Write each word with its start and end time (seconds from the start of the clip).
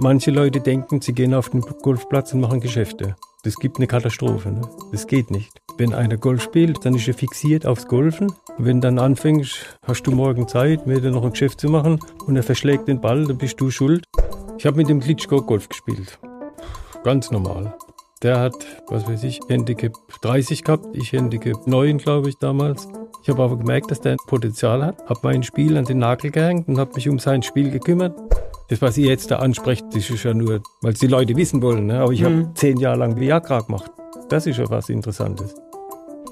Manche 0.00 0.30
Leute 0.30 0.60
denken, 0.60 1.00
sie 1.00 1.12
gehen 1.12 1.34
auf 1.34 1.50
den 1.50 1.60
Golfplatz 1.60 2.32
und 2.32 2.40
machen 2.40 2.60
Geschäfte. 2.60 3.16
Das 3.42 3.56
gibt 3.56 3.78
eine 3.78 3.88
Katastrophe. 3.88 4.50
Ne? 4.50 4.60
Das 4.92 5.08
geht 5.08 5.30
nicht. 5.32 5.60
Wenn 5.76 5.92
einer 5.92 6.16
Golf 6.16 6.42
spielt, 6.42 6.84
dann 6.84 6.94
ist 6.94 7.08
er 7.08 7.14
fixiert 7.14 7.66
aufs 7.66 7.88
Golfen. 7.88 8.32
Wenn 8.58 8.80
dann 8.80 9.00
anfängst, 9.00 9.78
hast 9.82 10.04
du 10.04 10.12
morgen 10.12 10.46
Zeit, 10.46 10.86
mit 10.86 11.02
dir 11.02 11.10
noch 11.10 11.24
ein 11.24 11.32
Geschäft 11.32 11.60
zu 11.60 11.68
machen 11.68 11.98
und 12.26 12.36
er 12.36 12.44
verschlägt 12.44 12.86
den 12.86 13.00
Ball, 13.00 13.24
dann 13.24 13.38
bist 13.38 13.60
du 13.60 13.70
schuld. 13.70 14.04
Ich 14.56 14.66
habe 14.66 14.76
mit 14.76 14.88
dem 14.88 15.00
Klitschko 15.00 15.42
Golf 15.42 15.68
gespielt. 15.68 16.18
Ganz 17.02 17.32
normal. 17.32 17.74
Der 18.22 18.38
hat, 18.38 18.54
was 18.86 19.08
weiß 19.08 19.24
ich, 19.24 19.40
Handicap 19.48 19.94
30 20.22 20.62
gehabt, 20.62 20.86
ich 20.92 21.12
Handicap 21.12 21.66
9, 21.66 21.98
glaube 21.98 22.28
ich, 22.28 22.36
damals. 22.38 22.88
Ich 23.22 23.28
habe 23.28 23.42
aber 23.42 23.56
gemerkt, 23.56 23.90
dass 23.90 24.00
der 24.00 24.16
Potenzial 24.26 24.84
hat, 24.84 25.08
habe 25.08 25.20
mein 25.24 25.42
Spiel 25.42 25.76
an 25.76 25.84
den 25.84 25.98
Nagel 25.98 26.30
gehängt 26.30 26.68
und 26.68 26.78
habe 26.78 26.94
mich 26.94 27.08
um 27.08 27.18
sein 27.18 27.42
Spiel 27.42 27.70
gekümmert. 27.70 28.16
Das, 28.68 28.82
was 28.82 28.98
ihr 28.98 29.08
jetzt 29.08 29.30
da 29.30 29.36
ansprecht, 29.36 29.86
das 29.94 30.10
ist 30.10 30.24
ja 30.24 30.34
nur, 30.34 30.62
weil 30.82 30.92
es 30.92 30.98
die 30.98 31.06
Leute 31.06 31.34
wissen 31.36 31.62
wollen. 31.62 31.86
Ne? 31.86 32.00
Aber 32.00 32.12
ich 32.12 32.20
mhm. 32.20 32.24
habe 32.24 32.54
zehn 32.54 32.76
Jahre 32.76 32.98
lang 32.98 33.18
Viagra 33.18 33.60
gemacht. 33.60 33.90
Das 34.28 34.46
ist 34.46 34.58
ja 34.58 34.68
was 34.68 34.90
Interessantes. 34.90 35.54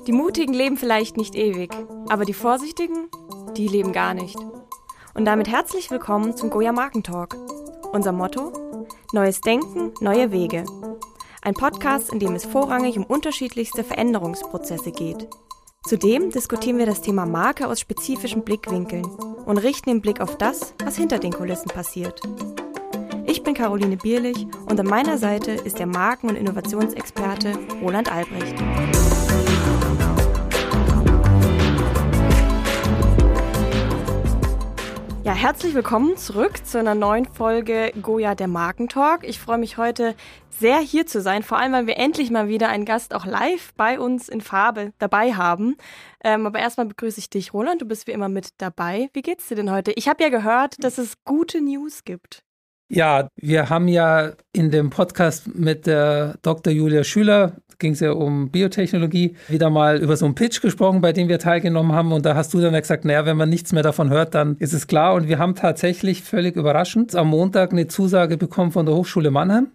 Die 0.06 0.12
Mutigen 0.12 0.52
leben 0.52 0.77
vielleicht 0.77 1.16
nicht 1.16 1.34
ewig, 1.34 1.74
aber 2.10 2.27
die 2.27 2.34
Vorsichtigen, 2.34 3.08
die 3.56 3.66
leben 3.66 3.92
gar 3.92 4.12
nicht. 4.12 4.36
Und 5.14 5.24
damit 5.24 5.48
herzlich 5.48 5.91
willkommen 5.91 6.36
zum 6.36 6.50
Goya 6.50 6.72
Markentalk. 6.72 7.34
Unser 7.92 8.12
Motto? 8.12 8.52
Neues 9.12 9.41
Denken, 9.41 9.94
neue 10.00 10.30
Wege. 10.30 10.64
Ein 11.41 11.55
Podcast, 11.55 12.12
in 12.12 12.18
dem 12.18 12.34
es 12.34 12.44
vorrangig 12.44 12.98
um 12.98 13.05
unterschiedlichste 13.05 13.82
Veränderungsprozesse 13.82 14.92
geht. 14.92 15.27
Zudem 15.86 16.30
diskutieren 16.30 16.78
wir 16.78 16.86
das 16.86 17.00
Thema 17.00 17.26
Marke 17.26 17.68
aus 17.68 17.78
spezifischen 17.78 18.42
Blickwinkeln 18.42 19.04
und 19.04 19.58
richten 19.58 19.88
den 19.88 20.00
Blick 20.00 20.20
auf 20.20 20.36
das, 20.36 20.74
was 20.84 20.96
hinter 20.96 21.20
den 21.20 21.32
Kulissen 21.32 21.68
passiert. 21.68 22.20
Ich 23.24 23.44
bin 23.44 23.54
Caroline 23.54 23.96
Bierlich 23.96 24.48
und 24.68 24.80
an 24.80 24.86
meiner 24.86 25.16
Seite 25.16 25.52
ist 25.52 25.78
der 25.78 25.86
Marken- 25.86 26.28
und 26.28 26.34
Innovationsexperte 26.34 27.52
Roland 27.80 28.11
Albrecht. 28.11 28.56
Ja, 35.27 35.34
herzlich 35.34 35.74
willkommen 35.74 36.16
zurück 36.16 36.64
zu 36.64 36.78
einer 36.78 36.94
neuen 36.94 37.24
Folge 37.24 37.92
Goya 38.00 38.36
der 38.36 38.46
Markentalk. 38.46 39.24
Ich 39.24 39.41
freue 39.41 39.58
mich 39.58 39.77
heute 39.77 40.14
sehr 40.50 40.78
hier 40.78 41.05
zu 41.05 41.20
sein, 41.20 41.42
vor 41.42 41.58
allem 41.58 41.72
weil 41.72 41.88
wir 41.88 41.96
endlich 41.96 42.30
mal 42.30 42.46
wieder 42.46 42.68
einen 42.68 42.84
Gast 42.84 43.12
auch 43.12 43.27
live 43.27 43.74
bei 43.74 43.98
uns 43.98 44.28
in 44.28 44.41
Farbe 44.41 44.92
dabei 45.00 45.33
haben. 45.33 45.78
Ähm, 46.22 46.46
aber 46.46 46.60
erstmal 46.60 46.86
begrüße 46.86 47.18
ich 47.18 47.28
dich, 47.28 47.52
Roland. 47.52 47.83
Du 47.83 47.86
bist 47.86 48.06
wie 48.06 48.12
immer 48.12 48.28
mit 48.28 48.50
dabei. 48.58 49.10
Wie 49.14 49.22
geht's 49.22 49.48
dir 49.48 49.56
denn 49.56 49.72
heute? 49.72 49.91
Ich 49.96 50.06
habe 50.06 50.22
ja 50.22 50.28
gehört, 50.28 50.77
dass 50.84 50.96
es 50.96 51.24
gute 51.24 51.61
News 51.61 52.05
gibt. 52.05 52.45
Ja, 52.89 53.29
wir 53.37 53.69
haben 53.69 53.89
ja 53.89 54.33
in 54.53 54.70
dem 54.70 54.91
Podcast 54.91 55.55
mit 55.55 55.87
der 55.87 56.37
Dr. 56.42 56.73
Julia 56.73 57.03
Schüler 57.03 57.56
ging 57.79 57.92
es 57.92 58.01
ja 58.01 58.12
um 58.12 58.51
Biotechnologie, 58.51 59.37
wieder 59.48 59.70
mal 59.70 59.98
über 59.98 60.17
so 60.17 60.25
einen 60.25 60.34
Pitch 60.34 60.61
gesprochen, 60.61 61.01
bei 61.01 61.12
dem 61.12 61.29
wir 61.29 61.39
teilgenommen 61.39 61.92
haben. 61.92 62.12
Und 62.12 62.25
da 62.25 62.34
hast 62.34 62.55
du 62.55 62.61
dann 62.61 62.75
gesagt, 62.75 63.05
naja, 63.05 63.27
wenn 63.27 63.37
man 63.37 63.48
nichts 63.48 63.73
mehr 63.73 63.83
davon 63.83 64.11
hört, 64.11 64.34
dann 64.34 64.57
ist 64.59 64.73
es 64.73 64.87
klar. 64.87 65.14
Und 65.14 65.29
wir 65.29 65.39
haben 65.39 65.55
tatsächlich 65.55 66.23
völlig 66.23 66.57
überraschend 66.57 67.14
am 67.14 67.29
Montag 67.29 67.73
eine 67.73 67.87
Zusage 67.87 68.37
bekommen 68.37 68.73
von 68.73 68.87
der 68.87 68.95
Hochschule 68.95 69.31
Mannheim. 69.31 69.69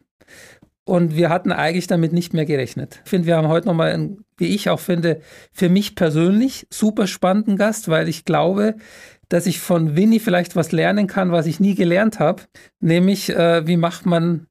Und 0.83 1.15
wir 1.15 1.29
hatten 1.29 1.51
eigentlich 1.51 1.87
damit 1.87 2.11
nicht 2.11 2.33
mehr 2.33 2.45
gerechnet. 2.45 3.01
Ich 3.03 3.09
finde, 3.09 3.27
wir 3.27 3.37
haben 3.37 3.47
heute 3.47 3.67
nochmal, 3.67 4.17
wie 4.37 4.47
ich 4.47 4.69
auch 4.69 4.79
finde, 4.79 5.21
für 5.53 5.69
mich 5.69 5.95
persönlich 5.95 6.65
super 6.71 7.05
spannenden 7.05 7.55
Gast, 7.55 7.87
weil 7.87 8.09
ich 8.09 8.25
glaube, 8.25 8.75
dass 9.31 9.45
ich 9.45 9.61
von 9.61 9.95
Winnie 9.95 10.19
vielleicht 10.19 10.57
was 10.57 10.73
lernen 10.73 11.07
kann, 11.07 11.31
was 11.31 11.45
ich 11.45 11.61
nie 11.61 11.73
gelernt 11.73 12.19
habe. 12.19 12.43
Nämlich, 12.81 13.29
äh, 13.29 13.65
wie 13.65 13.77
macht 13.77 14.05
man 14.05 14.47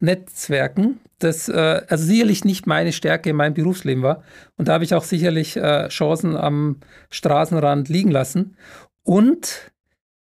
Netzwerken? 0.00 0.98
Das 1.20 1.48
äh, 1.48 1.82
also 1.88 2.04
sicherlich 2.04 2.44
nicht 2.44 2.66
meine 2.66 2.92
Stärke 2.92 3.30
in 3.30 3.36
meinem 3.36 3.54
Berufsleben 3.54 4.02
war. 4.02 4.24
Und 4.56 4.66
da 4.66 4.72
habe 4.72 4.82
ich 4.82 4.92
auch 4.92 5.04
sicherlich 5.04 5.56
äh, 5.56 5.86
Chancen 5.88 6.36
am 6.36 6.80
Straßenrand 7.10 7.88
liegen 7.88 8.10
lassen. 8.10 8.56
Und 9.04 9.70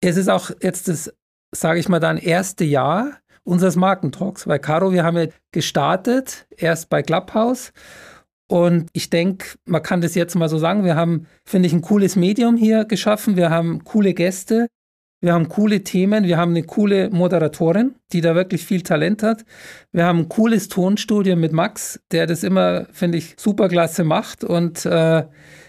es 0.01 0.17
ist 0.17 0.29
auch 0.29 0.51
jetzt 0.61 0.87
das, 0.87 1.11
sage 1.51 1.79
ich 1.79 1.89
mal, 1.89 1.99
dann 1.99 2.17
erste 2.17 2.63
Jahr 2.63 3.17
unseres 3.43 3.75
Markentalks. 3.75 4.45
Weil 4.45 4.59
Caro, 4.59 4.93
wir 4.93 5.03
haben 5.03 5.17
ja 5.17 5.25
gestartet, 5.51 6.45
erst 6.55 6.91
bei 6.91 7.01
Clubhouse. 7.01 7.73
Und 8.47 8.89
ich 8.93 9.09
denke, 9.09 9.57
man 9.65 9.81
kann 9.81 10.01
das 10.01 10.15
jetzt 10.15 10.35
mal 10.35 10.49
so 10.49 10.57
sagen, 10.57 10.83
wir 10.85 10.95
haben, 10.95 11.27
finde 11.45 11.67
ich, 11.67 11.73
ein 11.73 11.81
cooles 11.81 12.15
Medium 12.15 12.57
hier 12.57 12.85
geschaffen. 12.85 13.35
Wir 13.35 13.49
haben 13.49 13.83
coole 13.83 14.13
Gäste. 14.13 14.67
Wir 15.21 15.33
haben 15.33 15.49
coole 15.49 15.83
Themen, 15.83 16.25
wir 16.25 16.37
haben 16.37 16.51
eine 16.51 16.61
coole 16.61 17.09
Moderatorin, 17.09 17.95
die 18.13 18.21
da 18.21 18.35
wirklich 18.35 18.63
viel 18.63 18.83
Talent 18.83 19.23
hat. 19.23 19.43
Wir 19.91 20.05
haben 20.05 20.19
ein 20.19 20.29
cooles 20.29 20.67
Tonstudio 20.67 21.35
mit 21.35 21.51
Max, 21.51 21.99
der 22.11 22.27
das 22.27 22.43
immer, 22.43 22.85
finde 22.91 23.17
ich, 23.17 23.33
superklasse 23.35 24.03
macht. 24.03 24.43
Und 24.43 24.85
äh, 24.85 25.25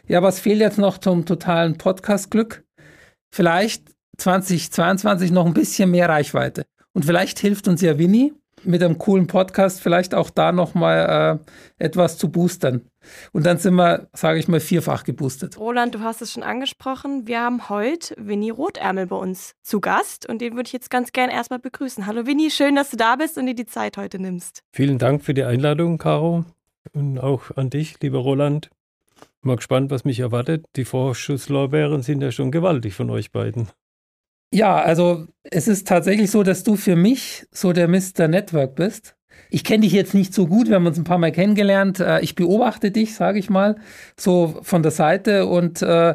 ja, 0.09 0.23
was 0.23 0.41
fehlt 0.41 0.61
jetzt 0.61 0.77
noch 0.77 0.99
zum 0.99 1.25
totalen 1.25 1.79
Podcast-Glück? 1.79 2.65
Vielleicht 3.33 3.85
2022 4.19 5.31
noch 5.31 5.47
ein 5.47 5.55
bisschen 5.55 5.91
mehr 5.91 6.11
Reichweite. 6.11 6.67
Und 6.93 7.07
vielleicht 7.07 7.39
hilft 7.39 7.67
uns 7.67 7.81
ja 7.81 7.99
Winnie 7.99 8.35
mit 8.67 8.83
einem 8.83 8.99
coolen 8.99 9.27
Podcast 9.27 9.81
vielleicht 9.81 10.15
auch 10.15 10.31
da 10.31 10.53
nochmal 10.53 11.41
äh, 11.79 11.85
etwas 11.85 12.19
zu 12.19 12.31
boostern. 12.31 12.83
Und 13.33 13.47
dann 13.47 13.59
sind 13.59 13.75
wir, 13.75 14.09
sage 14.13 14.39
ich 14.39 14.49
mal, 14.49 14.61
vierfach 14.61 15.05
geboostet. 15.05 15.59
Roland, 15.59 15.95
du 15.95 16.01
hast 16.01 16.23
es 16.23 16.33
schon 16.33 16.43
angesprochen. 16.43 17.27
Wir 17.27 17.41
haben 17.41 17.69
heute 17.69 18.15
Winnie 18.19 18.51
Rotärmel 18.51 19.07
bei 19.07 19.17
uns 19.17 19.55
zu 19.63 19.81
Gast 19.81 20.29
und 20.29 20.41
den 20.41 20.57
würde 20.57 20.67
ich 20.67 20.73
jetzt 20.73 20.91
ganz 20.91 21.13
gerne 21.13 21.33
erstmal 21.33 21.61
begrüßen. 21.61 22.07
Hallo 22.07 22.27
Winnie, 22.27 22.51
schön, 22.51 22.75
dass 22.75 22.91
du 22.91 22.97
da 22.97 23.17
bist 23.17 23.39
und 23.39 23.47
dir 23.47 23.55
die 23.55 23.67
Zeit 23.67 23.97
heute 23.97 24.19
nimmst. 24.19 24.63
Vielen 24.73 24.99
Dank 24.99 25.23
für 25.23 25.35
die 25.35 25.45
Einladung, 25.45 25.99
Caro. 25.99 26.45
Und 26.93 27.19
auch 27.19 27.57
an 27.57 27.71
dich, 27.71 28.01
lieber 28.01 28.19
Roland. 28.19 28.71
Mal 29.43 29.57
gespannt, 29.57 29.91
was 29.91 30.05
mich 30.05 30.21
erwartet. 30.21 30.67
Die 30.77 30.85
Vorschusslorbeeren 30.85 32.03
sind 32.03 32.21
ja 32.21 32.33
schon 32.33 32.51
gewaltig 32.51 32.95
von 32.95 33.11
euch 33.11 33.31
beiden. 33.31 33.69
Ja, 34.53 34.77
also 34.77 35.27
es 35.43 35.69
ist 35.69 35.87
tatsächlich 35.87 36.31
so, 36.31 36.43
dass 36.43 36.63
du 36.63 36.77
für 36.77 36.97
mich 36.97 37.47
so 37.51 37.73
der 37.73 37.89
Mr. 37.89 38.29
Network 38.29 38.75
bist. 38.75 39.17
Ich 39.51 39.65
kenne 39.65 39.83
dich 39.83 39.93
jetzt 39.93 40.15
nicht 40.15 40.35
so 40.35 40.47
gut, 40.47 40.69
wir 40.69 40.77
haben 40.77 40.87
uns 40.87 40.99
ein 40.99 41.05
paar 41.05 41.19
Mal 41.19 41.33
kennengelernt. 41.33 42.01
Äh, 42.01 42.21
ich 42.21 42.35
beobachte 42.35 42.91
dich, 42.91 43.15
sage 43.15 43.39
ich 43.39 43.51
mal, 43.51 43.77
so 44.19 44.59
von 44.63 44.83
der 44.83 44.93
Seite 44.93 45.47
und 45.47 45.83
äh, 45.83 46.15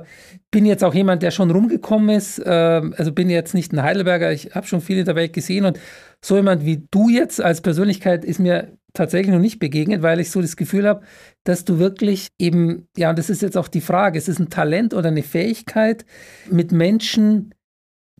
bin 0.50 0.66
jetzt 0.66 0.84
auch 0.84 0.94
jemand, 0.94 1.24
der 1.24 1.32
schon 1.32 1.52
rumgekommen 1.52 2.10
ist. 2.10 2.40
Äh, 2.40 2.50
also 2.50 3.12
bin 3.12 3.30
jetzt 3.30 3.54
nicht 3.54 3.74
ein 3.74 3.84
Heidelberger, 3.84 4.32
ich 4.32 4.56
habe 4.56 4.68
schon 4.68 4.82
viele 4.82 5.04
der 5.04 5.16
Welt 5.16 5.34
gesehen 5.34 5.66
und 5.66 5.80
so 6.24 6.36
jemand 6.36 6.66
wie 6.66 6.88
du 6.92 7.10
jetzt 7.10 7.42
als 7.42 7.62
Persönlichkeit 7.62 8.26
ist 8.26 8.40
mir 8.40 8.78
tatsächlich 8.94 9.34
noch 9.34 9.42
nicht 9.42 9.60
begegnet, 9.60 10.02
weil 10.02 10.20
ich 10.20 10.32
so 10.32 10.42
das 10.42 10.56
Gefühl 10.58 10.88
habe, 10.88 11.02
dass 11.44 11.64
du 11.64 11.80
wirklich 11.80 12.28
eben, 12.38 12.88
ja, 12.98 13.10
und 13.10 13.20
das 13.20 13.30
ist 13.30 13.42
jetzt 13.42 13.58
auch 13.58 13.68
die 13.70 13.82
Frage, 13.82 14.18
ist 14.18 14.30
es 14.30 14.40
ein 14.40 14.50
Talent 14.50 14.94
oder 14.94 15.08
eine 15.08 15.24
Fähigkeit, 15.24 16.06
mit 16.50 16.72
Menschen 16.72 17.54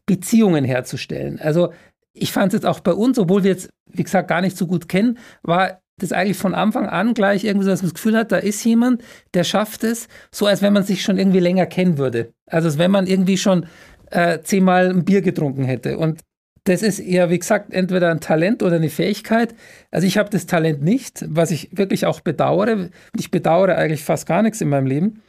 Beziehungen 0.06 0.66
herzustellen. 0.66 1.40
Also 1.40 1.74
ich 2.14 2.32
fand 2.32 2.54
es 2.54 2.60
jetzt 2.60 2.66
auch 2.66 2.80
bei 2.80 2.94
uns, 2.94 3.18
obwohl 3.20 3.44
wir 3.44 3.52
jetzt, 3.52 3.70
wie 3.86 4.04
gesagt, 4.04 4.28
gar 4.28 4.42
nicht 4.42 4.58
so 4.58 4.68
gut 4.68 4.90
kennen, 4.90 5.18
war 5.44 5.82
das 5.98 6.12
eigentlich 6.12 6.38
von 6.38 6.56
Anfang 6.56 6.88
an 6.88 7.14
gleich 7.14 7.44
irgendwie 7.44 7.66
so, 7.66 7.72
dass 7.72 7.82
man 7.82 7.90
das 7.90 7.96
Gefühl 7.96 8.18
hat, 8.18 8.32
da 8.32 8.38
ist 8.38 8.64
jemand, 8.64 9.04
der 9.34 9.44
schafft 9.44 9.84
es, 9.84 10.08
so 10.32 10.46
als 10.46 10.62
wenn 10.62 10.74
man 10.74 10.84
sich 10.84 11.04
schon 11.04 11.18
irgendwie 11.18 11.40
länger 11.40 11.68
kennen 11.68 11.98
würde. 11.98 12.34
Also 12.48 12.68
als 12.68 12.78
wenn 12.78 12.92
man 12.92 13.08
irgendwie 13.08 13.38
schon 13.38 13.68
äh, 14.10 14.40
zehnmal 14.42 14.90
ein 14.90 15.06
Bier 15.06 15.22
getrunken 15.22 15.64
hätte. 15.64 15.98
Und 15.98 16.22
das 16.66 16.84
ist 16.84 17.00
eher, 17.00 17.30
wie 17.30 17.40
gesagt, 17.40 17.74
entweder 17.74 18.12
ein 18.12 18.20
Talent 18.20 18.62
oder 18.62 18.76
eine 18.76 18.90
Fähigkeit. 18.90 19.56
Also 19.90 20.06
ich 20.06 20.18
habe 20.18 20.30
das 20.30 20.46
Talent 20.46 20.84
nicht, 20.84 21.26
was 21.28 21.50
ich 21.50 21.70
wirklich 21.76 22.06
auch 22.06 22.20
bedauere. 22.20 22.90
Ich 23.18 23.32
bedauere 23.32 23.78
eigentlich 23.78 24.04
fast 24.04 24.28
gar 24.28 24.44
nichts 24.44 24.62
in 24.62 24.70
meinem 24.70 24.86
Leben. 24.86 25.24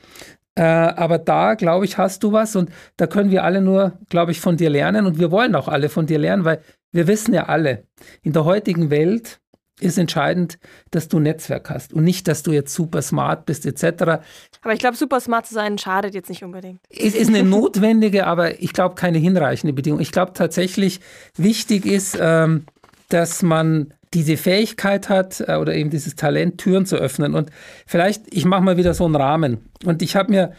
Äh, 0.54 0.62
aber 0.62 1.18
da, 1.18 1.54
glaube 1.54 1.84
ich, 1.84 1.96
hast 1.96 2.22
du 2.22 2.32
was 2.32 2.56
und 2.56 2.70
da 2.96 3.06
können 3.06 3.30
wir 3.30 3.44
alle 3.44 3.62
nur, 3.62 3.98
glaube 4.10 4.32
ich, 4.32 4.40
von 4.40 4.56
dir 4.56 4.68
lernen 4.68 5.06
und 5.06 5.18
wir 5.18 5.30
wollen 5.30 5.54
auch 5.54 5.68
alle 5.68 5.88
von 5.88 6.06
dir 6.06 6.18
lernen, 6.18 6.44
weil 6.44 6.60
wir 6.92 7.06
wissen 7.06 7.32
ja 7.32 7.44
alle, 7.46 7.86
in 8.22 8.34
der 8.34 8.44
heutigen 8.44 8.90
Welt 8.90 9.40
ist 9.80 9.98
entscheidend, 9.98 10.58
dass 10.90 11.08
du 11.08 11.18
ein 11.18 11.24
Netzwerk 11.24 11.70
hast 11.70 11.92
und 11.92 12.04
nicht, 12.04 12.28
dass 12.28 12.42
du 12.42 12.52
jetzt 12.52 12.74
super 12.74 13.02
smart 13.02 13.46
bist 13.46 13.66
etc. 13.66 14.22
Aber 14.62 14.72
ich 14.72 14.78
glaube, 14.78 14.96
super 14.96 15.20
smart 15.20 15.46
zu 15.46 15.54
sein 15.54 15.78
schadet 15.78 16.14
jetzt 16.14 16.28
nicht 16.28 16.44
unbedingt. 16.44 16.80
Es 16.88 17.14
ist 17.14 17.28
eine 17.28 17.42
notwendige, 17.42 18.26
aber 18.26 18.60
ich 18.60 18.74
glaube 18.74 18.94
keine 18.94 19.18
hinreichende 19.18 19.72
Bedingung. 19.72 20.00
Ich 20.00 20.12
glaube 20.12 20.34
tatsächlich, 20.34 21.00
wichtig 21.36 21.86
ist, 21.86 22.16
ähm, 22.20 22.66
dass 23.08 23.42
man 23.42 23.94
diese 24.14 24.36
Fähigkeit 24.36 25.08
hat 25.08 25.40
äh, 25.46 25.56
oder 25.56 25.74
eben 25.74 25.90
dieses 25.90 26.16
Talent, 26.16 26.58
Türen 26.58 26.86
zu 26.86 26.96
öffnen. 26.96 27.34
Und 27.34 27.50
vielleicht, 27.86 28.34
ich 28.34 28.44
mache 28.44 28.62
mal 28.62 28.76
wieder 28.76 28.94
so 28.94 29.04
einen 29.04 29.16
Rahmen. 29.16 29.70
Und 29.84 30.02
ich 30.02 30.16
habe 30.16 30.30
mir 30.30 30.52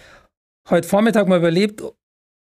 heute 0.69 0.88
Vormittag 0.88 1.27
mal 1.27 1.39
überlebt, 1.39 1.83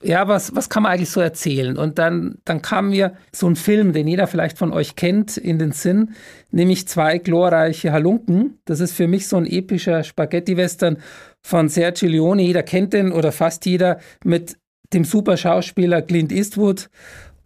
ja, 0.02 0.28
was, 0.28 0.54
was 0.54 0.68
kann 0.68 0.84
man 0.84 0.92
eigentlich 0.92 1.10
so 1.10 1.20
erzählen? 1.20 1.76
Und 1.76 1.98
dann, 1.98 2.38
dann 2.44 2.62
kam 2.62 2.90
mir 2.90 3.14
so 3.32 3.48
ein 3.48 3.56
Film, 3.56 3.92
den 3.92 4.06
jeder 4.06 4.28
vielleicht 4.28 4.56
von 4.56 4.72
euch 4.72 4.94
kennt, 4.94 5.36
in 5.36 5.58
den 5.58 5.72
Sinn, 5.72 6.14
nämlich 6.52 6.86
zwei 6.86 7.18
glorreiche 7.18 7.90
Halunken. 7.90 8.60
Das 8.64 8.78
ist 8.78 8.92
für 8.92 9.08
mich 9.08 9.26
so 9.26 9.36
ein 9.36 9.46
epischer 9.46 10.04
Spaghetti-Western 10.04 10.98
von 11.42 11.68
Sergio 11.68 12.08
Leone. 12.08 12.42
Jeder 12.42 12.62
kennt 12.62 12.92
den 12.92 13.10
oder 13.10 13.32
fast 13.32 13.66
jeder 13.66 13.98
mit 14.22 14.56
dem 14.92 15.04
super 15.04 15.36
Schauspieler 15.36 16.00
Clint 16.02 16.30
Eastwood 16.30 16.90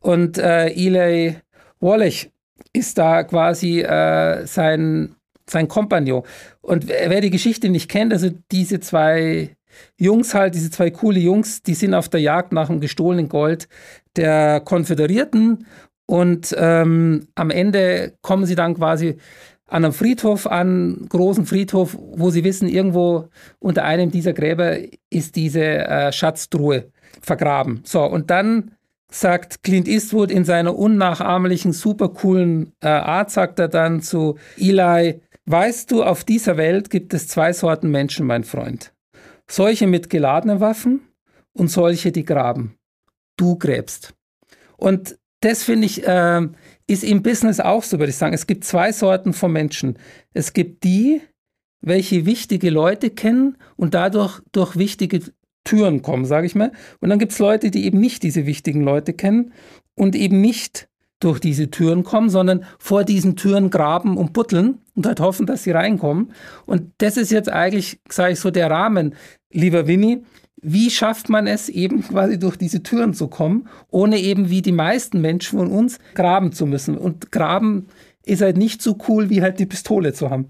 und 0.01 0.37
äh, 0.37 0.69
Eli 0.69 1.37
Wallach 1.81 2.27
ist 2.73 2.99
da 2.99 3.23
quasi 3.25 3.81
äh, 3.81 4.47
sein, 4.47 5.15
sein 5.49 5.69
Kompagnon. 5.69 6.23
Und 6.61 6.89
wer 6.89 7.21
die 7.21 7.31
Geschichte 7.31 7.69
nicht 7.69 7.91
kennt, 7.91 8.13
also 8.13 8.31
diese 8.51 8.81
zwei 8.81 9.57
Jungs 9.97 10.35
halt, 10.35 10.55
diese 10.55 10.71
zwei 10.71 10.91
coole 10.91 11.21
Jungs, 11.21 11.63
die 11.63 11.75
sind 11.75 11.95
auf 11.95 12.09
der 12.09 12.21
Jagd 12.21 12.53
nach 12.53 12.69
dem 12.69 12.81
gestohlenen 12.81 13.29
Gold 13.29 13.69
der 14.17 14.61
Konföderierten 14.61 15.67
und 16.07 16.55
ähm, 16.59 17.29
am 17.35 17.51
Ende 17.51 18.15
kommen 18.21 18.45
sie 18.45 18.55
dann 18.55 18.75
quasi 18.75 19.17
an 19.67 19.85
einem 19.85 19.95
Friedhof 19.95 20.47
an, 20.47 21.07
großen 21.09 21.47
Friedhof, 21.47 21.97
wo 21.99 22.29
sie 22.29 22.45
wissen, 22.45 22.69
irgendwo 22.69 23.29
unter 23.59 23.85
einem 23.85 24.11
dieser 24.11 24.35
Gräber 24.35 24.77
ist 25.09 25.37
diese 25.37 25.63
äh, 25.63 26.13
Schatztruhe 26.13 26.91
vergraben. 27.23 27.81
So, 27.85 28.05
und 28.05 28.31
dann 28.31 28.73
sagt 29.13 29.63
Clint 29.63 29.89
Eastwood 29.89 30.31
in 30.31 30.45
seiner 30.45 30.77
unnachahmlichen, 30.77 31.73
super 31.73 32.09
coolen 32.09 32.73
äh, 32.81 32.89
Art, 32.89 33.31
sagt 33.31 33.59
er 33.59 33.69
dann 33.69 34.01
zu 34.01 34.39
Eli, 34.57 35.21
weißt 35.47 35.91
du, 35.91 36.03
auf 36.03 36.25
dieser 36.25 36.57
Welt 36.57 36.91
gibt 36.91 37.13
es 37.15 37.29
zwei 37.29 37.53
Sorten 37.53 37.91
Menschen, 37.91 38.27
mein 38.27 38.45
Freund. 38.45 38.93
Solche 39.49 39.87
mit 39.87 40.09
geladenen 40.09 40.61
Waffen 40.61 41.01
und 41.53 41.69
solche, 41.69 42.11
die 42.11 42.25
graben. 42.25 42.79
Du 43.37 43.57
gräbst. 43.59 44.15
Und 44.77 45.19
das 45.41 45.63
finde 45.63 45.87
ich, 45.87 46.07
äh, 46.07 46.49
ist 46.87 47.05
im 47.05 47.23
Business 47.23 47.61
auch 47.61 47.83
so, 47.83 47.99
würde 47.99 48.11
ich 48.11 48.17
sagen. 48.17 48.35
Es 48.35 48.47
gibt 48.47 48.65
zwei 48.65 48.93
Sorten 48.93 49.33
von 49.33 49.53
Menschen. 49.53 49.99
Es 50.33 50.53
gibt 50.53 50.85
die, 50.85 51.21
welche 51.81 52.25
wichtige 52.25 52.71
Leute 52.71 53.11
kennen 53.11 53.59
und 53.77 53.95
dadurch 53.95 54.41
durch 54.53 54.77
wichtige 54.77 55.21
Türen 55.65 56.03
kommen, 56.03 56.25
sage 56.25 56.47
ich 56.47 56.55
mal. 56.55 56.73
Und 57.01 57.11
dann 57.11 57.19
gibt 57.19 57.33
es 57.33 57.39
Leute, 57.39 57.71
die 57.71 57.85
eben 57.85 58.01
nicht 58.01 58.23
diese 58.23 58.47
wichtigen 58.47 58.83
Leute 58.83 59.13
kennen 59.13 59.53
und 59.95 60.17
eben 60.17 60.41
nicht 60.41 60.89
durch 61.21 61.39
diese 61.39 61.71
Türen 61.71 62.03
kommen, 62.03 62.31
sondern 62.31 62.65
vor 62.79 63.05
diesen 63.05 63.37
Türen 63.37 63.71
graben 63.71 64.17
und 64.17 64.33
butteln 64.33 64.79
und 64.95 65.07
halt 65.07 65.21
hoffen, 65.21 65.47
dass 65.47 65.63
sie 65.63 65.71
reinkommen. 65.71 66.33
Und 66.67 66.91
das 66.99 67.17
ist 67.17 67.31
jetzt 67.31 67.49
eigentlich, 67.49 68.01
sage 68.09 68.33
ich 68.33 68.41
so, 68.41 68.51
der 68.51 68.71
Rahmen, 68.71 69.15
lieber 69.53 69.87
Winnie, 69.87 70.25
wie 70.61 70.91
schafft 70.91 71.29
man 71.29 71.47
es 71.47 71.69
eben 71.69 72.03
quasi 72.03 72.39
durch 72.39 72.57
diese 72.57 72.83
Türen 72.83 73.15
zu 73.15 73.29
kommen, 73.29 73.69
ohne 73.91 74.19
eben 74.19 74.49
wie 74.49 74.63
die 74.63 74.73
meisten 74.73 75.21
Menschen 75.21 75.59
von 75.59 75.71
uns 75.71 75.99
graben 76.15 76.53
zu 76.53 76.67
müssen. 76.67 76.97
Und 76.97 77.33
graben 77.33 77.87
ist 78.25 78.43
halt 78.43 78.57
nicht 78.57 78.83
so 78.83 78.97
cool, 79.09 79.29
wie 79.31 79.43
halt 79.43 79.59
die 79.59 79.67
Pistole 79.67 80.13
zu 80.13 80.31
haben. 80.31 80.47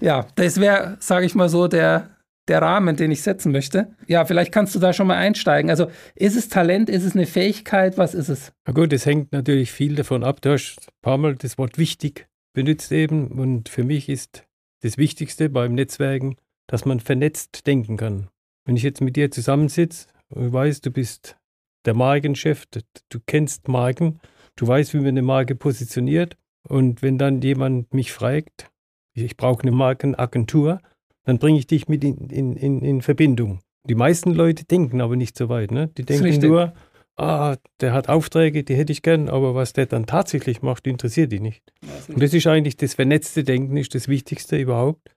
Ja, 0.00 0.26
das 0.36 0.60
wäre, 0.60 0.96
sage 1.00 1.26
ich 1.26 1.34
mal 1.34 1.48
so, 1.48 1.68
der, 1.68 2.10
der 2.48 2.60
Rahmen, 2.60 2.96
den 2.96 3.10
ich 3.10 3.22
setzen 3.22 3.52
möchte. 3.52 3.94
Ja, 4.06 4.24
vielleicht 4.24 4.52
kannst 4.52 4.74
du 4.74 4.78
da 4.78 4.92
schon 4.92 5.06
mal 5.06 5.16
einsteigen. 5.16 5.70
Also 5.70 5.86
ist 6.14 6.36
es 6.36 6.48
Talent, 6.48 6.90
ist 6.90 7.04
es 7.04 7.14
eine 7.14 7.26
Fähigkeit, 7.26 7.96
was 7.96 8.14
ist 8.14 8.28
es? 8.28 8.52
Na 8.66 8.72
gut, 8.72 8.92
es 8.92 9.06
hängt 9.06 9.32
natürlich 9.32 9.72
viel 9.72 9.94
davon 9.94 10.24
ab. 10.24 10.40
Du 10.42 10.50
hast 10.50 10.88
ein 10.88 11.02
paar 11.02 11.18
Mal 11.18 11.36
das 11.36 11.58
Wort 11.58 11.78
wichtig 11.78 12.28
benutzt 12.54 12.92
eben. 12.92 13.28
Und 13.28 13.68
für 13.68 13.84
mich 13.84 14.08
ist 14.08 14.46
das 14.80 14.96
Wichtigste 14.96 15.50
beim 15.50 15.74
Netzwerken, 15.74 16.36
dass 16.66 16.84
man 16.84 17.00
vernetzt 17.00 17.66
denken 17.66 17.96
kann. 17.96 18.28
Wenn 18.64 18.76
ich 18.76 18.82
jetzt 18.82 19.00
mit 19.00 19.16
dir 19.16 19.30
zusammensitze 19.30 20.08
und 20.30 20.52
weiß, 20.52 20.80
du 20.80 20.90
bist 20.90 21.36
der 21.84 21.94
Markenchef, 21.94 22.64
du 22.66 23.20
kennst 23.26 23.68
Marken, 23.68 24.20
du 24.56 24.66
weißt, 24.66 24.94
wie 24.94 24.98
man 24.98 25.08
eine 25.08 25.22
Marke 25.22 25.54
positioniert. 25.54 26.38
Und 26.66 27.02
wenn 27.02 27.18
dann 27.18 27.42
jemand 27.42 27.92
mich 27.92 28.12
fragt, 28.12 28.70
ich 29.14 29.36
brauche 29.36 29.62
eine 29.62 29.72
Markenagentur, 29.72 30.80
dann 31.24 31.38
bringe 31.38 31.58
ich 31.58 31.66
dich 31.66 31.88
mit 31.88 32.04
in, 32.04 32.28
in, 32.28 32.56
in, 32.56 32.80
in, 32.80 33.02
Verbindung. 33.02 33.60
Die 33.88 33.94
meisten 33.94 34.32
Leute 34.32 34.64
denken 34.64 35.00
aber 35.00 35.16
nicht 35.16 35.36
so 35.36 35.48
weit. 35.48 35.70
Ne? 35.70 35.88
Die 35.88 36.04
denken 36.04 36.46
nur, 36.46 36.74
ah, 37.16 37.56
der 37.80 37.92
hat 37.92 38.08
Aufträge, 38.08 38.64
die 38.64 38.74
hätte 38.74 38.92
ich 38.92 39.02
gern, 39.02 39.28
aber 39.28 39.54
was 39.54 39.72
der 39.72 39.86
dann 39.86 40.06
tatsächlich 40.06 40.62
macht, 40.62 40.86
interessiert 40.86 41.32
die 41.32 41.40
nicht. 41.40 41.62
Und 42.08 42.22
das 42.22 42.34
ist 42.34 42.46
eigentlich 42.46 42.76
das 42.76 42.94
vernetzte 42.94 43.44
Denken, 43.44 43.76
ist 43.76 43.94
das 43.94 44.08
Wichtigste 44.08 44.56
überhaupt. 44.58 45.10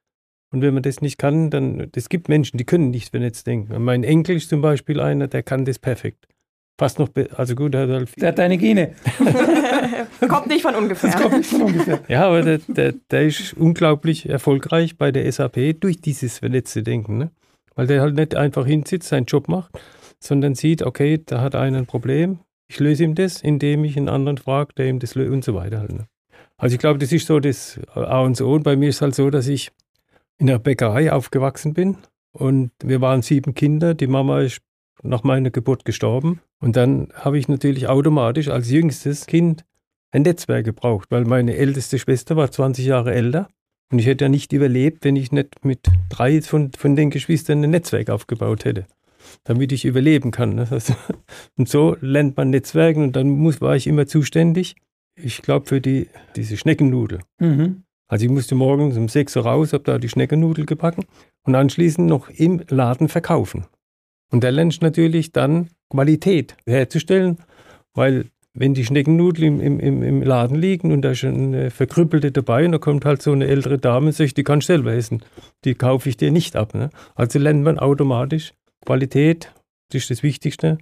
Und 0.52 0.62
wenn 0.62 0.74
man 0.74 0.84
das 0.84 1.02
nicht 1.02 1.18
kann, 1.18 1.50
dann, 1.50 1.92
es 1.94 2.08
gibt 2.08 2.30
Menschen, 2.30 2.58
die 2.58 2.64
können 2.64 2.90
nicht 2.90 3.10
vernetzt 3.10 3.48
denken. 3.48 3.74
Und 3.74 3.84
mein 3.84 4.04
Enkel 4.04 4.38
ist 4.38 4.50
zum 4.50 4.62
Beispiel 4.62 5.02
einer, 5.02 5.28
der 5.28 5.44
kann 5.44 5.66
das 5.66 5.78
perfekt. 5.78 6.26
Fast 6.78 7.00
noch, 7.00 7.10
also 7.36 7.56
gut, 7.56 7.74
der 7.74 7.88
hat 7.88 8.10
Der 8.18 8.28
hat 8.28 8.38
deine 8.38 8.58
Gene. 8.58 8.94
kommt 10.28 10.48
nicht 10.48 10.62
von 10.62 10.76
ungefähr. 10.76 11.12
Das 11.12 11.22
kommt 11.22 11.38
nicht 11.38 11.50
von 11.50 11.64
ungefähr. 11.64 12.02
Ja, 12.08 12.28
aber 12.28 12.44
der, 12.44 12.60
der, 12.68 12.94
der 13.10 13.26
ist 13.26 13.54
unglaublich 13.54 14.30
erfolgreich 14.30 14.96
bei 14.96 15.12
der 15.12 15.32
SAP 15.32 15.80
durch 15.80 16.02
dieses 16.02 16.38
vernetzte 16.38 16.84
Denken. 16.84 17.18
Ne? 17.18 17.32
Weil 17.76 17.88
der 17.88 18.02
halt 18.02 18.16
nicht 18.16 18.36
einfach 18.36 18.68
hinsitzt, 18.68 19.10
seinen 19.10 19.26
Job 19.26 19.48
macht, 19.48 19.72
sondern 20.20 20.54
sieht, 20.54 20.84
okay, 20.84 21.20
da 21.26 21.42
hat 21.42 21.56
einer 21.56 21.80
ein 21.80 21.88
Problem, 21.88 22.40
ich 22.68 22.80
löse 22.80 23.04
ihm 23.04 23.16
das, 23.16 23.42
indem 23.42 23.84
ich 23.84 23.98
einen 23.98 24.10
anderen 24.10 24.38
frage, 24.38 24.74
der 24.76 24.88
ihm 24.88 25.00
das 25.00 25.16
löst 25.16 25.32
und 25.32 25.44
so 25.44 25.56
weiter. 25.56 25.80
Halt, 25.80 25.94
ne? 25.94 26.08
Also 26.58 26.74
ich 26.74 26.80
glaube, 26.80 27.00
das 27.00 27.12
ist 27.12 27.28
so 27.28 27.40
das 27.40 27.80
A 27.94 28.22
und 28.22 28.40
O. 28.42 28.54
Und 28.54 28.64
bei 28.64 28.76
mir 28.76 28.90
ist 28.90 29.02
halt 29.02 29.16
so, 29.16 29.30
dass 29.30 29.48
ich 29.48 29.72
in 30.38 30.48
der 30.48 30.60
Bäckerei 30.60 31.12
aufgewachsen 31.12 31.74
bin. 31.74 31.98
Und 32.32 32.72
wir 32.84 33.02
waren 33.02 33.22
sieben 33.22 33.56
Kinder. 33.56 33.94
Die 33.94 34.08
Mama 34.08 34.42
ist 34.42 34.60
nach 35.04 35.24
meiner 35.24 35.50
Geburt 35.50 35.86
gestorben. 35.86 36.42
Und 36.60 36.76
dann 36.76 37.10
habe 37.14 37.38
ich 37.38 37.48
natürlich 37.48 37.88
automatisch 37.88 38.48
als 38.48 38.70
jüngstes 38.70 39.26
Kind 39.26 39.66
ein 40.12 40.24
Netzwerk 40.24 40.66
gebraucht, 40.66 41.08
weil 41.12 41.26
meine 41.26 41.56
älteste 41.56 42.00
Schwester 42.00 42.36
war 42.36 42.52
20 42.52 42.86
Jahre 42.86 43.14
älter. 43.14 43.48
Und 43.92 44.00
ich 44.00 44.06
hätte 44.06 44.26
ja 44.26 44.30
nicht 44.30 44.52
überlebt, 44.52 45.06
wenn 45.06 45.16
ich 45.16 45.32
nicht 45.32 45.64
mit 45.64 45.88
drei 46.10 46.42
von, 46.42 46.72
von 46.74 46.96
den 46.96 47.10
Geschwistern 47.10 47.64
ein 47.64 47.70
Netzwerk 47.70 48.10
aufgebaut 48.10 48.66
hätte, 48.66 48.86
damit 49.44 49.72
ich 49.72 49.86
überleben 49.86 50.32
kann. 50.32 50.56
Ne? 50.56 50.68
Also, 50.70 50.94
und 51.58 51.70
so 51.70 51.96
lernt 52.02 52.36
man 52.36 52.50
Netzwerken 52.50 53.04
und 53.04 53.16
dann 53.16 53.30
muss, 53.30 53.62
war 53.62 53.76
ich 53.76 53.88
immer 53.88 54.08
zuständig, 54.08 54.76
ich 55.16 55.42
glaube, 55.42 55.66
für 55.66 55.82
die, 55.82 56.10
diese 56.36 56.58
Schneckennudel. 56.58 57.20
Mhm. 57.40 57.84
Also 58.08 58.26
ich 58.26 58.32
musste 58.32 58.56
morgens 58.56 58.98
um 58.98 59.10
6 59.10 59.36
Uhr 59.36 59.44
raus, 59.44 59.74
habe 59.74 59.84
da 59.84 59.98
die 59.98 60.10
Schneckennudel 60.10 60.66
gebacken 60.66 61.06
und 61.44 61.56
anschließend 61.56 62.08
noch 62.08 62.30
im 62.30 62.62
Laden 62.70 63.10
verkaufen. 63.10 63.66
Und 64.32 64.44
da 64.44 64.50
lernst 64.50 64.82
du 64.82 64.86
natürlich 64.86 65.32
dann 65.32 65.70
Qualität 65.90 66.56
herzustellen, 66.66 67.38
weil 67.94 68.26
wenn 68.54 68.74
die 68.74 68.86
Schneckennudel 68.86 69.44
im, 69.44 69.80
im, 69.80 70.02
im 70.02 70.22
Laden 70.24 70.58
liegen 70.58 70.92
und 70.92 71.04
da 71.04 71.12
ist 71.12 71.24
eine 71.24 71.70
verkrüppelte 71.70 72.32
dabei 72.32 72.66
und 72.66 72.72
da 72.72 72.80
kommt 72.80 73.06
halt 73.06 73.22
so 73.22 73.32
eine 73.32 73.48
ältere 73.48 73.78
Dame 73.78 74.08
und 74.08 74.14
sagt, 74.14 74.36
die 74.38 74.44
kannst 74.44 74.68
du 74.68 74.74
selber 74.74 74.94
essen. 74.94 75.24
Die 75.64 75.76
kaufe 75.76 76.10
ich 76.10 76.18
dir 76.18 76.32
nicht 76.32 76.56
ab. 76.56 76.74
Ne? 76.74 76.90
Also 77.14 77.38
lernt 77.38 77.64
man 77.64 77.78
automatisch 77.78 78.54
Qualität, 78.84 79.54
das 79.92 80.04
ist 80.04 80.10
das 80.10 80.24
Wichtigste. 80.24 80.80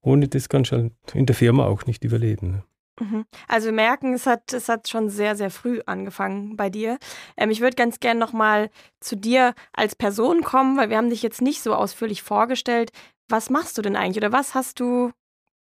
Ohne 0.00 0.28
das 0.28 0.48
kannst 0.48 0.72
du 0.72 0.76
halt 0.76 0.92
in 1.12 1.26
der 1.26 1.36
Firma 1.36 1.66
auch 1.66 1.84
nicht 1.84 2.02
überleben. 2.02 2.52
Ne? 2.52 2.62
Mhm. 3.00 3.24
Also 3.46 3.66
wir 3.66 3.72
merken, 3.72 4.14
es 4.14 4.26
hat, 4.26 4.52
es 4.52 4.68
hat 4.68 4.88
schon 4.88 5.08
sehr, 5.08 5.36
sehr 5.36 5.50
früh 5.50 5.80
angefangen 5.86 6.56
bei 6.56 6.70
dir. 6.70 6.98
Ähm, 7.36 7.50
ich 7.50 7.60
würde 7.60 7.76
ganz 7.76 8.00
gerne 8.00 8.20
nochmal 8.20 8.70
zu 9.00 9.16
dir 9.16 9.54
als 9.72 9.94
Person 9.94 10.42
kommen, 10.42 10.76
weil 10.76 10.90
wir 10.90 10.96
haben 10.96 11.10
dich 11.10 11.22
jetzt 11.22 11.42
nicht 11.42 11.62
so 11.62 11.74
ausführlich 11.74 12.22
vorgestellt. 12.22 12.90
Was 13.28 13.50
machst 13.50 13.78
du 13.78 13.82
denn 13.82 13.96
eigentlich 13.96 14.18
oder 14.18 14.32
was 14.32 14.54
hast 14.54 14.80
du 14.80 15.12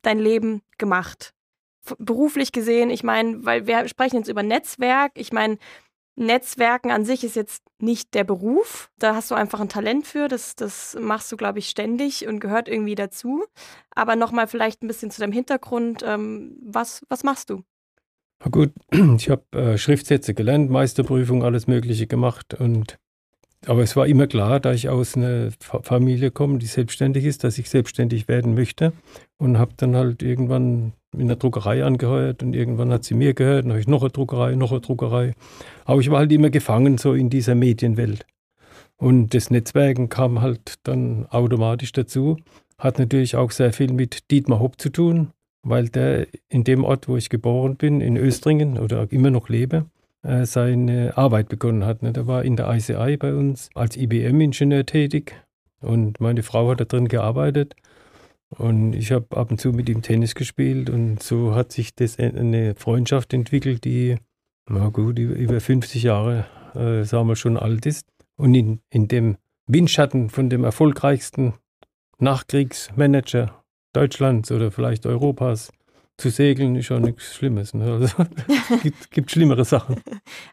dein 0.03 0.19
Leben 0.19 0.63
gemacht? 0.79 1.33
Beruflich 1.99 2.53
gesehen, 2.53 2.91
ich 2.91 3.03
meine, 3.03 3.45
weil 3.45 3.67
wir 3.67 3.89
sprechen 3.89 4.17
jetzt 4.17 4.29
über 4.29 4.43
Netzwerk. 4.43 5.13
Ich 5.17 5.33
meine, 5.33 5.59
Netzwerken 6.15 6.91
an 6.91 7.05
sich 7.05 7.25
ist 7.25 7.37
jetzt 7.37 7.63
nicht 7.79 8.15
der 8.15 8.25
Beruf. 8.25 8.91
Da 8.99 9.15
hast 9.15 9.31
du 9.31 9.35
einfach 9.35 9.61
ein 9.61 9.69
Talent 9.69 10.07
für. 10.07 10.29
Das, 10.29 10.55
das 10.57 10.97
machst 11.01 11.33
du, 11.33 11.37
glaube 11.37 11.59
ich, 11.59 11.69
ständig 11.69 12.27
und 12.27 12.41
gehört 12.41 12.69
irgendwie 12.69 12.95
dazu. 12.95 13.45
Aber 13.95 14.15
nochmal 14.15 14.47
vielleicht 14.47 14.83
ein 14.83 14.89
bisschen 14.89 15.11
zu 15.11 15.21
deinem 15.21 15.33
Hintergrund. 15.33 16.03
Ähm, 16.07 16.57
was, 16.63 17.03
was 17.09 17.25
machst 17.25 17.51
du? 17.51 17.63
Na 18.45 18.51
gut, 18.51 18.73
ich 19.17 19.31
habe 19.31 19.45
äh, 19.53 19.79
Schriftsätze 19.79 20.35
gelernt, 20.35 20.71
Meisterprüfung, 20.71 21.45
alles 21.45 21.67
Mögliche 21.67 22.07
gemacht. 22.07 22.55
Und, 22.55 22.99
aber 23.67 23.83
es 23.83 23.95
war 23.95 24.07
immer 24.07 24.27
klar, 24.27 24.59
da 24.61 24.73
ich 24.73 24.89
aus 24.89 25.17
einer 25.17 25.51
Familie 25.61 26.31
komme, 26.31 26.59
die 26.59 26.67
selbstständig 26.67 27.25
ist, 27.25 27.45
dass 27.45 27.59
ich 27.59 27.71
selbstständig 27.71 28.29
werden 28.29 28.55
möchte. 28.55 28.93
Und 29.39 29.59
habe 29.59 29.73
dann 29.77 29.97
halt 29.97 30.23
irgendwann 30.23 30.93
in 31.17 31.29
der 31.29 31.37
Druckerei 31.37 31.85
angeheuert 31.85 32.43
und 32.43 32.55
irgendwann 32.55 32.93
hat 32.93 33.05
sie 33.05 33.15
mir 33.15 33.35
gehört, 33.35 33.65
dann 33.65 33.73
habe 33.73 33.81
ich 33.81 33.89
noch 33.89 34.03
eine 34.03 34.11
Druckerei, 34.11 34.55
noch 34.55 34.73
eine 34.73 34.81
Druckerei. 34.81 35.35
Aber 35.85 36.01
ich 36.01 36.11
war 36.11 36.19
halt 36.19 36.33
immer 36.33 36.51
gefangen 36.51 36.99
so 36.99 37.13
in 37.15 37.31
dieser 37.31 37.55
Medienwelt. 37.55 38.27
Und 38.97 39.35
das 39.35 39.51
Netzwerken 39.51 40.09
kam 40.09 40.41
halt 40.41 40.77
dann 40.85 41.27
automatisch 41.27 41.93
dazu. 41.93 42.37
Hat 42.79 42.99
natürlich 42.99 43.37
auch 43.37 43.51
sehr 43.51 43.73
viel 43.73 43.93
mit 43.93 44.31
Dietmar 44.31 44.61
Hopp 44.61 44.81
zu 44.81 44.91
tun, 44.91 45.31
weil 45.63 45.89
der 45.89 46.27
in 46.49 46.65
dem 46.65 46.85
Ort, 46.85 47.09
wo 47.09 47.17
ich 47.17 47.29
geboren 47.29 47.77
bin, 47.77 48.01
in 48.01 48.17
Östringen 48.17 48.79
oder 48.79 49.11
immer 49.11 49.31
noch 49.31 49.49
lebe, 49.49 49.87
äh, 50.23 50.47
seine 50.47 51.17
Arbeit 51.17 51.49
begonnen 51.49 51.85
hat. 51.85 52.03
Ne? 52.03 52.13
Der 52.13 52.27
war 52.27 52.45
in 52.45 52.57
der 52.57 52.73
ICI 52.73 53.17
bei 53.17 53.35
uns 53.35 53.71
als 53.75 53.97
IBM-Ingenieur 53.97 54.87
tätig 54.87 55.35
und 55.81 56.21
meine 56.21 56.43
Frau 56.43 56.71
hat 56.71 56.81
da 56.81 56.85
drin 56.85 57.09
gearbeitet. 57.09 57.75
Und 58.51 58.93
ich 58.93 59.13
habe 59.13 59.37
ab 59.37 59.51
und 59.51 59.61
zu 59.61 59.73
mit 59.73 59.89
ihm 59.89 60.03
Tennis 60.03 60.35
gespielt 60.35 60.91
und 60.91 61.23
so 61.23 61.55
hat 61.55 61.73
sich 61.73 61.95
das 61.95 62.19
eine 62.19 62.75
Freundschaft 62.75 63.33
entwickelt, 63.33 63.85
die, 63.85 64.17
na 64.69 64.91
gut, 64.91 65.19
über 65.19 65.59
50 65.59 66.03
Jahre, 66.03 66.45
äh, 66.75 67.05
sagen 67.05 67.29
wir, 67.29 67.37
schon 67.37 67.57
alt 67.57 67.87
ist. 67.87 68.07
Und 68.37 68.55
in, 68.55 68.81
in 68.91 69.09
dem 69.09 69.39
Windschatten 69.67 70.29
von 70.29 70.51
dem 70.51 70.65
erfolgreichsten 70.65 71.55
Nachkriegsmanager 72.19 73.63
Deutschlands 73.95 74.53
oder 74.53 74.71
vielleicht 74.71 75.07
Europas 75.07 75.73
zu 76.19 76.31
segeln 76.31 76.77
ist 76.77 76.87
schon 76.87 77.03
nichts 77.03 77.35
Schlimmes. 77.35 77.75
Ne? 77.75 77.85
Also, 77.85 78.05
es 78.05 78.83
gibt, 78.83 79.11
gibt 79.11 79.31
schlimmere 79.31 79.65
Sachen. 79.65 80.03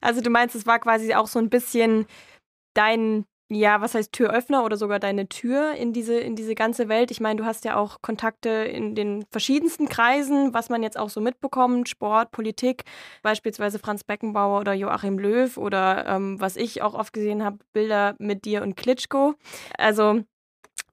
Also 0.01 0.21
du 0.21 0.29
meinst, 0.29 0.55
es 0.55 0.65
war 0.65 0.79
quasi 0.79 1.13
auch 1.13 1.27
so 1.27 1.39
ein 1.39 1.49
bisschen 1.49 2.05
dein 2.73 3.25
ja, 3.51 3.81
was 3.81 3.95
heißt 3.95 4.11
Türöffner 4.11 4.63
oder 4.63 4.77
sogar 4.77 4.99
deine 4.99 5.27
Tür 5.27 5.73
in 5.73 5.91
diese, 5.91 6.19
in 6.19 6.35
diese 6.35 6.53
ganze 6.53 6.87
Welt? 6.87 7.09
Ich 7.09 7.19
meine, 7.19 7.41
du 7.41 7.45
hast 7.45 7.65
ja 7.65 7.77
auch 7.77 8.01
Kontakte 8.03 8.49
in 8.49 8.93
den 8.93 9.25
verschiedensten 9.31 9.89
Kreisen, 9.89 10.53
was 10.53 10.69
man 10.69 10.83
jetzt 10.83 10.99
auch 10.99 11.09
so 11.09 11.19
mitbekommt, 11.19 11.89
Sport, 11.89 12.29
Politik, 12.31 12.83
beispielsweise 13.23 13.79
Franz 13.79 14.03
Beckenbauer 14.03 14.59
oder 14.59 14.73
Joachim 14.73 15.17
Löw 15.17 15.57
oder 15.57 16.05
ähm, 16.05 16.39
was 16.39 16.57
ich 16.57 16.83
auch 16.83 16.93
oft 16.93 17.11
gesehen 17.11 17.43
habe, 17.43 17.57
Bilder 17.73 18.15
mit 18.19 18.45
dir 18.45 18.61
und 18.61 18.75
Klitschko. 18.75 19.33
Also 19.79 20.21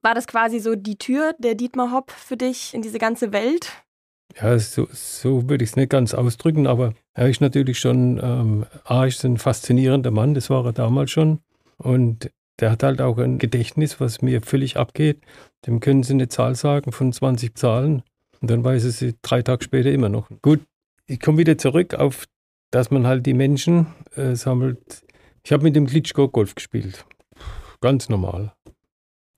war 0.01 0.15
das 0.15 0.25
quasi 0.25 0.59
so 0.59 0.75
die 0.75 0.97
Tür, 0.97 1.35
der 1.37 1.53
Dietmar 1.53 1.91
Hopp 1.91 2.09
für 2.09 2.37
dich 2.37 2.73
in 2.73 2.81
diese 2.81 2.97
ganze 2.97 3.33
Welt? 3.33 3.71
Ja, 4.35 4.57
so, 4.59 4.87
so 4.91 5.49
würde 5.49 5.63
ich 5.63 5.71
es 5.71 5.75
nicht 5.75 5.89
ganz 5.89 6.13
ausdrücken, 6.13 6.67
aber 6.67 6.93
er 7.13 7.29
ist 7.29 7.41
natürlich 7.41 7.79
schon, 7.79 8.19
ähm, 8.21 8.65
A, 8.83 9.05
ist 9.05 9.23
ein 9.25 9.37
faszinierender 9.37 10.11
Mann, 10.11 10.33
das 10.33 10.49
war 10.49 10.65
er 10.65 10.73
damals 10.73 11.11
schon. 11.11 11.39
Und 11.77 12.29
der 12.59 12.71
hat 12.71 12.83
halt 12.83 13.01
auch 13.01 13.17
ein 13.17 13.39
Gedächtnis, 13.39 13.99
was 13.99 14.21
mir 14.21 14.41
völlig 14.41 14.77
abgeht. 14.77 15.21
Dem 15.65 15.79
können 15.79 16.03
Sie 16.03 16.13
eine 16.13 16.27
Zahl 16.27 16.55
sagen 16.55 16.91
von 16.91 17.13
20 17.13 17.55
Zahlen 17.55 18.03
und 18.41 18.51
dann 18.51 18.63
weiß 18.63 18.85
er 18.85 18.91
sie 18.91 19.15
drei 19.21 19.41
Tage 19.41 19.63
später 19.63 19.91
immer 19.91 20.09
noch. 20.09 20.29
Gut, 20.41 20.61
ich 21.05 21.19
komme 21.19 21.39
wieder 21.39 21.57
zurück 21.57 21.93
auf, 21.93 22.25
dass 22.71 22.91
man 22.91 23.07
halt 23.07 23.25
die 23.25 23.33
Menschen 23.33 23.87
äh, 24.15 24.35
sammelt. 24.35 25.03
Ich 25.43 25.51
habe 25.51 25.63
mit 25.63 25.75
dem 25.75 25.87
Klitschko 25.87 26.27
Golf 26.27 26.55
gespielt. 26.55 27.05
Ganz 27.79 28.09
normal. 28.09 28.53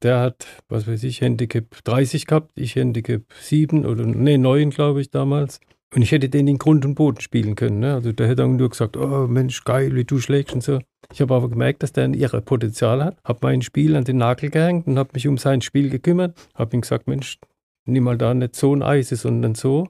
Der 0.01 0.19
hat, 0.19 0.47
was 0.69 0.87
weiß 0.87 1.03
ich, 1.03 1.21
Handicap 1.21 1.83
30 1.83 2.25
gehabt, 2.25 2.51
ich 2.55 2.75
Handicap 2.75 3.23
7 3.41 3.85
oder, 3.85 4.05
nee, 4.05 4.37
9 4.37 4.69
glaube 4.69 5.01
ich 5.01 5.09
damals. 5.09 5.59
Und 5.93 6.03
ich 6.03 6.11
hätte 6.11 6.29
den 6.29 6.47
in 6.47 6.59
Grund 6.59 6.85
und 6.85 6.95
Boden 6.95 7.19
spielen 7.19 7.55
können. 7.55 7.79
Ne? 7.79 7.95
Also 7.95 8.11
der 8.11 8.27
hätte 8.27 8.43
dann 8.43 8.57
nur 8.57 8.69
gesagt, 8.69 8.95
oh 8.95 9.27
Mensch, 9.27 9.63
geil, 9.63 9.95
wie 9.95 10.03
du 10.03 10.19
schlägst 10.19 10.53
und 10.53 10.63
so. 10.63 10.79
Ich 11.11 11.19
habe 11.21 11.33
aber 11.33 11.49
gemerkt, 11.49 11.81
dass 11.81 11.93
der 11.93 12.03
ein 12.03 12.13
irre 12.13 12.41
Potenzial 12.41 13.03
hat, 13.03 13.17
habe 13.23 13.39
mein 13.41 13.63
Spiel 13.63 13.95
an 13.95 14.03
den 14.03 14.17
Nagel 14.17 14.51
gehängt 14.51 14.85
und 14.85 14.99
habe 14.99 15.09
mich 15.13 15.27
um 15.27 15.39
sein 15.39 15.61
Spiel 15.61 15.89
gekümmert. 15.89 16.37
Habe 16.53 16.77
ihm 16.77 16.81
gesagt, 16.81 17.07
Mensch, 17.07 17.39
nimm 17.85 18.03
mal 18.03 18.17
da 18.17 18.33
nicht 18.35 18.55
so 18.55 18.75
ein 18.75 18.83
Eis, 18.83 19.09
sondern 19.09 19.55
so. 19.55 19.87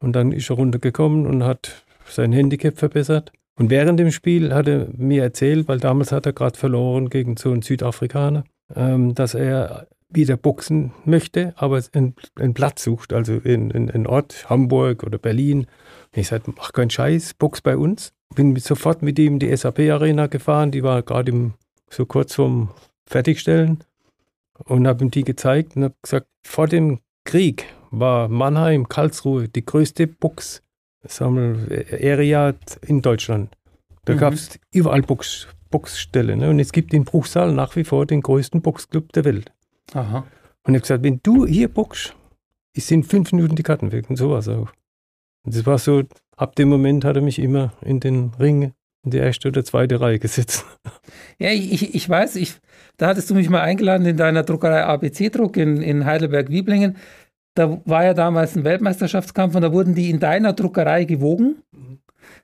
Und 0.00 0.12
dann 0.12 0.30
ist 0.30 0.50
er 0.50 0.56
runtergekommen 0.56 1.26
und 1.26 1.42
hat 1.42 1.84
sein 2.06 2.32
Handicap 2.32 2.78
verbessert. 2.78 3.32
Und 3.56 3.70
während 3.70 3.98
dem 3.98 4.10
Spiel 4.10 4.52
hat 4.54 4.68
er 4.68 4.88
mir 4.96 5.22
erzählt, 5.22 5.66
weil 5.66 5.80
damals 5.80 6.12
hat 6.12 6.26
er 6.26 6.32
gerade 6.32 6.58
verloren 6.58 7.08
gegen 7.08 7.36
so 7.36 7.50
einen 7.50 7.62
Südafrikaner, 7.62 8.44
ähm, 8.74 9.14
dass 9.14 9.34
er 9.34 9.88
wieder 10.08 10.36
boxen 10.36 10.92
möchte, 11.04 11.54
aber 11.56 11.82
einen, 11.92 12.14
einen 12.36 12.54
Platz 12.54 12.84
sucht, 12.84 13.12
also 13.12 13.34
in, 13.34 13.70
in, 13.70 13.88
in 13.88 14.06
Ort, 14.06 14.48
Hamburg 14.48 15.02
oder 15.02 15.18
Berlin. 15.18 15.60
Und 15.60 16.20
ich 16.20 16.28
sagte, 16.28 16.52
mach 16.56 16.72
keinen 16.72 16.90
Scheiß, 16.90 17.34
box 17.34 17.60
bei 17.60 17.76
uns. 17.76 18.12
Bin 18.34 18.54
sofort 18.56 19.02
mit 19.02 19.18
ihm 19.18 19.34
in 19.34 19.38
die 19.40 19.56
SAP-Arena 19.56 20.26
gefahren, 20.28 20.70
die 20.70 20.82
war 20.82 21.02
gerade 21.02 21.52
so 21.90 22.06
kurz 22.06 22.34
vorm 22.34 22.70
Fertigstellen 23.06 23.84
und 24.64 24.86
habe 24.86 25.04
ihm 25.04 25.10
die 25.10 25.24
gezeigt 25.24 25.76
und 25.76 25.84
habe 25.84 25.94
gesagt, 26.02 26.26
vor 26.46 26.68
dem 26.68 27.00
Krieg 27.24 27.66
war 27.90 28.28
Mannheim, 28.28 28.88
Karlsruhe 28.88 29.48
die 29.48 29.64
größte 29.64 30.06
Box, 30.06 30.62
Area 31.20 32.54
in 32.86 33.02
Deutschland. 33.02 33.56
Da 34.04 34.14
mhm. 34.14 34.18
gab 34.18 34.34
es 34.34 34.58
überall 34.72 35.02
Box, 35.02 35.48
Boxstelle. 35.74 36.36
Ne? 36.36 36.50
Und 36.50 36.60
es 36.60 36.70
gibt 36.70 36.94
in 36.94 37.04
Bruchsal 37.04 37.52
nach 37.52 37.74
wie 37.74 37.82
vor 37.82 38.06
den 38.06 38.20
größten 38.20 38.62
Boxclub 38.62 39.12
der 39.12 39.24
Welt. 39.24 39.50
Aha. 39.92 40.18
Und 40.62 40.74
ich 40.74 40.78
habe 40.78 40.80
gesagt, 40.80 41.02
wenn 41.02 41.18
du 41.24 41.46
hier 41.46 41.66
boxst, 41.66 42.14
ich 42.74 42.84
sind 42.84 43.06
fünf 43.06 43.32
Minuten 43.32 43.56
die 43.56 43.64
Karten 43.64 43.90
weg 43.90 44.08
und 44.08 44.14
sowas 44.14 44.48
auch. 44.48 44.70
Und 45.44 45.56
das 45.56 45.66
war 45.66 45.78
so, 45.78 46.04
ab 46.36 46.54
dem 46.54 46.68
Moment 46.68 47.04
hat 47.04 47.16
er 47.16 47.22
mich 47.22 47.40
immer 47.40 47.72
in 47.80 47.98
den 47.98 48.30
Ring, 48.38 48.72
in 49.02 49.10
die 49.10 49.16
erste 49.16 49.48
oder 49.48 49.64
zweite 49.64 50.00
Reihe 50.00 50.20
gesetzt. 50.20 50.64
Ja, 51.38 51.50
ich, 51.50 51.96
ich 51.96 52.08
weiß, 52.08 52.36
ich, 52.36 52.54
da 52.96 53.08
hattest 53.08 53.28
du 53.28 53.34
mich 53.34 53.50
mal 53.50 53.60
eingeladen 53.60 54.06
in 54.06 54.16
deiner 54.16 54.44
Druckerei 54.44 54.84
ABC-Druck 54.84 55.56
in, 55.56 55.82
in 55.82 56.04
Heidelberg-Wieblingen. 56.04 56.96
Da 57.54 57.80
war 57.84 58.04
ja 58.04 58.14
damals 58.14 58.54
ein 58.54 58.62
Weltmeisterschaftskampf 58.62 59.56
und 59.56 59.62
da 59.62 59.72
wurden 59.72 59.96
die 59.96 60.10
in 60.10 60.20
deiner 60.20 60.52
Druckerei 60.52 61.04
gewogen. 61.04 61.56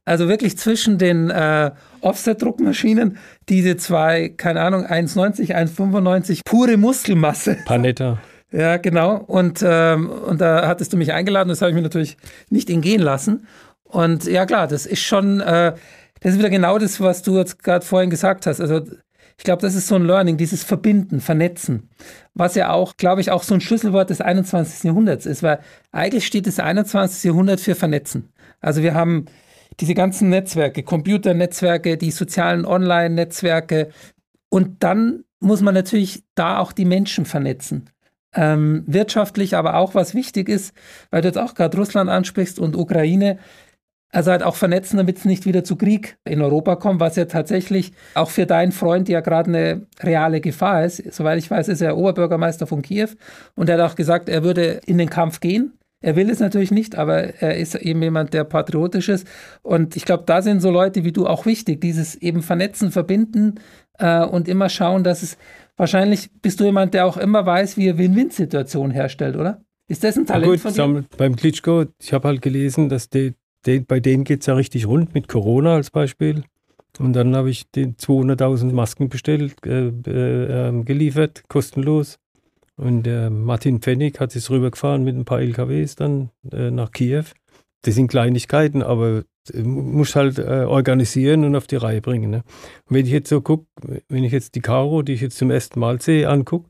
Also 0.04 0.28
wirklich 0.28 0.58
zwischen 0.58 0.98
den 0.98 1.30
äh, 1.30 1.70
Offset-Druckmaschinen 2.00 3.18
diese 3.48 3.76
zwei, 3.76 4.28
keine 4.28 4.60
Ahnung, 4.62 4.86
1,90, 4.86 5.54
1,95 5.54 6.40
pure 6.44 6.76
Muskelmasse. 6.76 7.58
Panetta. 7.64 8.18
Ja, 8.52 8.78
genau. 8.78 9.16
Und, 9.16 9.64
ähm, 9.64 10.10
und 10.10 10.40
da 10.40 10.66
hattest 10.66 10.92
du 10.92 10.96
mich 10.96 11.12
eingeladen, 11.12 11.48
das 11.48 11.62
habe 11.62 11.70
ich 11.70 11.76
mir 11.76 11.82
natürlich 11.82 12.16
nicht 12.48 12.68
entgehen 12.68 13.00
lassen. 13.00 13.46
Und 13.84 14.24
ja, 14.24 14.46
klar, 14.46 14.66
das 14.66 14.86
ist 14.86 15.02
schon, 15.02 15.40
äh, 15.40 15.74
das 16.20 16.32
ist 16.32 16.38
wieder 16.38 16.50
genau 16.50 16.78
das, 16.78 17.00
was 17.00 17.22
du 17.22 17.38
jetzt 17.38 17.62
gerade 17.62 17.84
vorhin 17.84 18.10
gesagt 18.10 18.46
hast. 18.46 18.60
Also 18.60 18.82
ich 19.40 19.44
glaube, 19.44 19.62
das 19.62 19.74
ist 19.74 19.86
so 19.86 19.94
ein 19.94 20.04
Learning, 20.04 20.36
dieses 20.36 20.64
Verbinden, 20.64 21.20
Vernetzen, 21.20 21.88
was 22.34 22.56
ja 22.56 22.72
auch, 22.72 22.98
glaube 22.98 23.22
ich, 23.22 23.30
auch 23.30 23.42
so 23.42 23.54
ein 23.54 23.62
Schlüsselwort 23.62 24.10
des 24.10 24.20
21. 24.20 24.84
Jahrhunderts 24.84 25.24
ist, 25.24 25.42
weil 25.42 25.60
eigentlich 25.92 26.26
steht 26.26 26.46
das 26.46 26.60
21. 26.60 27.24
Jahrhundert 27.24 27.60
für 27.60 27.74
Vernetzen. 27.74 28.32
Also 28.60 28.82
wir 28.82 28.94
haben 28.94 29.24
diese 29.80 29.94
ganzen 29.94 30.28
Netzwerke, 30.28 30.82
Computernetzwerke, 30.82 31.96
die 31.96 32.10
sozialen 32.10 32.64
Online-Netzwerke. 32.64 33.88
Und 34.50 34.82
dann 34.82 35.24
muss 35.40 35.62
man 35.62 35.74
natürlich 35.74 36.24
da 36.34 36.58
auch 36.58 36.72
die 36.72 36.84
Menschen 36.84 37.24
vernetzen. 37.24 37.90
Ähm, 38.32 38.84
wirtschaftlich, 38.86 39.56
aber 39.56 39.74
auch 39.76 39.94
was 39.94 40.14
wichtig 40.14 40.48
ist, 40.48 40.72
weil 41.10 41.22
du 41.22 41.28
jetzt 41.28 41.38
auch 41.38 41.54
gerade 41.54 41.76
Russland 41.76 42.08
ansprichst 42.08 42.60
und 42.60 42.76
Ukraine, 42.76 43.38
also 44.12 44.30
halt 44.30 44.42
auch 44.42 44.56
vernetzen, 44.56 44.98
damit 44.98 45.18
es 45.18 45.24
nicht 45.24 45.46
wieder 45.46 45.64
zu 45.64 45.76
Krieg 45.76 46.16
in 46.24 46.42
Europa 46.42 46.76
kommt, 46.76 47.00
was 47.00 47.16
ja 47.16 47.24
tatsächlich 47.24 47.92
auch 48.14 48.30
für 48.30 48.46
deinen 48.46 48.72
Freund 48.72 49.08
ja 49.08 49.20
gerade 49.20 49.48
eine 49.48 49.86
reale 50.00 50.40
Gefahr 50.40 50.84
ist. 50.84 51.12
Soweit 51.12 51.38
ich 51.38 51.50
weiß, 51.50 51.68
ist 51.68 51.80
er 51.80 51.96
Oberbürgermeister 51.96 52.66
von 52.66 52.82
Kiew 52.82 53.08
und 53.54 53.68
er 53.68 53.78
hat 53.78 53.92
auch 53.92 53.96
gesagt, 53.96 54.28
er 54.28 54.44
würde 54.44 54.80
in 54.86 54.98
den 54.98 55.10
Kampf 55.10 55.40
gehen. 55.40 55.79
Er 56.02 56.16
will 56.16 56.30
es 56.30 56.40
natürlich 56.40 56.70
nicht, 56.70 56.96
aber 56.96 57.34
er 57.42 57.56
ist 57.56 57.74
eben 57.74 58.02
jemand, 58.02 58.32
der 58.32 58.44
patriotisch 58.44 59.10
ist. 59.10 59.26
Und 59.62 59.96
ich 59.96 60.06
glaube, 60.06 60.24
da 60.26 60.40
sind 60.40 60.60
so 60.60 60.70
Leute 60.70 61.04
wie 61.04 61.12
du 61.12 61.26
auch 61.26 61.44
wichtig, 61.44 61.80
dieses 61.80 62.14
eben 62.14 62.42
vernetzen, 62.42 62.90
verbinden 62.90 63.56
äh, 63.98 64.24
und 64.24 64.48
immer 64.48 64.70
schauen, 64.70 65.04
dass 65.04 65.22
es 65.22 65.36
wahrscheinlich 65.76 66.30
bist 66.40 66.60
du 66.60 66.64
jemand, 66.64 66.94
der 66.94 67.06
auch 67.06 67.16
immer 67.16 67.44
weiß, 67.44 67.76
wie 67.76 67.88
er 67.88 67.98
Win-Win-Situationen 67.98 68.92
herstellt, 68.92 69.36
oder? 69.36 69.62
Ist 69.88 70.04
das 70.04 70.16
ein 70.16 70.24
Talent 70.24 70.52
gut, 70.52 70.60
von 70.60 70.72
dir? 70.72 71.04
Beim 71.16 71.34
Klitschko, 71.34 71.86
ich 72.00 72.12
habe 72.12 72.28
halt 72.28 72.42
gelesen, 72.42 72.88
dass 72.88 73.10
die, 73.10 73.34
die, 73.66 73.80
bei 73.80 73.98
denen 73.98 74.22
geht 74.22 74.40
es 74.40 74.46
ja 74.46 74.54
richtig 74.54 74.86
rund 74.86 75.14
mit 75.14 75.26
Corona 75.26 75.74
als 75.74 75.90
Beispiel. 75.90 76.44
Und 77.00 77.12
dann 77.14 77.34
habe 77.34 77.50
ich 77.50 77.70
den 77.72 77.96
200.000 77.96 78.72
Masken 78.72 79.08
bestellt, 79.08 79.56
äh, 79.66 79.88
äh, 79.88 80.82
geliefert, 80.84 81.42
kostenlos. 81.48 82.19
Und 82.80 83.02
der 83.02 83.28
Martin 83.28 83.80
Pfennig 83.80 84.20
hat 84.20 84.32
sich 84.32 84.48
rübergefahren 84.48 85.04
mit 85.04 85.14
ein 85.14 85.26
paar 85.26 85.40
LKWs 85.40 85.96
dann 85.96 86.30
äh, 86.50 86.70
nach 86.70 86.92
Kiew. 86.92 87.24
Das 87.82 87.94
sind 87.94 88.08
Kleinigkeiten, 88.08 88.82
aber 88.82 89.24
muss 89.54 90.16
halt 90.16 90.38
äh, 90.38 90.64
organisieren 90.66 91.44
und 91.44 91.56
auf 91.56 91.66
die 91.66 91.76
Reihe 91.76 92.00
bringen. 92.00 92.30
Ne? 92.30 92.42
Und 92.86 92.96
wenn 92.96 93.04
ich 93.04 93.12
jetzt 93.12 93.28
so 93.28 93.42
gucke, 93.42 93.66
wenn 94.08 94.24
ich 94.24 94.32
jetzt 94.32 94.54
die 94.54 94.60
Caro, 94.60 95.02
die 95.02 95.12
ich 95.12 95.20
jetzt 95.20 95.36
zum 95.36 95.50
ersten 95.50 95.78
Mal 95.78 96.00
sehe, 96.00 96.26
angucke, 96.26 96.69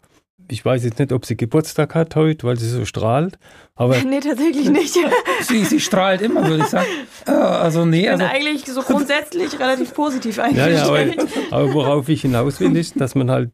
ich 0.51 0.65
weiß 0.65 0.85
jetzt 0.85 0.99
nicht, 0.99 1.13
ob 1.13 1.25
sie 1.25 1.37
Geburtstag 1.37 1.95
hat 1.95 2.17
heute, 2.17 2.47
weil 2.47 2.59
sie 2.59 2.69
so 2.69 2.85
strahlt. 2.85 3.39
Aber 3.75 3.97
nee, 4.05 4.21
tatsächlich 4.21 4.71
nicht. 4.71 4.97
sie, 5.43 5.65
sie 5.65 5.81
strahlt 5.81 6.21
immer, 6.23 6.47
würde 6.47 6.65
ich 6.65 6.71
sagen. 6.71 6.89
Äh, 7.27 7.31
also 7.31 7.85
nee, 7.85 8.01
ich 8.01 8.03
bin 8.05 8.21
also 8.21 8.25
eigentlich 8.25 8.65
so 8.67 8.83
grundsätzlich 8.83 9.59
relativ 9.59 9.95
positiv 9.95 10.39
eingestellt. 10.39 10.75
Ja, 10.75 10.97
ja, 10.97 11.23
aber, 11.51 11.57
aber, 11.57 11.75
worauf 11.75 12.09
ich 12.09 12.23
hinaus 12.23 12.61
will, 12.61 12.77
ist, 12.77 13.01
dass 13.01 13.15
man 13.15 13.31
halt 13.31 13.51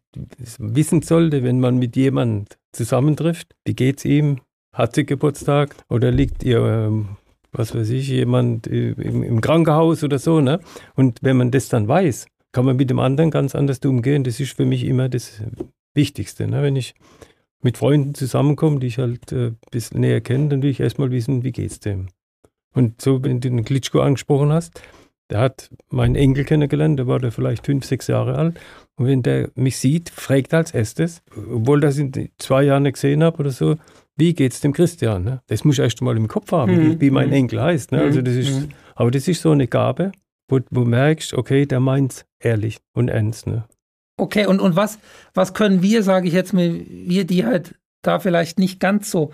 wissen 0.58 1.02
sollte, 1.02 1.42
wenn 1.42 1.60
man 1.60 1.78
mit 1.78 1.96
jemandem 1.96 2.46
zusammentrifft, 2.72 3.54
wie 3.64 3.74
geht 3.74 3.98
es 3.98 4.04
ihm, 4.04 4.40
hat 4.72 4.94
sie 4.94 5.06
Geburtstag 5.06 5.74
oder 5.88 6.10
liegt 6.10 6.42
ihr, 6.44 6.58
ähm, 6.58 7.16
was 7.52 7.74
weiß 7.74 7.88
ich, 7.90 8.08
jemand 8.08 8.66
im, 8.66 9.22
im 9.22 9.40
Krankenhaus 9.40 10.04
oder 10.04 10.18
so. 10.18 10.40
Ne? 10.40 10.60
Und 10.94 11.18
wenn 11.22 11.36
man 11.36 11.50
das 11.50 11.68
dann 11.68 11.88
weiß, 11.88 12.26
kann 12.52 12.64
man 12.64 12.76
mit 12.76 12.90
dem 12.90 12.98
anderen 12.98 13.30
ganz 13.30 13.54
anders 13.54 13.80
umgehen. 13.84 14.24
Das 14.24 14.40
ist 14.40 14.56
für 14.56 14.64
mich 14.64 14.84
immer 14.84 15.08
das 15.08 15.42
Wichtigste. 15.96 16.46
Ne? 16.46 16.62
Wenn 16.62 16.76
ich 16.76 16.94
mit 17.62 17.78
Freunden 17.78 18.14
zusammenkomme, 18.14 18.78
die 18.78 18.86
ich 18.86 18.98
halt 18.98 19.32
äh, 19.32 19.48
ein 19.48 19.56
bisschen 19.70 20.00
näher 20.00 20.20
kenne, 20.20 20.48
dann 20.48 20.62
will 20.62 20.70
ich 20.70 20.80
erstmal 20.80 21.10
wissen, 21.10 21.42
wie 21.42 21.52
geht's 21.52 21.80
dem. 21.80 22.08
Und 22.74 23.00
so, 23.00 23.24
wenn 23.24 23.40
du 23.40 23.48
den 23.48 23.64
Klitschko 23.64 24.00
angesprochen 24.00 24.52
hast, 24.52 24.82
der 25.30 25.40
hat 25.40 25.70
meinen 25.88 26.14
Enkel 26.14 26.44
kennengelernt, 26.44 26.98
der 26.98 27.06
war 27.06 27.18
da 27.18 27.30
vielleicht 27.30 27.66
fünf, 27.66 27.84
sechs 27.84 28.06
Jahre 28.06 28.36
alt. 28.36 28.60
Und 28.96 29.06
wenn 29.06 29.22
der 29.22 29.50
mich 29.54 29.78
sieht, 29.78 30.10
fragt 30.10 30.52
er 30.52 30.58
als 30.58 30.72
erstes, 30.72 31.22
obwohl 31.34 31.80
das 31.80 31.98
in 31.98 32.12
zwei 32.38 32.62
Jahren 32.62 32.84
nicht 32.84 32.94
gesehen 32.94 33.24
habe 33.24 33.38
oder 33.38 33.50
so, 33.50 33.76
wie 34.16 34.34
geht's 34.34 34.60
dem 34.60 34.72
Christian? 34.72 35.24
Ne? 35.24 35.42
Das 35.48 35.64
muss 35.64 35.74
ich 35.74 35.84
erst 35.84 36.00
mal 36.00 36.16
im 36.16 36.28
Kopf 36.28 36.52
haben, 36.52 36.72
mhm. 36.72 37.00
wie 37.00 37.10
mein 37.10 37.28
mhm. 37.28 37.34
Enkel 37.34 37.62
heißt. 37.62 37.92
Ne? 37.92 38.02
Also 38.02 38.22
das 38.22 38.34
ist, 38.34 38.60
mhm. 38.60 38.68
Aber 38.94 39.10
das 39.10 39.26
ist 39.28 39.42
so 39.42 39.50
eine 39.50 39.66
Gabe, 39.66 40.12
wo 40.48 40.58
du 40.58 40.84
merkst, 40.84 41.34
okay, 41.34 41.66
der 41.66 41.80
meint 41.80 42.24
ehrlich 42.38 42.78
und 42.94 43.08
ernst. 43.08 43.46
Ne? 43.46 43.64
Okay, 44.16 44.46
und, 44.46 44.60
und 44.60 44.76
was, 44.76 44.98
was 45.34 45.52
können 45.52 45.82
wir, 45.82 46.02
sage 46.02 46.28
ich 46.28 46.34
jetzt 46.34 46.54
mal, 46.54 46.80
wir, 46.88 47.24
die 47.24 47.44
halt 47.44 47.74
da 48.02 48.18
vielleicht 48.18 48.58
nicht 48.58 48.80
ganz 48.80 49.10
so 49.10 49.32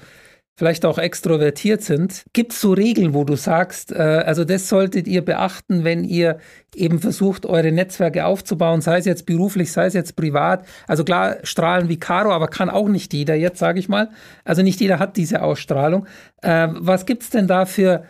vielleicht 0.55 0.85
auch 0.85 0.99
extrovertiert 0.99 1.83
sind. 1.83 2.25
Gibt 2.33 2.53
es 2.53 2.61
so 2.61 2.73
Regeln, 2.73 3.15
wo 3.15 3.25
du 3.25 3.37
sagst, 3.37 3.91
äh, 3.93 3.97
also 3.97 4.45
das 4.45 4.69
solltet 4.69 5.09
ihr 5.09 5.25
beachten, 5.25 5.83
wenn 5.85 6.05
ihr 6.05 6.39
eben 6.75 7.01
versucht, 7.01 7.47
eure 7.47 7.73
Netzwerke 7.73 8.27
aufzubauen, 8.27 8.81
sei 8.81 8.99
es 8.99 9.05
jetzt 9.07 9.25
beruflich, 9.25 9.73
sei 9.73 9.87
es 9.87 9.95
jetzt 9.95 10.15
privat. 10.15 10.67
Also 10.87 11.05
klar, 11.05 11.37
strahlen 11.43 11.89
wie 11.89 11.99
Caro, 11.99 12.33
aber 12.33 12.49
kann 12.49 12.71
auch 12.71 12.89
nicht 12.89 13.13
jeder 13.15 13.35
jetzt, 13.35 13.59
sage 13.59 13.79
ich 13.79 13.89
mal. 13.89 14.11
Also 14.45 14.63
nicht 14.63 14.81
jeder 14.81 14.99
hat 14.99 15.17
diese 15.17 15.43
Ausstrahlung. 15.43 16.07
Äh, 16.43 16.69
was 16.71 17.07
gibt 17.07 17.23
es 17.23 17.31
denn 17.31 17.47
da 17.47 17.65
für 17.65 18.05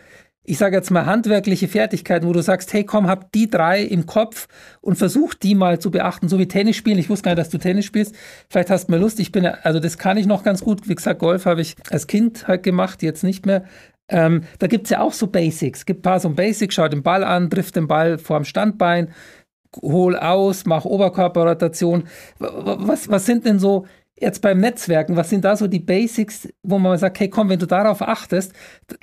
ich 0.45 0.57
sage 0.57 0.75
jetzt 0.75 0.91
mal, 0.91 1.05
handwerkliche 1.05 1.67
Fertigkeiten, 1.67 2.27
wo 2.27 2.33
du 2.33 2.41
sagst, 2.41 2.73
hey 2.73 2.83
komm, 2.83 3.07
hab 3.07 3.31
die 3.31 3.49
drei 3.49 3.81
im 3.81 4.05
Kopf 4.05 4.47
und 4.81 4.97
versuch 4.97 5.33
die 5.33 5.55
mal 5.55 5.79
zu 5.79 5.89
beachten, 5.89 6.27
so 6.27 6.37
wie 6.37 6.47
Tennis 6.47 6.75
spielen. 6.75 6.97
Ich 6.97 7.09
wusste 7.09 7.25
gar 7.25 7.31
nicht, 7.31 7.39
dass 7.39 7.49
du 7.49 7.57
Tennis 7.57 7.85
spielst. 7.85 8.13
Vielleicht 8.49 8.69
hast 8.69 8.87
du 8.87 8.91
mal 8.91 8.99
Lust. 8.99 9.19
Ich 9.19 9.31
bin, 9.31 9.45
also 9.45 9.79
das 9.79 9.97
kann 9.97 10.17
ich 10.17 10.25
noch 10.25 10.43
ganz 10.43 10.61
gut. 10.61 10.89
Wie 10.89 10.95
gesagt, 10.95 11.19
Golf 11.19 11.45
habe 11.45 11.61
ich 11.61 11.75
als 11.89 12.07
Kind 12.07 12.47
halt 12.47 12.63
gemacht, 12.63 13.03
jetzt 13.03 13.23
nicht 13.23 13.45
mehr. 13.45 13.63
Ähm, 14.09 14.43
da 14.59 14.67
gibt's 14.67 14.89
ja 14.89 14.99
auch 14.99 15.13
so 15.13 15.27
Basics. 15.27 15.79
Es 15.79 15.85
gibt 15.85 15.99
ein 15.99 16.03
paar 16.03 16.19
so 16.19 16.29
Basics, 16.29 16.75
schau 16.75 16.89
den 16.89 17.03
Ball 17.03 17.23
an, 17.23 17.49
trifft 17.49 17.77
den 17.77 17.87
Ball 17.87 18.17
vorm 18.17 18.43
Standbein, 18.43 19.13
hol 19.81 20.17
aus, 20.17 20.65
mach 20.65 20.83
Oberkörperrotation. 20.83 22.03
Was, 22.39 23.09
was 23.09 23.25
sind 23.25 23.45
denn 23.45 23.59
so 23.59 23.85
Jetzt 24.23 24.41
beim 24.41 24.61
Netzwerken, 24.61 25.17
was 25.17 25.29
sind 25.29 25.43
da 25.43 25.57
so 25.57 25.67
die 25.67 25.81
Basics, 25.81 26.47
wo 26.63 26.79
man 26.79 26.97
sagt, 26.97 27.19
hey 27.19 27.29
komm, 27.29 27.49
wenn 27.49 27.59
du 27.59 27.67
darauf 27.67 28.01
achtest, 28.01 28.53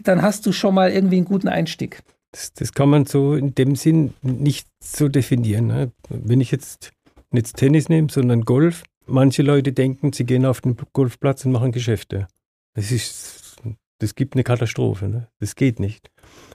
dann 0.03 0.23
hast 0.23 0.47
du 0.47 0.53
schon 0.53 0.75
mal 0.75 0.91
irgendwie 0.91 1.17
einen 1.17 1.27
guten 1.27 1.49
Einstieg. 1.49 2.03
Das, 2.33 2.55
das 2.55 2.73
kann 2.73 2.89
man 2.89 3.05
so 3.05 3.35
in 3.35 3.55
dem 3.55 3.77
Sinn 3.77 4.15
nicht 4.23 4.67
so 4.83 5.09
definieren. 5.09 5.67
Ne? 5.67 5.93
Wenn 6.09 6.41
ich 6.41 6.51
jetzt 6.51 6.93
nicht 7.33 7.55
Tennis 7.55 7.91
nehme, 7.91 8.09
sondern 8.11 8.47
Golf, 8.47 8.85
manche 9.05 9.43
Leute 9.43 9.75
denken, 9.75 10.15
sie 10.15 10.25
gehen 10.25 10.47
auf 10.47 10.63
den 10.63 10.79
Golfplatz 10.95 11.45
und 11.45 11.53
machen 11.53 11.71
Geschäfte. 11.71 12.27
Das 12.73 12.91
ist, 12.91 13.57
das 13.99 14.15
gibt 14.15 14.37
eine 14.37 14.43
Katastrophe. 14.43 15.07
Ne? 15.07 15.29
Das 15.39 15.55
geht 15.55 15.81
nicht. 15.81 16.11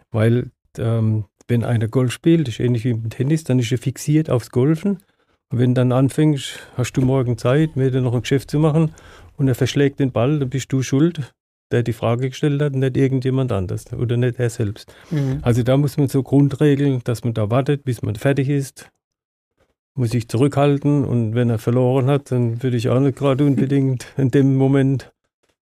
Weil 0.09 0.49
ähm, 0.79 1.25
wenn 1.47 1.63
einer 1.63 1.87
Golf 1.87 2.11
spielt, 2.11 2.47
ist 2.47 2.59
ähnlich 2.59 2.83
wie 2.83 2.89
im 2.89 3.11
Tennis, 3.11 3.43
dann 3.43 3.59
ist 3.59 3.71
er 3.71 3.77
fixiert 3.77 4.31
aufs 4.31 4.49
Golfen 4.49 5.03
und 5.51 5.59
wenn 5.59 5.75
dann 5.75 5.91
anfängst, 5.91 6.59
hast 6.75 6.93
du 6.93 7.01
morgen 7.01 7.37
Zeit, 7.37 7.75
mit 7.75 7.93
dir 7.93 8.01
noch 8.01 8.13
ein 8.13 8.21
Geschäft 8.21 8.49
zu 8.51 8.59
machen 8.59 8.91
und 9.37 9.47
er 9.47 9.55
verschlägt 9.55 9.99
den 9.99 10.11
Ball, 10.11 10.39
dann 10.39 10.49
bist 10.49 10.71
du 10.71 10.81
schuld, 10.81 11.33
der 11.71 11.83
die 11.83 11.93
Frage 11.93 12.29
gestellt 12.29 12.61
hat, 12.61 12.73
nicht 12.73 12.97
irgendjemand 12.97 13.51
anders 13.51 13.91
oder 13.93 14.17
nicht 14.17 14.39
er 14.39 14.49
selbst. 14.49 14.93
Mhm. 15.11 15.39
Also 15.41 15.63
da 15.63 15.77
muss 15.77 15.97
man 15.97 16.07
so 16.07 16.23
Grundregeln, 16.23 17.01
dass 17.03 17.23
man 17.23 17.33
da 17.33 17.49
wartet, 17.49 17.83
bis 17.83 18.01
man 18.01 18.15
fertig 18.15 18.49
ist, 18.49 18.89
muss 19.95 20.11
sich 20.11 20.27
zurückhalten 20.27 21.05
und 21.05 21.35
wenn 21.35 21.49
er 21.49 21.57
verloren 21.57 22.07
hat, 22.07 22.31
dann 22.31 22.61
würde 22.61 22.77
ich 22.77 22.89
auch 22.89 22.99
nicht 22.99 23.17
gerade 23.17 23.45
unbedingt 23.45 24.07
in 24.17 24.31
dem 24.31 24.55
Moment. 24.55 25.11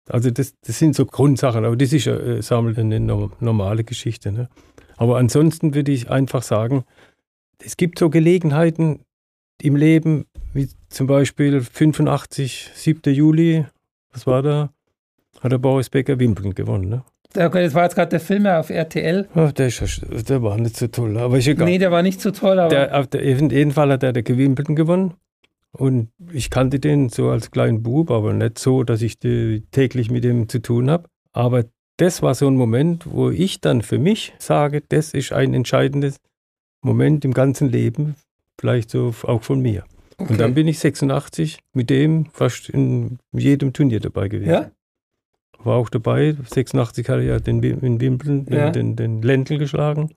Also 0.09 0.31
das, 0.31 0.55
das 0.67 0.79
sind 0.79 0.97
so 0.97 1.07
Grundsachen, 1.07 1.65
aber 1.65 1.77
das 1.77 1.93
ist 1.93 2.07
ja 2.07 2.17
äh, 2.17 2.43
Sammeln 2.43 2.79
eine 2.79 3.01
normale 3.01 3.85
Geschichte. 3.85 4.33
Ne? 4.33 4.49
Aber 4.97 5.19
ansonsten 5.19 5.75
würde 5.75 5.93
ich 5.93 6.11
einfach 6.11 6.43
sagen, 6.43 6.85
es 7.59 7.77
gibt 7.77 7.99
so 7.99 8.09
Gelegenheiten, 8.09 9.01
im 9.63 9.77
Leben, 9.77 10.27
wie 10.53 10.69
zum 10.89 11.07
Beispiel 11.07 11.61
85, 11.61 12.71
7. 12.75 13.15
Juli, 13.15 13.67
was 14.13 14.27
war 14.27 14.43
da? 14.43 14.71
Hat 15.41 15.53
der 15.53 15.59
Boris 15.59 15.91
Becker 15.91 16.19
Wimbledon 16.19 16.55
gewonnen, 16.55 16.89
ne? 16.89 17.05
Okay, 17.37 17.63
das 17.63 17.75
war 17.75 17.85
jetzt 17.85 17.95
gerade 17.95 18.09
der 18.09 18.21
Film 18.21 18.47
auf 18.47 18.71
RTL. 18.71 19.29
Oh, 19.35 19.51
der, 19.55 19.67
ist, 19.67 20.03
der 20.29 20.43
war 20.43 20.57
nicht 20.57 20.77
so 20.77 20.87
toll, 20.87 21.19
aber 21.19 21.39
ist 21.39 21.47
egal. 21.47 21.67
Nee, 21.67 21.79
der 21.79 21.91
war 21.91 22.03
nicht 22.03 22.21
so 22.21 22.31
toll, 22.31 22.59
aber. 22.59 22.71
Der, 22.71 22.99
auf 22.99 23.07
der, 23.07 23.21
in 23.21 23.51
jedem 23.51 23.73
Fall 23.73 23.93
hat 23.93 24.03
er 24.03 24.15
der 24.15 24.27
Wimbledon 24.27 24.75
gewonnen. 24.75 25.15
Und 25.73 26.11
ich 26.33 26.49
kannte 26.49 26.81
den 26.81 27.11
so 27.11 27.29
als 27.29 27.51
kleinen 27.51 27.83
Bub, 27.83 28.11
aber 28.11 28.33
nicht 28.33 28.59
so, 28.59 28.83
dass 28.83 29.03
ich 29.03 29.19
täglich 29.19 30.11
mit 30.11 30.25
ihm 30.25 30.49
zu 30.49 30.61
tun 30.61 30.91
habe. 30.91 31.09
Aber 31.33 31.67
das 31.99 32.23
war 32.23 32.35
so 32.35 32.49
ein 32.49 32.57
Moment, 32.57 33.05
wo 33.11 33.31
ich 33.31 33.61
dann 33.61 33.83
für 33.83 33.99
mich 33.99 34.33
sage, 34.39 34.83
das 34.89 35.13
ist 35.13 35.33
ein 35.33 35.53
entscheidendes 35.53 36.17
Moment 36.83 37.25
im 37.27 37.35
ganzen 37.35 37.69
Leben 37.69 38.15
vielleicht 38.59 38.91
so 38.91 39.15
auch 39.23 39.43
von 39.43 39.61
mir. 39.61 39.85
Okay. 40.19 40.33
Und 40.33 40.41
dann 40.41 40.55
bin 40.55 40.67
ich 40.67 40.79
86 40.81 41.61
mit 41.75 41.91
dem 41.91 42.27
fast 42.27 42.69
in 42.69 43.19
jedem 43.33 43.73
Turnier 43.73 44.01
dabei 44.01 44.29
gewesen. 44.29 44.51
Ja? 44.51 44.71
War 45.59 45.77
auch 45.77 45.89
dabei. 45.89 46.37
86 46.45 47.09
hatte 47.09 47.23
ich 47.23 47.29
ja 47.29 47.39
den, 47.39 47.63
in 47.63 48.01
Wimbledon 48.01 48.47
ja. 48.51 48.71
den, 48.71 48.97
den, 48.97 49.23
Ländl 49.23 49.59
geschlagen. 49.59 50.11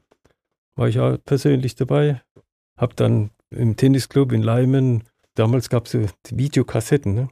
War 0.75 0.87
ich 0.87 0.99
auch 0.99 1.17
persönlich 1.23 1.75
dabei. 1.75 2.21
Hab 2.77 2.95
dann 2.95 3.29
im 3.51 3.75
Tennisclub 3.75 4.31
in 4.31 4.41
Leimen, 4.41 5.03
damals 5.35 5.69
gab 5.69 5.85
es 5.85 5.91
so 5.91 6.05
Videokassetten. 6.29 7.13
Ne? 7.13 7.29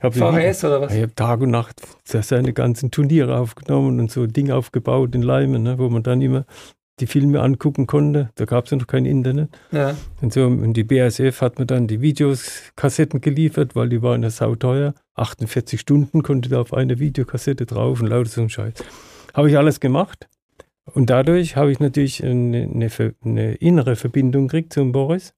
Hab 0.00 0.14
VHS 0.14 0.64
oder 0.64 0.80
was? 0.80 0.94
Ich 0.94 1.02
habe 1.02 1.14
Tag 1.14 1.40
und 1.40 1.50
Nacht 1.50 1.80
seine 2.04 2.52
ganzen 2.52 2.90
Turniere 2.90 3.38
aufgenommen 3.38 3.98
und 3.98 4.10
so 4.10 4.26
Dinge 4.26 4.54
aufgebaut 4.54 5.14
in 5.14 5.22
Leimen, 5.22 5.64
ne, 5.64 5.78
wo 5.78 5.88
man 5.88 6.04
dann 6.04 6.22
immer 6.22 6.46
die 7.00 7.06
Filme 7.06 7.40
angucken 7.40 7.86
konnte. 7.86 8.30
Da 8.34 8.44
gab 8.44 8.64
es 8.64 8.70
ja 8.70 8.76
noch 8.76 8.86
kein 8.86 9.06
Internet. 9.06 9.50
Ja. 9.72 9.96
Und 10.20 10.32
so 10.32 10.44
und 10.44 10.74
die 10.74 10.84
BASF 10.84 11.40
hat 11.40 11.58
mir 11.58 11.66
dann 11.66 11.86
die 11.86 12.00
Videos, 12.00 12.72
Kassetten 12.76 13.20
geliefert, 13.20 13.76
weil 13.76 13.88
die 13.88 14.02
waren 14.02 14.22
ja 14.22 14.30
sauteuer. 14.30 14.94
48 15.14 15.80
Stunden 15.80 16.22
konnte 16.22 16.48
da 16.48 16.60
auf 16.60 16.72
eine 16.72 16.98
Videokassette 16.98 17.66
drauf 17.66 18.00
und 18.00 18.08
lauter 18.08 18.30
so 18.30 18.42
ein 18.42 18.50
Scheiß. 18.50 18.74
Habe 19.34 19.50
ich 19.50 19.56
alles 19.56 19.80
gemacht. 19.80 20.28
Und 20.94 21.10
dadurch 21.10 21.56
habe 21.56 21.70
ich 21.70 21.80
natürlich 21.80 22.24
eine, 22.24 22.62
eine, 22.62 23.14
eine 23.24 23.54
innere 23.56 23.96
Verbindung 23.96 24.48
gekriegt 24.48 24.72
zum 24.72 24.92
Boris. 24.92 25.34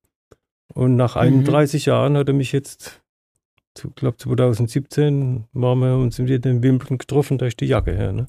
Und 0.75 0.97
nach 0.97 1.17
31 1.17 1.87
mhm. 1.87 1.91
Jahren 1.91 2.17
hat 2.17 2.29
er 2.29 2.35
mich 2.35 2.53
jetzt, 2.53 3.03
ich 3.77 3.95
glaube 3.97 4.17
2017, 4.17 5.45
waren 5.53 5.79
wir 5.81 5.97
uns 5.97 6.19
wieder 6.19 6.49
in 6.49 6.63
Wimbledon 6.63 6.99
getroffen, 6.99 7.39
da 7.39 7.47
ist 7.47 7.61
die 7.61 7.67
Jacke 7.67 7.93
her. 7.93 8.13
Ne? 8.13 8.27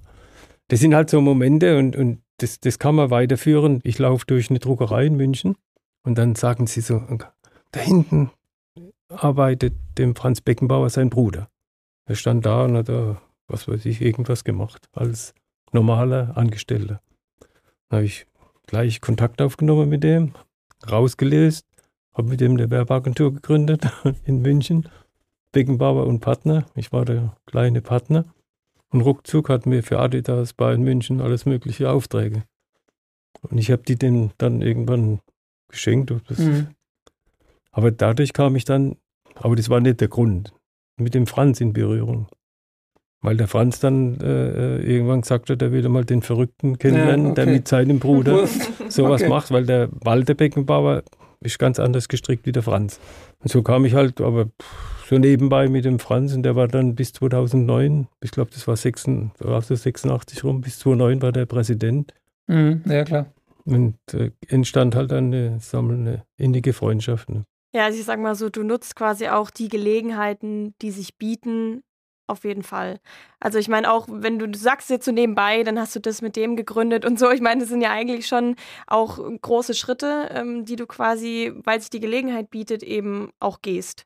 Das 0.69 0.79
sind 0.79 0.95
halt 0.95 1.09
so 1.09 1.21
Momente 1.21 1.77
und, 1.77 1.95
und 1.95 2.21
das, 2.41 2.59
das 2.59 2.79
kann 2.79 2.95
man 2.95 3.11
weiterführen. 3.11 3.79
Ich 3.83 3.99
laufe 3.99 4.25
durch 4.25 4.49
eine 4.49 4.59
Druckerei 4.59 5.05
in 5.05 5.15
München 5.15 5.55
und 6.03 6.17
dann 6.17 6.35
sagen 6.35 6.67
sie 6.67 6.81
so, 6.81 7.01
da 7.71 7.79
hinten 7.79 8.31
arbeitet 9.09 9.73
dem 9.97 10.15
Franz 10.15 10.41
Beckenbauer 10.41 10.89
sein 10.89 11.09
Bruder. 11.09 11.49
Er 12.05 12.15
stand 12.15 12.45
da 12.45 12.65
und 12.65 12.77
hat 12.77 12.89
da, 12.89 13.21
was 13.47 13.67
weiß 13.67 13.85
ich, 13.85 14.01
irgendwas 14.01 14.43
gemacht 14.43 14.89
als 14.93 15.33
normaler 15.71 16.35
Angestellter. 16.35 17.01
Dann 17.89 17.97
habe 17.97 18.05
ich 18.05 18.25
gleich 18.65 19.01
Kontakt 19.01 19.41
aufgenommen 19.41 19.89
mit 19.89 20.03
dem, 20.03 20.33
rausgelöst, 20.89 21.65
habe 22.13 22.29
mit 22.29 22.41
dem 22.41 22.53
eine 22.53 22.69
Werbeagentur 22.69 23.33
gegründet 23.33 23.87
in 24.25 24.41
München. 24.41 24.89
Beckenbauer 25.51 26.07
und 26.07 26.21
Partner. 26.21 26.65
Ich 26.75 26.93
war 26.93 27.03
der 27.03 27.35
kleine 27.45 27.81
Partner. 27.81 28.23
Und 28.91 29.01
ruckzuck 29.01 29.49
hatten 29.49 29.71
wir 29.71 29.83
für 29.83 29.99
Adidas, 29.99 30.53
Bayern 30.53 30.81
München, 30.81 31.21
alles 31.21 31.45
mögliche 31.45 31.89
Aufträge. 31.89 32.43
Und 33.41 33.57
ich 33.57 33.71
habe 33.71 33.83
die 33.83 33.95
denen 33.95 34.31
dann 34.37 34.61
irgendwann 34.61 35.19
geschenkt. 35.69 36.11
Mhm. 36.37 36.67
Aber 37.71 37.91
dadurch 37.91 38.33
kam 38.33 38.55
ich 38.55 38.65
dann, 38.65 38.97
aber 39.35 39.55
das 39.55 39.69
war 39.69 39.79
nicht 39.79 40.01
der 40.01 40.09
Grund, 40.09 40.53
mit 40.97 41.13
dem 41.13 41.25
Franz 41.25 41.61
in 41.61 41.73
Berührung. 41.73 42.27
Weil 43.21 43.37
der 43.37 43.47
Franz 43.47 43.79
dann 43.79 44.19
äh, 44.19 44.79
äh 44.79 44.81
irgendwann 44.81 45.21
gesagt 45.21 45.49
hat, 45.49 45.61
er 45.61 45.71
will 45.71 45.87
mal 45.89 46.03
den 46.03 46.21
Verrückten 46.21 46.79
kennenlernen, 46.79 47.27
ja, 47.27 47.31
okay. 47.31 47.45
der 47.45 47.53
mit 47.53 47.67
seinem 47.67 47.99
Bruder 47.99 48.47
sowas 48.89 49.21
okay. 49.21 49.29
macht, 49.29 49.51
weil 49.51 49.65
der 49.65 49.89
Walter 49.91 50.33
Beckenbauer 50.33 51.03
ist 51.39 51.59
ganz 51.59 51.79
anders 51.79 52.07
gestrickt 52.07 52.45
wie 52.45 52.51
der 52.51 52.63
Franz. 52.63 52.99
Und 53.39 53.51
so 53.51 53.61
kam 53.61 53.85
ich 53.85 53.93
halt, 53.93 54.21
aber 54.21 54.45
pff, 54.45 55.00
so 55.11 55.17
nebenbei 55.17 55.67
mit 55.67 55.83
dem 55.83 55.99
Franz 55.99 56.33
und 56.33 56.43
der 56.43 56.55
war 56.55 56.69
dann 56.69 56.95
bis 56.95 57.11
2009, 57.11 58.07
ich 58.21 58.31
glaube, 58.31 58.49
das 58.51 58.65
war 58.65 58.77
86, 58.77 59.77
86 59.77 60.45
rum, 60.45 60.61
bis 60.61 60.79
2009 60.79 61.21
war 61.21 61.33
der 61.33 61.45
Präsident. 61.45 62.13
Mhm, 62.47 62.81
ja, 62.85 63.03
klar. 63.03 63.25
Und 63.65 63.97
äh, 64.13 64.31
entstand 64.47 64.95
halt 64.95 65.11
eine, 65.11 65.59
eine 65.73 66.23
innige 66.37 66.71
Freundschaft. 66.71 67.29
Ne? 67.29 67.43
Ja, 67.75 67.85
also 67.85 67.99
ich 67.99 68.05
sag 68.05 68.21
mal 68.21 68.35
so, 68.35 68.49
du 68.49 68.63
nutzt 68.63 68.95
quasi 68.95 69.27
auch 69.27 69.49
die 69.49 69.67
Gelegenheiten, 69.67 70.75
die 70.81 70.91
sich 70.91 71.17
bieten, 71.17 71.83
auf 72.27 72.45
jeden 72.45 72.63
Fall. 72.63 73.01
Also 73.41 73.59
ich 73.59 73.67
meine 73.67 73.91
auch, 73.91 74.07
wenn 74.09 74.39
du 74.39 74.57
sagst 74.57 74.89
jetzt 74.89 75.03
so 75.03 75.11
nebenbei, 75.11 75.63
dann 75.63 75.77
hast 75.77 75.93
du 75.93 75.99
das 75.99 76.21
mit 76.21 76.37
dem 76.37 76.55
gegründet 76.55 77.03
und 77.03 77.19
so. 77.19 77.29
Ich 77.31 77.41
meine, 77.41 77.59
das 77.59 77.69
sind 77.69 77.81
ja 77.81 77.91
eigentlich 77.91 78.27
schon 78.27 78.55
auch 78.87 79.19
große 79.41 79.73
Schritte, 79.73 80.29
ähm, 80.31 80.63
die 80.63 80.77
du 80.77 80.87
quasi, 80.87 81.51
weil 81.65 81.81
sich 81.81 81.89
die 81.89 81.99
Gelegenheit 81.99 82.49
bietet, 82.49 82.81
eben 82.81 83.31
auch 83.41 83.61
gehst. 83.61 84.05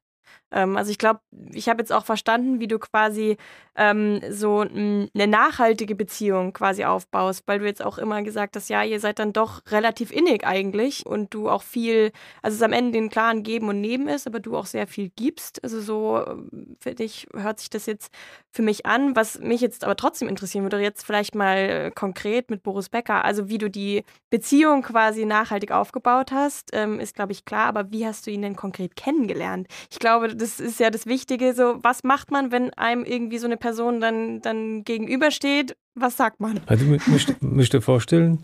Ähm, 0.56 0.78
also 0.78 0.90
ich 0.90 0.98
glaube, 0.98 1.20
ich 1.52 1.70
habe 1.70 1.82
jetzt 1.82 1.92
auch 1.92 2.06
verstanden, 2.06 2.60
wie 2.60 2.68
du 2.68 2.80
quasi 2.80 3.38
ähm, 3.76 4.22
so 4.30 4.62
eine 4.62 5.10
nachhaltige 5.28 5.96
Beziehung 5.96 6.54
quasi 6.54 6.86
aufbaust, 6.86 7.44
weil 7.46 7.60
du 7.60 7.66
jetzt 7.66 7.84
auch 7.84 7.98
immer 7.98 8.24
gesagt 8.24 8.56
hast, 8.56 8.70
ja, 8.70 8.82
ihr 8.84 9.02
seid 9.02 9.20
dann 9.20 9.34
doch 9.34 9.62
relativ 9.70 10.12
innig 10.12 10.48
eigentlich 10.48 11.06
und 11.06 11.34
du 11.34 11.50
auch 11.50 11.62
viel, 11.62 12.12
also 12.42 12.56
es 12.56 12.62
am 12.62 12.72
Ende 12.72 12.94
den 12.94 13.10
klaren 13.10 13.44
Geben 13.44 13.68
und 13.68 13.82
Nehmen 13.82 14.08
ist, 14.08 14.28
aber 14.28 14.40
du 14.40 14.56
auch 14.56 14.66
sehr 14.66 14.88
viel 14.88 15.12
gibst. 15.16 15.62
Also 15.62 15.82
so, 15.82 16.26
ähm, 16.26 16.78
finde 16.80 17.04
ich, 17.04 17.28
hört 17.34 17.60
sich 17.60 17.70
das 17.70 17.86
jetzt 17.86 18.12
für 18.50 18.62
mich 18.62 18.86
an. 18.86 19.16
Was 19.16 19.40
mich 19.40 19.60
jetzt 19.60 19.84
aber 19.84 19.98
trotzdem 19.98 20.30
interessieren 20.30 20.64
würde, 20.64 20.80
jetzt 20.80 21.06
vielleicht 21.06 21.36
mal 21.36 21.58
äh, 21.58 21.92
konkret 21.94 22.50
mit 22.50 22.64
Boris 22.64 22.88
Becker, 22.88 23.26
also 23.26 23.50
wie 23.50 23.58
du 23.58 23.70
die 23.70 24.06
Beziehung 24.30 24.84
quasi 24.84 25.26
nachhaltig 25.26 25.72
aufgebaut 25.72 26.32
hast, 26.32 26.70
ähm, 26.72 27.02
ist, 27.02 27.16
glaube 27.16 27.34
ich, 27.34 27.44
klar, 27.44 27.66
aber 27.66 27.92
wie 27.92 28.06
hast 28.06 28.26
du 28.26 28.32
ihn 28.32 28.42
denn 28.42 28.56
konkret 28.56 28.96
kennengelernt? 28.96 29.68
Ich 29.92 30.00
glaube, 30.00 30.34
das 30.34 30.45
das 30.46 30.60
ist 30.60 30.80
ja 30.80 30.92
das 30.92 31.06
Wichtige. 31.08 31.54
So, 31.54 31.80
was 31.82 32.04
macht 32.04 32.32
man, 32.32 32.52
wenn 32.52 32.72
einem 32.74 33.04
irgendwie 33.04 33.40
so 33.40 33.48
eine 33.48 33.58
Person 33.58 34.00
dann, 34.00 34.42
dann 34.42 34.84
gegenübersteht? 34.84 35.76
Was 35.96 36.18
sagt 36.18 36.40
man? 36.40 36.62
Also, 36.68 36.86
ich 37.58 37.70
dir 37.70 37.82
vorstellen, 37.82 38.44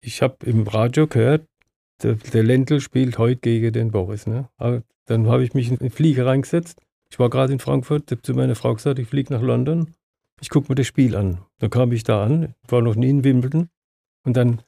ich 0.00 0.20
habe 0.22 0.36
im 0.44 0.66
Radio 0.66 1.06
gehört, 1.06 1.46
der, 2.02 2.14
der 2.14 2.42
Lendl 2.42 2.80
spielt 2.80 3.18
heute 3.18 3.40
gegen 3.40 3.72
den 3.72 3.90
Boris. 3.90 4.26
Ne? 4.26 4.48
Aber 4.56 4.82
dann 5.06 5.28
habe 5.28 5.42
ich 5.42 5.54
mich 5.54 5.70
in 5.70 5.78
den 5.78 5.90
Flieger 5.90 6.26
reingesetzt. 6.26 6.80
Ich 7.10 7.18
war 7.18 7.30
gerade 7.30 7.52
in 7.52 7.58
Frankfurt, 7.58 8.10
habe 8.10 8.22
zu 8.22 8.34
meiner 8.34 8.54
Frau 8.54 8.74
gesagt, 8.74 8.98
ich 8.98 9.08
fliege 9.08 9.32
nach 9.32 9.42
London. 9.42 9.94
Ich 10.40 10.50
gucke 10.50 10.70
mir 10.70 10.76
das 10.76 10.86
Spiel 10.86 11.16
an. 11.16 11.38
Dann 11.58 11.70
kam 11.70 11.90
ich 11.92 12.04
da 12.04 12.24
an, 12.24 12.54
war 12.68 12.82
noch 12.82 12.94
nie 12.94 13.08
in 13.08 13.24
Wimbledon. 13.24 13.68
Und 14.24 14.36
dann 14.36 14.60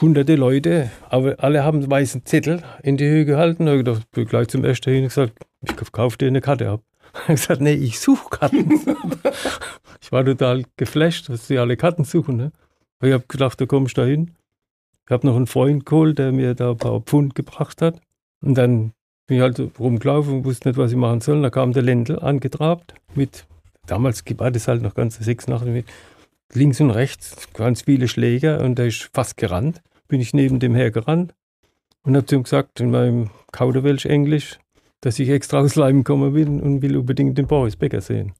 hunderte 0.00 0.36
Leute, 0.36 0.90
aber 1.08 1.36
alle 1.38 1.64
haben 1.64 1.78
einen 1.78 1.90
weißen 1.90 2.24
Zettel 2.26 2.62
in 2.82 2.96
die 2.96 3.06
Höhe 3.06 3.24
gehalten. 3.24 3.66
Da 3.66 3.74
ich 3.74 4.06
bin 4.12 4.26
gleich 4.26 4.48
zum 4.48 4.64
ersten 4.64 4.92
hin 4.92 5.04
gesagt, 5.04 5.32
ich 5.62 5.92
kaufe 5.92 6.18
dir 6.18 6.28
eine 6.28 6.40
Karte 6.40 6.70
ab. 6.70 6.82
Ich 7.14 7.20
habe 7.22 7.34
gesagt, 7.34 7.60
nee, 7.60 7.74
ich 7.74 8.00
suche 8.00 8.28
Karten. 8.28 8.72
ich 10.00 10.10
war 10.10 10.24
total 10.24 10.64
geflasht, 10.76 11.28
dass 11.28 11.46
sie 11.46 11.58
alle 11.58 11.76
Karten 11.76 12.02
suchen. 12.02 12.36
Ne? 12.36 12.52
Ich 13.02 13.12
habe 13.12 13.24
gedacht, 13.28 13.60
da 13.60 13.66
komme 13.66 13.86
ich 13.86 13.94
da 13.94 14.04
hin. 14.04 14.32
Ich 15.06 15.12
habe 15.12 15.26
noch 15.26 15.36
einen 15.36 15.46
Freund 15.46 15.86
geholt, 15.86 16.18
der 16.18 16.32
mir 16.32 16.54
da 16.54 16.70
ein 16.70 16.76
paar 16.76 17.00
Pfund 17.00 17.34
gebracht 17.36 17.82
hat. 17.82 18.00
Und 18.42 18.56
dann 18.56 18.92
bin 19.26 19.36
ich 19.36 19.42
halt 19.42 19.60
rumgelaufen 19.78 20.38
und 20.38 20.44
wusste 20.44 20.68
nicht, 20.68 20.78
was 20.78 20.90
ich 20.90 20.96
machen 20.96 21.20
soll. 21.20 21.40
Da 21.40 21.50
kam 21.50 21.72
der 21.72 21.82
Ländl 21.82 22.18
angetrabt 22.18 22.94
mit, 23.14 23.46
damals 23.86 24.24
war 24.36 24.50
das 24.50 24.66
halt 24.66 24.82
noch 24.82 24.94
ganz 24.94 25.16
sechs 25.16 25.46
Nacht 25.46 25.66
mit 25.66 25.86
links 26.52 26.80
und 26.80 26.90
rechts 26.90 27.52
ganz 27.52 27.82
viele 27.82 28.08
Schläger 28.08 28.60
und 28.60 28.78
der 28.78 28.86
ist 28.86 29.10
fast 29.12 29.36
gerannt. 29.36 29.82
Bin 30.08 30.20
ich 30.20 30.34
neben 30.34 30.58
dem 30.60 30.74
hergerannt 30.74 31.34
und 32.02 32.16
habe 32.16 32.26
zu 32.26 32.36
ihm 32.36 32.42
gesagt, 32.42 32.80
in 32.80 32.90
meinem 32.90 33.30
Kauderwelsch-Englisch, 33.52 34.58
dass 35.00 35.18
ich 35.18 35.28
extra 35.30 35.60
aus 35.60 35.74
Leim 35.74 35.98
gekommen 35.98 36.34
bin 36.34 36.60
und 36.60 36.82
will 36.82 36.96
unbedingt 36.96 37.38
den 37.38 37.46
Boris 37.46 37.76
Becker 37.76 38.00
sehen. 38.00 38.32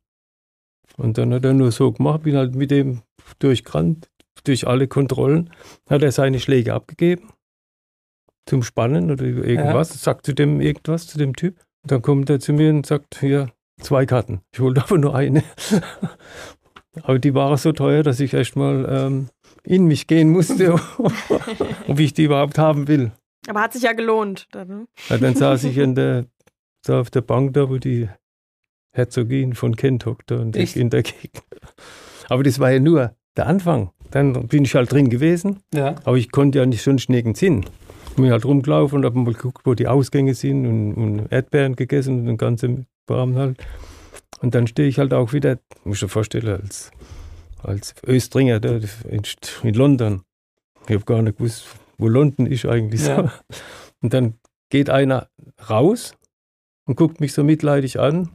Und 0.96 1.18
dann 1.18 1.32
hat 1.32 1.44
er 1.44 1.54
nur 1.54 1.72
so 1.72 1.90
gemacht, 1.92 2.22
bin 2.22 2.36
halt 2.36 2.54
mit 2.54 2.70
dem 2.70 3.02
durchgerannt, 3.38 4.08
durch 4.44 4.66
alle 4.66 4.86
Kontrollen, 4.86 5.50
hat 5.88 6.02
er 6.02 6.12
seine 6.12 6.38
Schläge 6.38 6.74
abgegeben 6.74 7.30
zum 8.46 8.62
Spannen 8.62 9.10
oder 9.10 9.24
irgendwas, 9.24 9.90
ja. 9.90 9.96
sagt 9.96 10.26
zu 10.26 10.34
dem 10.34 10.60
irgendwas, 10.60 11.06
zu 11.06 11.18
dem 11.18 11.34
Typ. 11.34 11.58
Und 11.82 11.92
dann 11.92 12.02
kommt 12.02 12.30
er 12.30 12.40
zu 12.40 12.52
mir 12.52 12.70
und 12.70 12.86
sagt, 12.86 13.18
hier, 13.20 13.50
zwei 13.80 14.06
Karten. 14.06 14.40
Ich 14.52 14.60
wollte 14.60 14.82
aber 14.82 14.98
nur 14.98 15.14
eine. 15.14 15.42
Aber 17.02 17.18
die 17.18 17.34
waren 17.34 17.56
so 17.56 17.72
teuer, 17.72 18.02
dass 18.02 18.20
ich 18.20 18.34
erstmal 18.34 18.86
ähm, 18.88 19.28
in 19.64 19.86
mich 19.86 20.06
gehen 20.06 20.30
musste, 20.30 20.74
ob 21.88 21.98
ich 21.98 22.14
die 22.14 22.24
überhaupt 22.24 22.58
haben 22.58 22.88
will. 22.88 23.12
Aber 23.46 23.60
hat 23.60 23.72
sich 23.72 23.82
ja 23.82 23.92
gelohnt. 23.92 24.46
Dann, 24.52 24.68
ne? 24.68 24.86
ja, 25.08 25.18
dann 25.18 25.34
saß 25.34 25.64
ich 25.64 25.78
in 25.78 25.94
der, 25.94 26.26
da 26.84 27.00
auf 27.00 27.10
der 27.10 27.20
Bank 27.20 27.54
da, 27.54 27.68
wo 27.68 27.78
die 27.78 28.08
Herzogin 28.92 29.54
von 29.54 29.76
Kent 29.76 30.06
hockte 30.06 30.38
und 30.38 30.56
ich 30.56 30.76
in 30.76 30.90
der 30.90 31.02
Gegend. 31.02 31.42
Aber 32.28 32.42
das 32.42 32.58
war 32.58 32.70
ja 32.70 32.80
nur 32.80 33.14
der 33.36 33.46
Anfang. 33.46 33.90
Dann 34.10 34.46
bin 34.46 34.64
ich 34.64 34.74
halt 34.76 34.92
drin 34.92 35.10
gewesen, 35.10 35.60
ja. 35.74 35.96
aber 36.04 36.16
ich 36.16 36.30
konnte 36.30 36.58
ja 36.58 36.66
nicht 36.66 36.82
sonst 36.82 37.08
nirgends 37.08 37.40
hin. 37.40 37.64
Ich 38.10 38.14
bin 38.14 38.30
halt 38.30 38.44
rumgelaufen 38.44 38.98
und 38.98 39.04
habe 39.04 39.18
mal 39.18 39.32
geguckt, 39.32 39.62
wo 39.64 39.74
die 39.74 39.88
Ausgänge 39.88 40.34
sind 40.34 40.66
und, 40.66 40.94
und 40.94 41.32
Erdbeeren 41.32 41.74
gegessen 41.74 42.20
und 42.20 42.26
den 42.26 42.36
ganzen 42.36 42.86
Kram 43.08 43.34
halt. 43.34 43.58
Und 44.44 44.54
dann 44.54 44.66
stehe 44.66 44.86
ich 44.86 44.98
halt 44.98 45.14
auch 45.14 45.32
wieder, 45.32 45.58
muss 45.84 45.96
ich 45.96 46.02
mir 46.02 46.08
vorstellen, 46.10 46.60
als, 46.60 46.90
als 47.62 47.94
Östringer 48.06 48.60
da 48.60 48.78
in, 49.08 49.22
in 49.62 49.74
London. 49.74 50.20
Ich 50.86 50.94
habe 50.94 51.06
gar 51.06 51.22
nicht 51.22 51.38
gewusst, 51.38 51.64
wo 51.96 52.08
London 52.08 52.44
ist 52.44 52.66
eigentlich 52.66 53.06
ja. 53.06 53.22
so. 53.22 53.30
Und 54.02 54.12
dann 54.12 54.34
geht 54.68 54.90
einer 54.90 55.30
raus 55.70 56.12
und 56.84 56.96
guckt 56.96 57.22
mich 57.22 57.32
so 57.32 57.42
mitleidig 57.42 57.98
an 57.98 58.28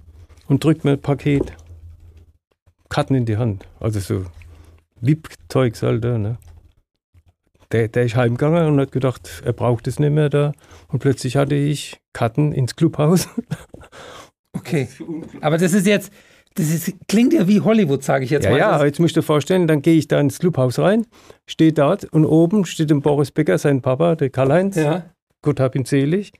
und 0.47 0.63
drückt 0.63 0.83
mir 0.83 0.93
ein 0.93 1.01
Paket 1.01 1.53
Karten 2.89 3.13
in 3.13 3.25
die 3.25 3.37
Hand. 3.37 3.67
Also 3.79 3.99
so 3.99 4.25
VIP-Zeugs 5.01 5.83
halt 5.83 6.03
da, 6.03 6.17
ne? 6.17 6.39
Der, 7.71 7.87
der 7.87 8.05
ist 8.05 8.15
heimgegangen 8.15 8.65
und 8.65 8.79
hat 8.79 8.91
gedacht, 8.91 9.43
er 9.45 9.53
braucht 9.53 9.85
es 9.85 9.99
nicht 9.99 10.09
mehr 10.09 10.29
da. 10.29 10.53
Und 10.87 10.99
plötzlich 10.99 11.35
hatte 11.35 11.53
ich 11.53 12.01
Karten 12.13 12.51
ins 12.51 12.75
Clubhaus. 12.75 13.29
Okay. 14.53 14.87
Aber 15.41 15.57
das 15.57 15.73
ist 15.73 15.85
jetzt, 15.87 16.11
das 16.55 16.69
ist, 16.69 16.93
klingt 17.07 17.33
ja 17.33 17.47
wie 17.47 17.61
Hollywood, 17.61 18.03
sage 18.03 18.25
ich 18.25 18.31
jetzt 18.31 18.45
ja, 18.45 18.51
mal. 18.51 18.57
Ja, 18.57 18.85
jetzt 18.85 18.99
musst 18.99 19.15
du 19.15 19.21
dir 19.21 19.25
vorstellen, 19.25 19.67
dann 19.67 19.81
gehe 19.81 19.95
ich 19.95 20.07
da 20.07 20.19
ins 20.19 20.39
Clubhaus 20.39 20.79
rein, 20.79 21.05
stehe 21.45 21.73
dort 21.73 22.05
und 22.05 22.25
oben 22.25 22.65
steht 22.65 22.91
ein 22.91 23.01
Boris 23.01 23.31
Becker, 23.31 23.57
sein 23.57 23.81
Papa, 23.81 24.15
der 24.15 24.29
Karl-Heinz. 24.29 24.75
Ja. 24.75 25.05
Gott 25.41 25.59
hab 25.59 25.75
ihn 25.75 25.85
selig. 25.85 26.33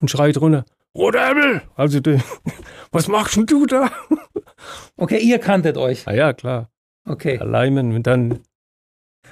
Und 0.00 0.10
schreit 0.10 0.38
runter, 0.38 0.64
Rotäbel! 0.96 1.62
Also, 1.74 2.00
der, 2.00 2.22
was 2.92 3.08
machst 3.08 3.36
denn 3.36 3.46
du 3.46 3.66
da? 3.66 3.90
Okay, 4.96 5.18
ihr 5.18 5.40
kanntet 5.40 5.76
euch. 5.76 6.06
Ah 6.06 6.14
ja, 6.14 6.32
klar. 6.32 6.70
Okay. 7.06 7.38
Leimen 7.42 7.92
und 7.92 8.06
dann. 8.06 8.38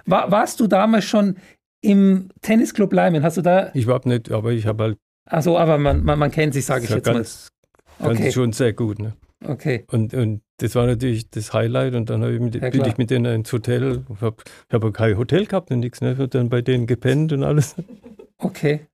War, 0.04 0.30
warst 0.30 0.60
du 0.60 0.66
damals 0.66 1.04
schon 1.04 1.36
im 1.80 2.28
Tennisclub 2.42 2.92
Leimen? 2.92 3.22
Hast 3.22 3.38
du 3.38 3.42
da. 3.42 3.70
Ich 3.72 3.86
war 3.86 4.00
nicht, 4.04 4.30
aber 4.30 4.50
ich 4.50 4.66
habe 4.66 4.82
halt. 4.82 4.98
Achso, 5.24 5.56
aber 5.56 5.78
man, 5.78 6.02
man, 6.04 6.18
man 6.18 6.30
kennt 6.30 6.52
sich, 6.52 6.66
sage 6.66 6.84
ich 6.84 6.90
jetzt 6.90 7.04
ganz, 7.04 7.50
mal. 7.54 7.61
Ganz 7.98 8.18
okay. 8.18 8.32
schon 8.32 8.52
sehr 8.52 8.72
gut. 8.72 8.98
Ne? 8.98 9.12
Okay. 9.44 9.84
Und, 9.90 10.14
und 10.14 10.42
das 10.58 10.74
war 10.74 10.86
natürlich 10.86 11.30
das 11.30 11.52
Highlight. 11.52 11.94
Und 11.94 12.10
dann 12.10 12.22
ich 12.22 12.40
mit, 12.40 12.54
ja, 12.54 12.70
bin 12.70 12.84
ich 12.84 12.98
mit 12.98 13.10
denen 13.10 13.34
ins 13.34 13.52
Hotel. 13.52 14.04
Ich 14.12 14.20
habe 14.20 14.36
hab 14.70 14.94
kein 14.94 15.16
Hotel 15.16 15.46
gehabt 15.46 15.70
und 15.70 15.80
nichts. 15.80 16.00
Ne? 16.00 16.16
Und 16.18 16.34
dann 16.34 16.48
bei 16.48 16.62
denen 16.62 16.86
gepennt 16.86 17.32
und 17.32 17.44
alles. 17.44 17.74
Okay. 18.38 18.86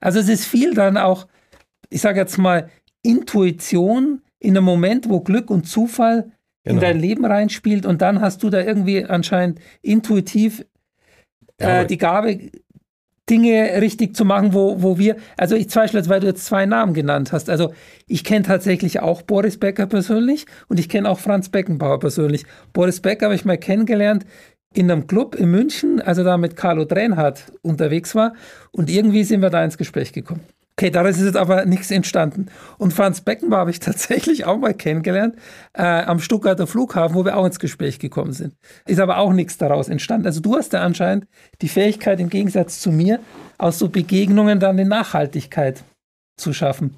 Also 0.00 0.18
es 0.18 0.28
ist 0.28 0.44
viel 0.44 0.74
dann 0.74 0.96
auch, 0.96 1.26
ich 1.88 2.00
sage 2.00 2.20
jetzt 2.20 2.38
mal, 2.38 2.70
Intuition 3.02 4.22
in 4.38 4.56
einem 4.56 4.64
Moment, 4.64 5.08
wo 5.08 5.20
Glück 5.20 5.50
und 5.50 5.66
Zufall 5.66 6.30
genau. 6.64 6.76
in 6.76 6.80
dein 6.80 6.98
Leben 6.98 7.24
reinspielt 7.24 7.86
und 7.86 8.02
dann 8.02 8.20
hast 8.20 8.42
du 8.42 8.50
da 8.50 8.60
irgendwie 8.60 9.04
anscheinend 9.04 9.60
intuitiv 9.82 10.64
äh, 11.58 11.86
die 11.86 11.98
Gabe, 11.98 12.50
Dinge 13.30 13.80
richtig 13.80 14.16
zu 14.16 14.24
machen, 14.24 14.52
wo, 14.52 14.82
wo 14.82 14.98
wir, 14.98 15.16
also 15.36 15.54
ich 15.54 15.70
zweifle, 15.70 16.06
weil 16.08 16.20
du 16.20 16.26
jetzt 16.26 16.44
zwei 16.44 16.66
Namen 16.66 16.92
genannt 16.92 17.32
hast. 17.32 17.48
Also 17.48 17.72
ich 18.06 18.24
kenne 18.24 18.44
tatsächlich 18.44 19.00
auch 19.00 19.22
Boris 19.22 19.58
Becker 19.58 19.86
persönlich 19.86 20.46
und 20.68 20.80
ich 20.80 20.88
kenne 20.88 21.08
auch 21.08 21.20
Franz 21.20 21.48
Beckenbauer 21.48 22.00
persönlich. 22.00 22.44
Boris 22.72 23.00
Becker 23.00 23.26
habe 23.26 23.34
ich 23.34 23.44
mal 23.44 23.56
kennengelernt 23.56 24.26
in 24.74 24.90
einem 24.90 25.06
Club 25.06 25.34
in 25.34 25.50
München, 25.50 26.00
als 26.00 26.18
er 26.18 26.24
da 26.24 26.36
mit 26.36 26.56
Carlo 26.56 26.84
Drenhardt 26.84 27.52
unterwegs 27.62 28.14
war 28.14 28.34
und 28.72 28.90
irgendwie 28.90 29.24
sind 29.24 29.40
wir 29.40 29.50
da 29.50 29.64
ins 29.64 29.78
Gespräch 29.78 30.12
gekommen. 30.12 30.42
Okay, 30.80 30.88
daraus 30.88 31.18
ist 31.18 31.26
jetzt 31.26 31.36
aber 31.36 31.66
nichts 31.66 31.90
entstanden. 31.90 32.46
Und 32.78 32.94
Franz 32.94 33.20
Beckenbauer 33.20 33.58
habe 33.58 33.70
ich 33.70 33.80
tatsächlich 33.80 34.46
auch 34.46 34.56
mal 34.56 34.72
kennengelernt 34.72 35.36
äh, 35.74 35.82
am 35.82 36.20
Stuttgarter 36.20 36.66
Flughafen, 36.66 37.14
wo 37.14 37.22
wir 37.26 37.36
auch 37.36 37.44
ins 37.44 37.58
Gespräch 37.58 37.98
gekommen 37.98 38.32
sind. 38.32 38.56
Ist 38.86 38.98
aber 38.98 39.18
auch 39.18 39.34
nichts 39.34 39.58
daraus 39.58 39.90
entstanden. 39.90 40.26
Also 40.26 40.40
du 40.40 40.56
hast 40.56 40.72
ja 40.72 40.80
anscheinend 40.80 41.26
die 41.60 41.68
Fähigkeit, 41.68 42.18
im 42.18 42.30
Gegensatz 42.30 42.80
zu 42.80 42.92
mir, 42.92 43.20
aus 43.58 43.78
so 43.78 43.90
Begegnungen 43.90 44.58
dann 44.58 44.78
eine 44.78 44.88
Nachhaltigkeit 44.88 45.84
zu 46.38 46.54
schaffen. 46.54 46.96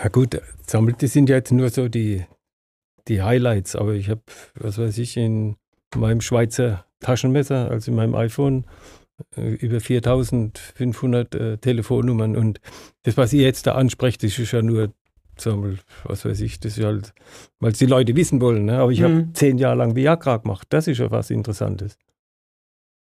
Ja 0.00 0.08
gut, 0.08 0.40
das 0.70 1.12
sind 1.12 1.28
ja 1.28 1.34
jetzt 1.34 1.50
nur 1.50 1.70
so 1.70 1.88
die, 1.88 2.24
die 3.08 3.22
Highlights, 3.22 3.74
aber 3.74 3.94
ich 3.94 4.08
habe, 4.08 4.22
was 4.54 4.78
weiß 4.78 4.96
ich, 4.98 5.16
in 5.16 5.56
meinem 5.96 6.20
Schweizer 6.20 6.84
Taschenmesser, 7.00 7.72
also 7.72 7.90
in 7.90 7.96
meinem 7.96 8.14
iPhone, 8.14 8.66
über 9.36 9.80
4500 9.80 11.34
äh, 11.34 11.58
Telefonnummern 11.58 12.36
und 12.36 12.60
das, 13.02 13.16
was 13.16 13.32
ihr 13.32 13.42
jetzt 13.42 13.66
da 13.66 13.74
ansprecht, 13.74 14.22
das 14.22 14.38
ist 14.38 14.52
ja 14.52 14.62
nur, 14.62 14.92
mal, 15.46 15.78
was 16.04 16.24
weiß 16.24 16.40
ich, 16.40 16.60
das 16.60 16.76
ist 16.78 16.84
halt, 16.84 17.12
weil 17.58 17.72
es 17.72 17.78
die 17.78 17.86
Leute 17.86 18.14
wissen 18.16 18.40
wollen. 18.40 18.66
Ne? 18.66 18.78
Aber 18.78 18.92
ich 18.92 19.00
mhm. 19.00 19.04
habe 19.04 19.32
zehn 19.32 19.58
Jahre 19.58 19.76
lang 19.76 19.96
Viagra 19.96 20.38
gemacht. 20.38 20.66
Das 20.70 20.86
ist 20.86 20.98
ja 20.98 21.10
was 21.10 21.30
Interessantes. 21.30 21.96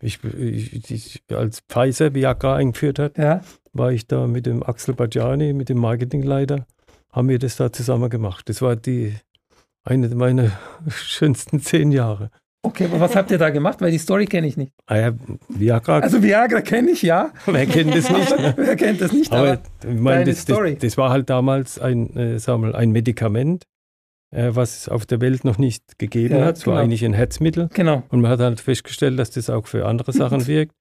Ich, 0.01 0.23
ich, 0.23 0.91
ich, 0.91 1.23
als 1.29 1.61
Pfizer 1.67 2.13
Viagra 2.13 2.55
eingeführt 2.55 2.99
hat, 2.99 3.17
ja. 3.17 3.41
war 3.73 3.91
ich 3.91 4.07
da 4.07 4.27
mit 4.27 4.45
dem 4.45 4.63
Axel 4.63 4.93
Bajani, 4.93 5.53
mit 5.53 5.69
dem 5.69 5.79
Marketingleiter, 5.79 6.65
haben 7.11 7.27
wir 7.27 7.39
das 7.39 7.57
da 7.57 7.71
zusammen 7.71 8.09
gemacht. 8.09 8.47
Das 8.47 8.61
war 8.61 8.75
die 8.75 9.15
eine 9.83 10.07
meiner 10.09 10.51
schönsten 10.89 11.59
zehn 11.59 11.91
Jahre. 11.91 12.31
Okay, 12.61 12.85
aber 12.85 12.99
was 12.99 13.15
habt 13.15 13.31
ihr 13.31 13.37
da 13.37 13.51
gemacht? 13.51 13.79
Weil 13.79 13.91
die 13.91 13.97
Story 13.97 14.25
kenne 14.25 14.45
ich 14.45 14.57
nicht. 14.57 14.73
Ah 14.85 14.97
ja, 14.97 15.11
Viagra. 15.47 15.99
Also 15.99 16.21
Viagra 16.21 16.61
kenne 16.61 16.91
ich, 16.91 17.01
ja. 17.01 17.31
Wer 17.45 17.65
kennt 17.65 17.95
das 17.95 18.09
nicht? 18.09 18.37
Ne? 18.37 18.53
Wer 18.57 18.75
kennt 18.75 18.99
das 18.99 19.13
nicht? 19.13 19.31
Aber, 19.31 19.51
aber 19.51 19.61
ich 19.87 19.99
meine, 19.99 20.25
das, 20.25 20.43
das, 20.43 20.77
das, 20.79 20.97
war 20.97 21.09
halt 21.09 21.29
damals 21.29 21.79
ein, 21.79 22.15
äh, 22.17 22.37
sagen 22.39 22.63
wir, 22.63 22.75
ein 22.75 22.91
Medikament, 22.91 23.63
äh, 24.31 24.49
was 24.51 24.79
es 24.79 24.89
auf 24.89 25.05
der 25.05 25.21
Welt 25.21 25.45
noch 25.45 25.57
nicht 25.57 25.99
gegeben 25.99 26.35
ja, 26.35 26.45
hat. 26.45 26.57
Es 26.57 26.63
genau. 26.63 26.75
war 26.75 26.83
eigentlich 26.83 27.05
ein 27.05 27.13
Herzmittel. 27.13 27.69
Genau. 27.73 28.03
Und 28.09 28.21
man 28.21 28.31
hat 28.31 28.41
halt 28.41 28.59
festgestellt, 28.59 29.17
dass 29.19 29.31
das 29.31 29.49
auch 29.49 29.67
für 29.67 29.85
andere 29.85 30.11
Sachen 30.11 30.45
wirkt. 30.47 30.75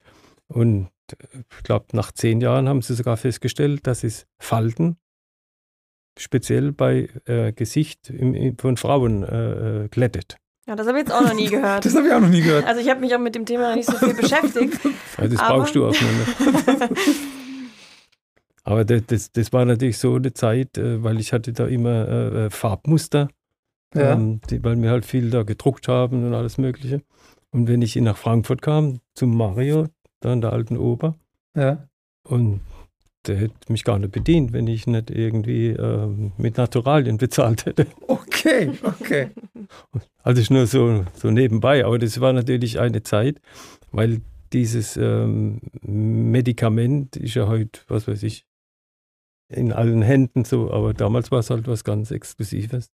Und 0.49 0.89
ich 1.33 1.63
glaube, 1.63 1.87
nach 1.93 2.11
zehn 2.11 2.41
Jahren 2.41 2.69
haben 2.69 2.83
sie 2.83 2.95
sogar 2.95 3.17
festgestellt, 3.17 3.87
dass 3.87 4.03
es 4.03 4.27
Falten 4.41 4.97
speziell 6.19 6.73
bei 6.73 7.09
äh, 7.27 7.53
Gesicht 7.53 8.11
im, 8.11 8.59
von 8.59 8.77
Frauen 8.77 9.23
äh, 9.23 9.85
äh 9.85 9.89
glättet. 9.89 10.37
Ja, 10.69 10.77
das 10.77 10.87
habe 10.87 10.99
ich 10.99 11.07
jetzt 11.07 11.15
auch 11.15 11.23
noch 11.23 11.33
nie 11.35 11.47
gehört. 11.49 11.83
das 11.87 11.95
habe 11.97 12.07
ich 12.07 12.13
auch 12.13 12.21
noch 12.21 12.29
nie 12.29 12.43
gehört. 12.43 12.67
Also 12.67 12.81
ich 12.83 12.89
habe 12.91 13.01
mich 13.01 13.15
auch 13.15 13.19
mit 13.19 13.35
dem 13.35 13.47
Thema 13.47 13.75
nicht 13.75 13.91
so 13.91 13.97
viel 13.97 14.13
beschäftigt. 14.15 14.79
Ja, 15.17 15.27
das 15.29 15.35
brauchst 15.41 15.75
du 15.75 15.87
auch 15.87 15.93
nicht. 15.93 17.17
Aber 18.65 18.85
das, 18.85 19.03
das, 19.07 19.33
das 19.33 19.53
war 19.53 19.65
natürlich 19.65 19.99
so 19.99 20.15
eine 20.15 20.33
Zeit, 20.35 20.77
äh, 20.77 21.03
weil 21.03 21.19
ich 21.21 21.33
hatte 21.33 21.53
da 21.53 21.67
immer 21.67 22.07
äh, 22.09 22.47
äh, 22.47 22.51
Farbmuster, 22.51 23.29
Ja. 23.95 24.13
ähm, 24.13 24.41
die, 24.51 24.63
weil 24.63 24.81
wir 24.83 24.91
halt 24.91 25.07
viel 25.07 25.31
da 25.31 25.43
gedruckt 25.43 25.89
haben 25.89 26.27
und 26.27 26.35
alles 26.35 26.59
Mögliche. 26.59 27.01
Und 27.51 27.67
wenn 27.67 27.81
ich 27.81 27.97
nach 27.97 28.19
Frankfurt 28.19 28.61
kam, 28.61 29.01
zum 29.15 29.35
Mario, 29.37 29.87
da 30.21 30.33
in 30.35 30.43
der 30.43 30.53
alten 30.53 30.77
Oper, 30.77 31.15
Ja. 31.57 31.89
und 32.25 32.61
der 33.29 33.37
hätte 33.37 33.55
mich 33.69 33.85
gar 33.85 33.99
nicht 33.99 34.13
bedient, 34.13 34.53
wenn 34.53 34.67
ich 34.67 34.87
nicht 34.87 35.11
irgendwie 35.11 35.69
ähm, 35.69 36.33
mit 36.37 36.57
Naturalien 36.57 37.19
bezahlt 37.19 37.67
hätte. 37.67 37.87
Okay, 38.07 38.73
okay. 38.83 39.31
Also 40.23 40.43
ist 40.43 40.51
nur 40.51 40.67
so, 40.67 41.07
so 41.15 41.31
nebenbei, 41.31 41.87
aber 41.87 41.99
das 41.99 42.21
war 42.21 42.35
natürlich 42.35 42.79
eine 42.79 43.03
Zeit, 43.03 43.41
weil 43.93 44.21
dieses 44.53 44.99
ähm, 44.99 45.61
Medikament 45.81 47.17
ist 47.17 47.35
ja 47.35 47.49
heute, 47.49 47.81
was 47.89 48.07
weiß 48.07 48.23
ich, 48.25 48.45
in 49.49 49.73
allen 49.73 50.03
Händen 50.03 50.45
so, 50.45 50.71
aber 50.71 50.93
damals 50.93 51.31
war 51.31 51.39
es 51.39 51.49
halt 51.49 51.67
was 51.67 51.83
ganz 51.83 52.11
Exklusives. 52.11 52.91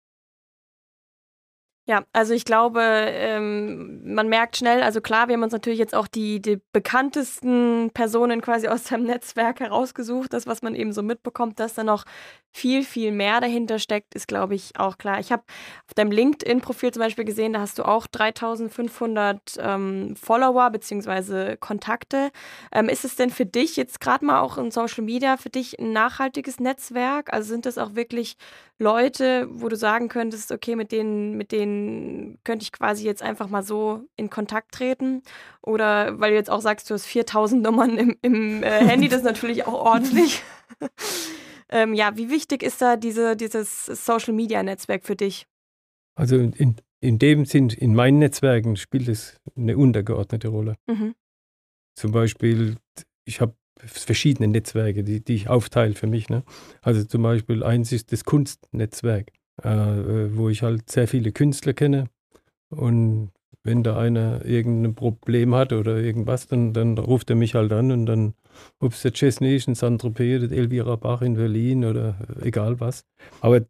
Ja, 1.89 2.03
also 2.13 2.35
ich 2.35 2.45
glaube, 2.45 2.81
ähm, 2.83 4.13
man 4.13 4.29
merkt 4.29 4.57
schnell, 4.57 4.83
also 4.83 5.01
klar, 5.01 5.27
wir 5.27 5.33
haben 5.33 5.41
uns 5.41 5.53
natürlich 5.53 5.79
jetzt 5.79 5.95
auch 5.95 6.05
die, 6.05 6.39
die 6.39 6.61
bekanntesten 6.71 7.89
Personen 7.95 8.41
quasi 8.41 8.67
aus 8.67 8.83
seinem 8.83 9.05
Netzwerk 9.05 9.59
herausgesucht. 9.59 10.31
Das, 10.33 10.45
was 10.45 10.61
man 10.61 10.75
eben 10.75 10.93
so 10.93 11.01
mitbekommt, 11.01 11.59
dass 11.59 11.73
da 11.73 11.83
noch 11.83 12.05
viel, 12.51 12.83
viel 12.83 13.11
mehr 13.11 13.41
dahinter 13.41 13.79
steckt, 13.79 14.13
ist, 14.13 14.27
glaube 14.27 14.53
ich, 14.53 14.77
auch 14.77 14.99
klar. 14.99 15.19
Ich 15.19 15.31
habe 15.31 15.41
auf 15.87 15.95
deinem 15.95 16.11
LinkedIn-Profil 16.11 16.91
zum 16.91 17.01
Beispiel 17.01 17.25
gesehen, 17.25 17.53
da 17.53 17.61
hast 17.61 17.79
du 17.79 17.83
auch 17.83 18.05
3500 18.05 19.57
ähm, 19.59 20.15
Follower 20.15 20.69
bzw. 20.69 21.57
Kontakte. 21.57 22.29
Ähm, 22.71 22.87
ist 22.89 23.03
es 23.03 23.15
denn 23.15 23.31
für 23.31 23.47
dich 23.47 23.75
jetzt 23.77 23.99
gerade 23.99 24.25
mal 24.25 24.41
auch 24.41 24.59
in 24.59 24.69
Social 24.69 25.03
Media 25.03 25.37
für 25.37 25.49
dich 25.49 25.79
ein 25.79 25.91
nachhaltiges 25.91 26.59
Netzwerk? 26.59 27.33
Also 27.33 27.49
sind 27.49 27.65
das 27.65 27.79
auch 27.79 27.95
wirklich 27.95 28.37
Leute, 28.79 29.47
wo 29.51 29.67
du 29.67 29.75
sagen 29.75 30.07
könntest, 30.07 30.51
okay, 30.51 30.75
mit 30.75 30.91
denen, 30.91 31.35
mit 31.35 31.51
denen 31.51 31.78
könnte 32.43 32.63
ich 32.63 32.71
quasi 32.71 33.05
jetzt 33.05 33.21
einfach 33.21 33.49
mal 33.49 33.63
so 33.63 34.07
in 34.15 34.29
Kontakt 34.29 34.73
treten? 34.73 35.21
Oder 35.61 36.19
weil 36.19 36.31
du 36.31 36.37
jetzt 36.37 36.49
auch 36.49 36.61
sagst, 36.61 36.89
du 36.89 36.93
hast 36.93 37.05
4000 37.05 37.61
Nummern 37.61 37.97
im, 37.97 38.17
im 38.21 38.63
äh, 38.63 38.85
Handy, 38.85 39.07
das 39.07 39.19
ist 39.19 39.25
natürlich 39.25 39.65
auch 39.67 39.73
ordentlich. 39.73 40.41
ähm, 41.69 41.93
ja, 41.93 42.17
wie 42.17 42.29
wichtig 42.29 42.63
ist 42.63 42.81
da 42.81 42.95
diese, 42.95 43.35
dieses 43.35 43.85
Social-Media-Netzwerk 43.85 45.05
für 45.05 45.15
dich? 45.15 45.47
Also 46.15 46.37
in, 46.37 46.75
in 47.01 47.19
dem 47.19 47.45
Sinn, 47.45 47.69
in 47.69 47.95
meinen 47.95 48.19
Netzwerken 48.19 48.75
spielt 48.75 49.07
es 49.07 49.39
eine 49.55 49.77
untergeordnete 49.77 50.49
Rolle. 50.49 50.75
Mhm. 50.87 51.15
Zum 51.95 52.11
Beispiel, 52.11 52.77
ich 53.25 53.41
habe 53.41 53.55
verschiedene 53.85 54.47
Netzwerke, 54.47 55.03
die, 55.03 55.23
die 55.23 55.35
ich 55.35 55.49
aufteile 55.49 55.95
für 55.95 56.07
mich. 56.07 56.29
Ne? 56.29 56.43
Also 56.81 57.03
zum 57.03 57.23
Beispiel 57.23 57.63
eins 57.63 57.91
ist 57.91 58.11
das 58.11 58.25
Kunstnetzwerk, 58.25 59.31
äh, 59.63 59.99
äh, 59.99 60.37
wo 60.37 60.49
ich 60.49 60.63
halt 60.63 60.89
sehr 60.89 61.07
viele 61.07 61.31
Künstler 61.31 61.73
kenne. 61.73 62.05
Und 62.69 63.31
wenn 63.63 63.83
da 63.83 63.97
einer 63.97 64.45
irgendein 64.45 64.95
Problem 64.95 65.53
hat 65.53 65.73
oder 65.73 65.97
irgendwas, 65.97 66.47
dann, 66.47 66.73
dann 66.73 66.97
ruft 66.97 67.29
er 67.29 67.35
mich 67.35 67.55
halt 67.55 67.71
an 67.71 67.91
und 67.91 68.05
dann, 68.05 68.33
ob 68.79 68.93
es 68.93 69.01
der 69.01 69.11
Chesney 69.11 69.55
ist 69.55 69.67
in 69.67 69.75
Saint-Tropez 69.75 70.43
oder 70.43 70.51
Elvira 70.55 70.95
Bach 70.95 71.21
in 71.21 71.35
Berlin 71.35 71.85
oder 71.85 72.15
egal 72.41 72.79
was. 72.79 73.05
Aber 73.41 73.61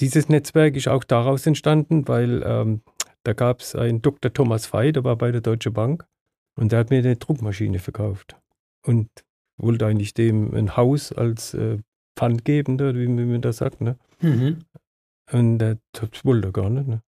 dieses 0.00 0.28
Netzwerk 0.28 0.76
ist 0.76 0.88
auch 0.88 1.04
daraus 1.04 1.46
entstanden, 1.46 2.06
weil 2.08 2.42
ähm, 2.44 2.80
da 3.22 3.32
gab 3.32 3.60
es 3.60 3.74
einen 3.74 4.02
Dr. 4.02 4.32
Thomas 4.32 4.66
Fey, 4.66 4.92
der 4.92 5.04
war 5.04 5.16
bei 5.16 5.32
der 5.32 5.40
Deutsche 5.40 5.70
Bank 5.70 6.06
und 6.56 6.72
der 6.72 6.80
hat 6.80 6.90
mir 6.90 6.98
eine 6.98 7.16
Druckmaschine 7.16 7.78
verkauft 7.78 8.36
und 8.84 9.08
wollte 9.56 9.86
eigentlich 9.86 10.14
dem 10.14 10.54
ein 10.54 10.76
Haus 10.76 11.12
als 11.12 11.54
äh, 11.54 11.78
Pfand 12.16 12.44
geben, 12.44 12.78
da, 12.78 12.94
wie, 12.94 13.06
wie 13.06 13.24
man 13.24 13.40
das 13.40 13.58
sagt. 13.58 13.80
Ne? 13.80 13.96
Mhm. 14.20 14.58
Und 15.32 15.58
der, 15.58 15.78
das 15.92 16.24
wollte 16.24 16.48
er 16.48 16.52
gar 16.52 16.70
nicht. 16.70 16.86
Ne? 16.86 17.02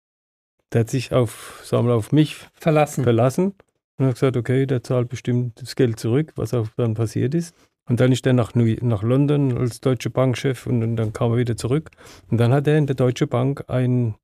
Der 0.72 0.82
hat 0.82 0.90
sich 0.90 1.14
auf, 1.14 1.62
sagen 1.64 1.88
wir, 1.88 1.96
auf 1.96 2.12
mich 2.12 2.36
Verlassen. 2.54 3.04
verlassen 3.04 3.54
und 3.98 4.06
hat 4.06 4.16
gesagt, 4.16 4.38
okay, 4.38 4.66
der 4.66 4.84
zahlt 4.84 5.10
bestimmt 5.10 5.62
das 5.62 5.76
Geld 5.76 6.00
zurück, 6.00 6.34
was 6.36 6.54
auch 6.54 6.68
dann 6.78 6.94
passiert 6.94 7.34
ist. 7.34 7.56
Und 7.88 8.00
dann 8.00 8.12
ist 8.12 8.26
er 8.26 8.34
nach, 8.34 8.56
New, 8.56 8.76
nach 8.82 9.04
London 9.04 9.58
als 9.58 9.80
Deutsche 9.80 10.10
Bankchef 10.10 10.66
und, 10.66 10.82
und 10.82 10.96
dann 10.96 11.14
kam 11.14 11.32
er 11.32 11.38
wieder 11.38 11.56
zurück. 11.56 11.92
Und 12.30 12.40
dann 12.40 12.52
hat 12.52 12.68
er 12.68 12.78
in 12.78 12.88
der 12.88 12.96
Deutsche 12.96 13.28
Bank 13.28 13.66
ein, 13.68 14.16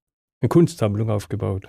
eine 0.42 0.50
Kunstsammlung 0.50 1.12
aufgebaut 1.12 1.68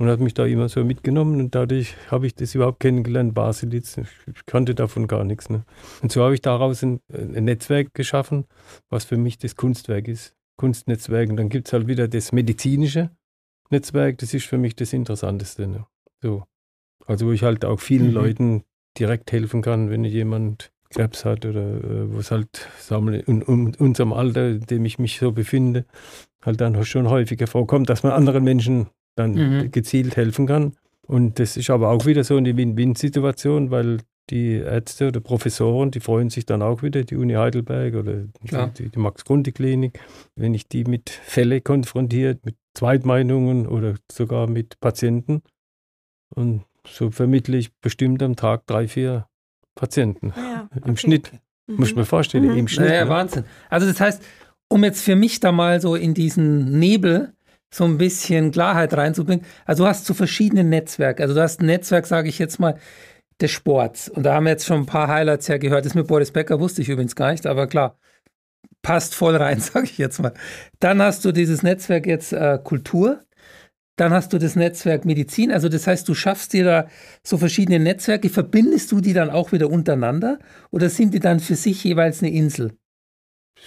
und 0.00 0.08
hat 0.08 0.18
mich 0.18 0.32
da 0.32 0.46
immer 0.46 0.70
so 0.70 0.82
mitgenommen 0.82 1.40
und 1.40 1.54
dadurch 1.54 1.94
habe 2.10 2.26
ich 2.26 2.34
das 2.34 2.54
überhaupt 2.54 2.80
kennengelernt, 2.80 3.34
Baselitz. 3.34 3.98
Ich 3.98 4.46
kannte 4.46 4.74
davon 4.74 5.06
gar 5.06 5.24
nichts. 5.24 5.50
Ne? 5.50 5.64
Und 6.00 6.10
so 6.10 6.22
habe 6.22 6.32
ich 6.32 6.40
daraus 6.40 6.82
ein, 6.82 7.00
ein 7.12 7.44
Netzwerk 7.44 7.92
geschaffen, 7.92 8.46
was 8.88 9.04
für 9.04 9.18
mich 9.18 9.36
das 9.36 9.56
Kunstwerk 9.56 10.08
ist, 10.08 10.34
Kunstnetzwerk. 10.60 11.30
Und 11.30 11.36
dann 11.38 11.48
gibt 11.48 11.66
es 11.68 11.72
halt 11.72 11.86
wieder 11.86 12.06
das 12.06 12.32
medizinische 12.32 13.10
Netzwerk, 13.70 14.18
das 14.18 14.34
ist 14.34 14.46
für 14.46 14.58
mich 14.58 14.76
das 14.76 14.92
Interessanteste. 14.92 15.66
Ne? 15.66 15.86
So. 16.20 16.44
Also 17.06 17.26
wo 17.26 17.32
ich 17.32 17.42
halt 17.42 17.64
auch 17.64 17.80
vielen 17.80 18.08
Mhm. 18.08 18.14
Leuten 18.14 18.62
direkt 18.98 19.32
helfen 19.32 19.62
kann, 19.62 19.88
wenn 19.90 20.04
jemand 20.04 20.70
Krebs 20.90 21.24
hat 21.24 21.46
oder 21.46 21.62
äh, 21.62 22.12
wo 22.12 22.18
es 22.18 22.30
halt 22.30 22.68
wir, 22.88 23.26
in, 23.28 23.40
in 23.42 23.74
unserem 23.76 24.12
Alter, 24.12 24.48
in 24.50 24.66
dem 24.66 24.84
ich 24.84 24.98
mich 24.98 25.18
so 25.18 25.32
befinde, 25.32 25.86
halt 26.42 26.60
dann 26.60 26.84
schon 26.84 27.08
häufiger 27.08 27.46
vorkommt, 27.46 27.88
dass 27.88 28.02
man 28.02 28.12
anderen 28.12 28.44
Menschen 28.44 28.88
dann 29.16 29.32
Mhm. 29.32 29.70
gezielt 29.70 30.16
helfen 30.16 30.46
kann. 30.46 30.74
Und 31.06 31.38
das 31.38 31.56
ist 31.56 31.70
aber 31.70 31.88
auch 31.90 32.06
wieder 32.06 32.22
so 32.24 32.36
eine 32.36 32.56
Win-Win-Situation, 32.56 33.70
weil 33.70 33.98
die 34.30 34.54
Ärzte 34.54 35.08
oder 35.08 35.20
Professoren, 35.20 35.90
die 35.90 36.00
freuen 36.00 36.30
sich 36.30 36.46
dann 36.46 36.62
auch 36.62 36.82
wieder, 36.82 37.02
die 37.04 37.16
Uni 37.16 37.34
Heidelberg 37.34 37.94
oder 37.94 38.24
Klar. 38.46 38.68
die, 38.68 38.88
die 38.88 38.98
Max-Grunde-Klinik, 38.98 39.98
wenn 40.36 40.54
ich 40.54 40.68
die 40.68 40.84
mit 40.84 41.10
Fälle 41.10 41.60
konfrontiert, 41.60 42.44
mit 42.44 42.56
Zweitmeinungen 42.74 43.66
oder 43.66 43.94
sogar 44.10 44.46
mit 44.48 44.78
Patienten. 44.80 45.42
Und 46.34 46.62
so 46.86 47.10
vermittle 47.10 47.56
ich 47.56 47.72
bestimmt 47.80 48.22
am 48.22 48.36
Tag 48.36 48.66
drei, 48.66 48.86
vier 48.88 49.26
Patienten. 49.74 50.32
Ja, 50.36 50.68
Im 50.84 50.96
Schnitt, 50.96 51.32
Mhm. 51.66 51.76
muss 51.76 51.88
ich 51.90 51.96
mir 51.96 52.04
vorstellen, 52.04 52.44
Mhm. 52.52 52.58
im 52.58 52.68
Schnitt. 52.68 52.88
Naja, 52.88 53.04
ne? 53.04 53.10
Wahnsinn. 53.10 53.44
Also 53.68 53.86
das 53.86 54.00
heißt, 54.00 54.22
um 54.68 54.84
jetzt 54.84 55.02
für 55.02 55.16
mich 55.16 55.40
da 55.40 55.52
mal 55.52 55.80
so 55.80 55.94
in 55.94 56.14
diesen 56.14 56.78
Nebel 56.78 57.32
so 57.72 57.84
ein 57.84 57.98
bisschen 57.98 58.50
Klarheit 58.50 58.92
reinzubringen, 58.94 59.44
also 59.64 59.84
du 59.84 59.88
hast 59.88 60.04
so 60.06 60.14
verschiedene 60.14 60.64
Netzwerke. 60.64 61.22
Also 61.22 61.34
du 61.34 61.42
hast 61.42 61.60
ein 61.60 61.66
Netzwerk, 61.66 62.06
sage 62.06 62.28
ich 62.28 62.38
jetzt 62.38 62.58
mal, 62.58 62.76
des 63.40 63.50
Sports. 63.50 64.08
Und 64.08 64.24
da 64.24 64.34
haben 64.34 64.44
wir 64.44 64.50
jetzt 64.50 64.66
schon 64.66 64.80
ein 64.80 64.86
paar 64.86 65.08
Highlights 65.08 65.48
ja 65.48 65.58
gehört. 65.58 65.86
Das 65.86 65.94
mit 65.94 66.06
Boris 66.06 66.30
Becker 66.30 66.60
wusste 66.60 66.82
ich 66.82 66.88
übrigens 66.88 67.16
gar 67.16 67.32
nicht, 67.32 67.46
aber 67.46 67.66
klar, 67.66 67.98
passt 68.82 69.14
voll 69.14 69.36
rein, 69.36 69.60
sage 69.60 69.86
ich 69.86 69.98
jetzt 69.98 70.20
mal. 70.20 70.34
Dann 70.78 71.00
hast 71.02 71.24
du 71.24 71.32
dieses 71.32 71.62
Netzwerk 71.62 72.06
jetzt 72.06 72.32
äh, 72.32 72.58
Kultur. 72.62 73.24
Dann 73.96 74.12
hast 74.12 74.32
du 74.32 74.38
das 74.38 74.56
Netzwerk 74.56 75.04
Medizin. 75.04 75.52
Also 75.52 75.68
das 75.68 75.86
heißt, 75.86 76.08
du 76.08 76.14
schaffst 76.14 76.54
dir 76.54 76.64
da 76.64 76.86
so 77.22 77.36
verschiedene 77.36 77.78
Netzwerke. 77.78 78.30
Verbindest 78.30 78.90
du 78.92 79.00
die 79.00 79.12
dann 79.12 79.28
auch 79.28 79.52
wieder 79.52 79.68
untereinander? 79.68 80.38
Oder 80.70 80.88
sind 80.88 81.12
die 81.12 81.20
dann 81.20 81.38
für 81.38 81.54
sich 81.54 81.84
jeweils 81.84 82.22
eine 82.22 82.32
Insel? 82.32 82.72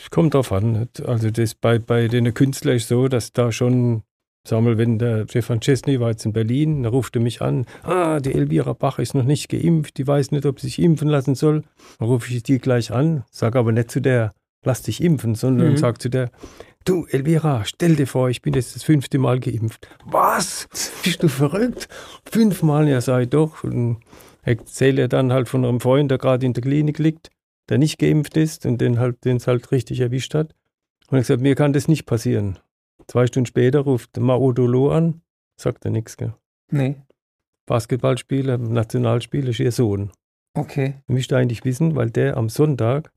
Kommt 0.09 0.33
drauf 0.33 0.51
an. 0.51 0.87
Also 1.05 1.29
das 1.29 1.53
bei, 1.53 1.77
bei 1.77 2.07
den 2.07 2.33
Künstlern 2.33 2.77
ist 2.77 2.87
so, 2.87 3.07
dass 3.07 3.31
da 3.31 3.51
schon, 3.51 4.01
wir, 4.45 4.61
mal, 4.61 4.77
wenn 4.77 4.99
der 4.99 5.25
Stefan 5.27 5.59
Chesney 5.61 5.99
war 5.99 6.11
jetzt 6.11 6.25
in 6.25 6.33
Berlin, 6.33 6.83
da 6.83 6.89
ruft 6.89 7.15
er 7.15 7.21
mich 7.21 7.41
an, 7.41 7.65
ah, 7.83 8.19
die 8.19 8.33
Elvira 8.33 8.73
Bach 8.73 8.99
ist 8.99 9.13
noch 9.15 9.23
nicht 9.23 9.49
geimpft, 9.49 9.97
die 9.97 10.05
weiß 10.07 10.31
nicht, 10.31 10.45
ob 10.45 10.59
sie 10.59 10.67
sich 10.67 10.79
impfen 10.79 11.07
lassen 11.07 11.35
soll. 11.35 11.63
Dann 11.99 12.07
rufe 12.07 12.33
ich 12.33 12.43
die 12.43 12.59
gleich 12.59 12.91
an, 12.91 13.23
sage 13.31 13.57
aber 13.59 13.71
nicht 13.71 13.89
zu 13.91 14.01
der, 14.01 14.33
lass 14.63 14.81
dich 14.81 15.01
impfen, 15.01 15.35
sondern 15.35 15.71
Mhm. 15.71 15.77
sag 15.77 16.01
zu 16.01 16.09
der, 16.09 16.29
du 16.85 17.05
Elvira, 17.05 17.63
stell 17.65 17.95
dir 17.95 18.07
vor, 18.07 18.29
ich 18.29 18.41
bin 18.41 18.53
jetzt 18.53 18.75
das 18.75 18.83
fünfte 18.83 19.17
Mal 19.17 19.39
geimpft. 19.39 19.87
Was? 20.05 20.67
Bist 21.03 21.23
du 21.23 21.29
verrückt? 21.29 21.87
Fünfmal? 22.29 22.89
Ja, 22.89 22.99
sag 22.99 23.23
ich 23.23 23.29
doch. 23.29 23.63
Und 23.63 23.97
erzähle 24.41 25.07
dann 25.07 25.31
halt 25.31 25.47
von 25.47 25.63
einem 25.63 25.79
Freund, 25.79 26.11
der 26.11 26.17
gerade 26.17 26.45
in 26.45 26.53
der 26.53 26.63
Klinik 26.63 26.99
liegt 26.99 27.29
der 27.69 27.77
nicht 27.77 27.97
geimpft 27.97 28.35
ist 28.35 28.65
und 28.65 28.81
den 28.81 28.99
halt, 28.99 29.23
den 29.23 29.37
es 29.37 29.47
halt 29.47 29.71
richtig 29.71 30.01
erwischt 30.01 30.33
hat. 30.35 30.53
Und 31.07 31.13
er 31.13 31.19
hat 31.19 31.27
gesagt, 31.27 31.41
mir 31.41 31.55
kann 31.55 31.71
das 31.71 31.87
nicht 31.87 32.05
passieren. 32.05 32.59
Zwei 33.07 33.27
Stunden 33.27 33.45
später 33.47 33.79
ruft 33.81 34.17
Mao 34.17 34.51
Dolo 34.53 34.91
an, 34.91 35.21
sagt 35.59 35.85
er 35.85 35.91
nichts. 35.91 36.17
Gell? 36.17 36.33
Nee. 36.71 36.95
Basketballspieler, 37.65 38.57
Nationalspieler 38.57 39.49
ist 39.49 39.59
ihr 39.59 39.71
Sohn. 39.71 40.11
Okay. 40.55 40.95
Ich 41.07 41.13
möchte 41.13 41.37
eigentlich 41.37 41.63
wissen, 41.65 41.95
weil 41.95 42.11
der 42.11 42.37
am 42.37 42.49
Sonntag 42.49 43.11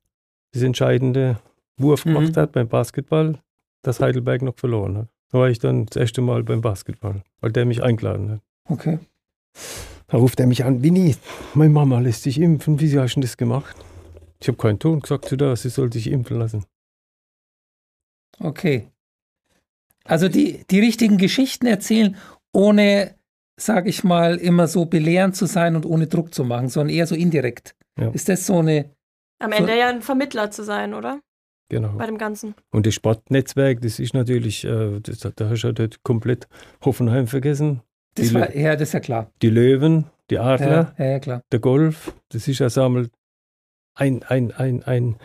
das 0.52 0.62
entscheidende 0.62 1.38
Wurf 1.78 2.04
Mhm. 2.04 2.14
gemacht 2.14 2.36
hat 2.36 2.52
beim 2.52 2.68
Basketball, 2.68 3.38
dass 3.82 4.00
Heidelberg 4.00 4.42
noch 4.42 4.56
verloren 4.56 4.96
hat. 4.98 5.08
Da 5.30 5.38
war 5.40 5.50
ich 5.50 5.58
dann 5.58 5.86
das 5.86 5.96
erste 5.96 6.22
Mal 6.22 6.42
beim 6.44 6.60
Basketball, 6.60 7.22
weil 7.40 7.52
der 7.52 7.66
mich 7.66 7.82
eingeladen 7.82 8.30
hat. 8.30 8.40
Okay. 8.68 8.98
Da 10.06 10.16
ruft 10.18 10.38
er 10.40 10.46
mich 10.46 10.64
an, 10.64 10.82
Winnie, 10.82 11.16
meine 11.54 11.72
Mama 11.72 11.98
lässt 11.98 12.22
sich 12.22 12.40
impfen, 12.40 12.80
wie 12.80 12.98
hast 12.98 13.16
du 13.16 13.20
das 13.20 13.36
gemacht? 13.36 13.76
Ich 14.40 14.48
habe 14.48 14.56
keinen 14.58 14.78
Ton 14.78 15.00
gesagt 15.00 15.24
zu 15.26 15.36
der, 15.36 15.56
sie 15.56 15.68
soll 15.68 15.92
sich 15.92 16.06
impfen 16.10 16.38
lassen. 16.38 16.64
Okay. 18.38 18.88
Also 20.09 20.29
die, 20.29 20.64
die 20.71 20.81
richtigen 20.81 21.19
Geschichten 21.19 21.66
erzählen, 21.66 22.16
ohne, 22.53 23.14
sag 23.59 23.87
ich 23.87 24.05
mal, 24.05 24.37
immer 24.37 24.66
so 24.66 24.87
belehrend 24.87 25.37
zu 25.37 25.47
sein 25.47 25.77
und 25.77 25.87
ohne 25.87 26.07
Druck 26.07 26.35
zu 26.35 26.45
machen, 26.45 26.69
sondern 26.69 26.95
eher 26.95 27.07
so 27.07 27.14
indirekt. 27.14 27.75
Ja. 27.99 28.11
Ist 28.11 28.29
das 28.29 28.47
so 28.47 28.59
eine 28.59 28.90
Am 29.38 29.53
Ende 29.53 29.77
ja 29.77 29.88
ein 29.88 30.03
Vermittler 30.03 30.51
zu 30.51 30.62
sein, 30.62 30.95
oder? 30.95 31.21
Genau. 31.69 31.97
Bei 31.97 32.07
dem 32.07 32.19
Ganzen. 32.19 32.55
Und 32.71 32.87
das 32.87 32.95
Sportnetzwerk, 32.95 33.81
das 33.81 33.99
ist 33.99 34.14
natürlich, 34.14 34.64
äh, 34.64 35.01
das, 35.01 35.19
da 35.19 35.49
hast 35.49 35.62
du 35.62 35.75
halt 35.77 36.03
komplett 36.05 36.47
Hoffenheim 36.85 37.27
vergessen. 37.27 37.83
Das 38.14 38.33
war, 38.33 38.55
ja, 38.55 38.77
das 38.77 38.88
ist 38.88 38.92
ja 38.95 39.01
klar. 39.01 39.31
Die 39.42 39.51
Löwen, 39.51 40.07
die 40.31 40.38
Adler, 40.38 40.95
Ja, 40.97 41.19
ja, 41.19 41.42
der 41.51 41.59
Golf, 41.59 42.14
das 42.31 42.49
ist 42.49 42.61
ja 42.61 42.71
sammelt 42.71 43.11
ein, 43.97 44.23
ein, 44.23 44.53
ein, 44.53 44.83
ein, 44.85 45.16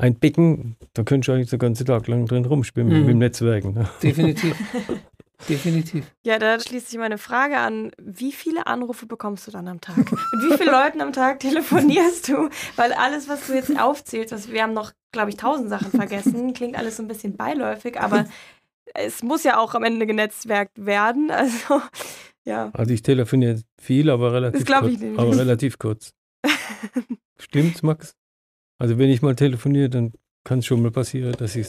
ein 0.00 0.18
Becken, 0.18 0.76
da 0.94 1.02
könntest 1.04 1.28
du 1.28 1.32
eigentlich 1.32 1.50
den 1.50 1.58
ganzen 1.58 1.86
Tag 1.86 2.06
lang 2.08 2.26
drin 2.26 2.44
rumspielen 2.44 2.88
Mhm. 2.88 2.98
mit 3.00 3.08
dem 3.08 3.18
Netzwerken. 3.18 3.74
Ne? 3.74 3.88
Definitiv. 4.02 4.56
Definitiv. 5.48 6.04
Ja, 6.22 6.38
da 6.38 6.60
schließt 6.60 6.90
sich 6.90 6.98
meine 6.98 7.16
Frage 7.16 7.56
an. 7.56 7.92
Wie 7.98 8.30
viele 8.32 8.66
Anrufe 8.66 9.06
bekommst 9.06 9.46
du 9.46 9.50
dann 9.50 9.68
am 9.68 9.80
Tag? 9.80 9.96
Mit 9.96 10.10
wie 10.12 10.56
vielen 10.58 10.70
Leuten 10.70 11.00
am 11.00 11.14
Tag 11.14 11.40
telefonierst 11.40 12.28
du? 12.28 12.50
Weil 12.76 12.92
alles, 12.92 13.26
was 13.28 13.46
du 13.46 13.54
jetzt 13.54 13.78
aufzählst, 13.80 14.32
was, 14.32 14.52
wir 14.52 14.62
haben 14.62 14.74
noch, 14.74 14.92
glaube 15.12 15.30
ich, 15.30 15.36
tausend 15.36 15.70
Sachen 15.70 15.90
vergessen, 15.92 16.52
klingt 16.52 16.76
alles 16.76 16.98
so 16.98 17.02
ein 17.02 17.08
bisschen 17.08 17.36
beiläufig, 17.38 17.98
aber 17.98 18.26
es 18.94 19.22
muss 19.22 19.42
ja 19.44 19.58
auch 19.58 19.74
am 19.74 19.82
Ende 19.84 20.06
genetzwerkt 20.06 20.84
werden. 20.84 21.30
Also, 21.30 21.80
ja. 22.44 22.70
Also 22.74 22.92
ich 22.92 23.00
telefoniere 23.02 23.62
viel, 23.80 24.10
aber 24.10 24.34
relativ 24.34 24.66
glaub 24.66 24.80
kurz. 24.82 24.92
ich 24.92 25.00
nämlich 25.00 25.18
aber 25.18 25.30
nicht. 25.30 25.38
relativ 25.40 25.78
kurz. 25.78 26.12
Stimmt's, 27.38 27.82
Max? 27.82 28.14
Also 28.80 28.98
wenn 28.98 29.10
ich 29.10 29.20
mal 29.22 29.36
telefoniere, 29.36 29.90
dann 29.90 30.12
kann 30.42 30.60
es 30.60 30.66
schon 30.66 30.80
mal 30.80 30.90
passieren, 30.90 31.34
dass 31.38 31.54
ich 31.54 31.68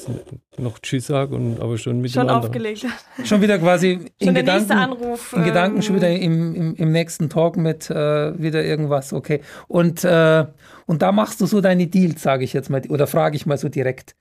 noch 0.57 0.79
Tschüss 0.79 1.07
sage 1.07 1.35
und 1.35 1.59
aber 1.59 1.77
schon 1.77 1.99
mit 1.99 2.11
Schon 2.11 2.27
dem 2.27 2.35
anderen. 2.35 2.49
aufgelegt. 2.51 2.85
Schon 3.25 3.41
wieder 3.41 3.59
quasi 3.59 3.91
in 4.17 4.27
Schon 4.27 4.33
der 4.33 4.43
Gedanken. 4.43 4.59
nächste 4.67 4.75
Anruf. 4.75 5.33
In 5.33 5.43
Gedanken 5.43 5.81
schon 5.81 5.95
ähm, 5.97 6.01
wieder 6.01 6.09
im, 6.15 6.55
im, 6.55 6.75
im 6.75 6.91
nächsten 6.93 7.29
Talk 7.29 7.57
mit 7.57 7.89
äh, 7.89 8.41
wieder 8.41 8.63
irgendwas, 8.63 9.11
okay. 9.11 9.41
Und, 9.67 10.05
äh, 10.05 10.45
und 10.85 11.01
da 11.01 11.11
machst 11.11 11.41
du 11.41 11.47
so 11.47 11.59
deine 11.59 11.87
Deals, 11.87 12.21
sage 12.21 12.45
ich 12.45 12.53
jetzt 12.53 12.69
mal, 12.69 12.81
oder 12.87 13.07
frage 13.07 13.35
ich 13.35 13.45
mal 13.45 13.57
so 13.57 13.67
direkt. 13.67 14.15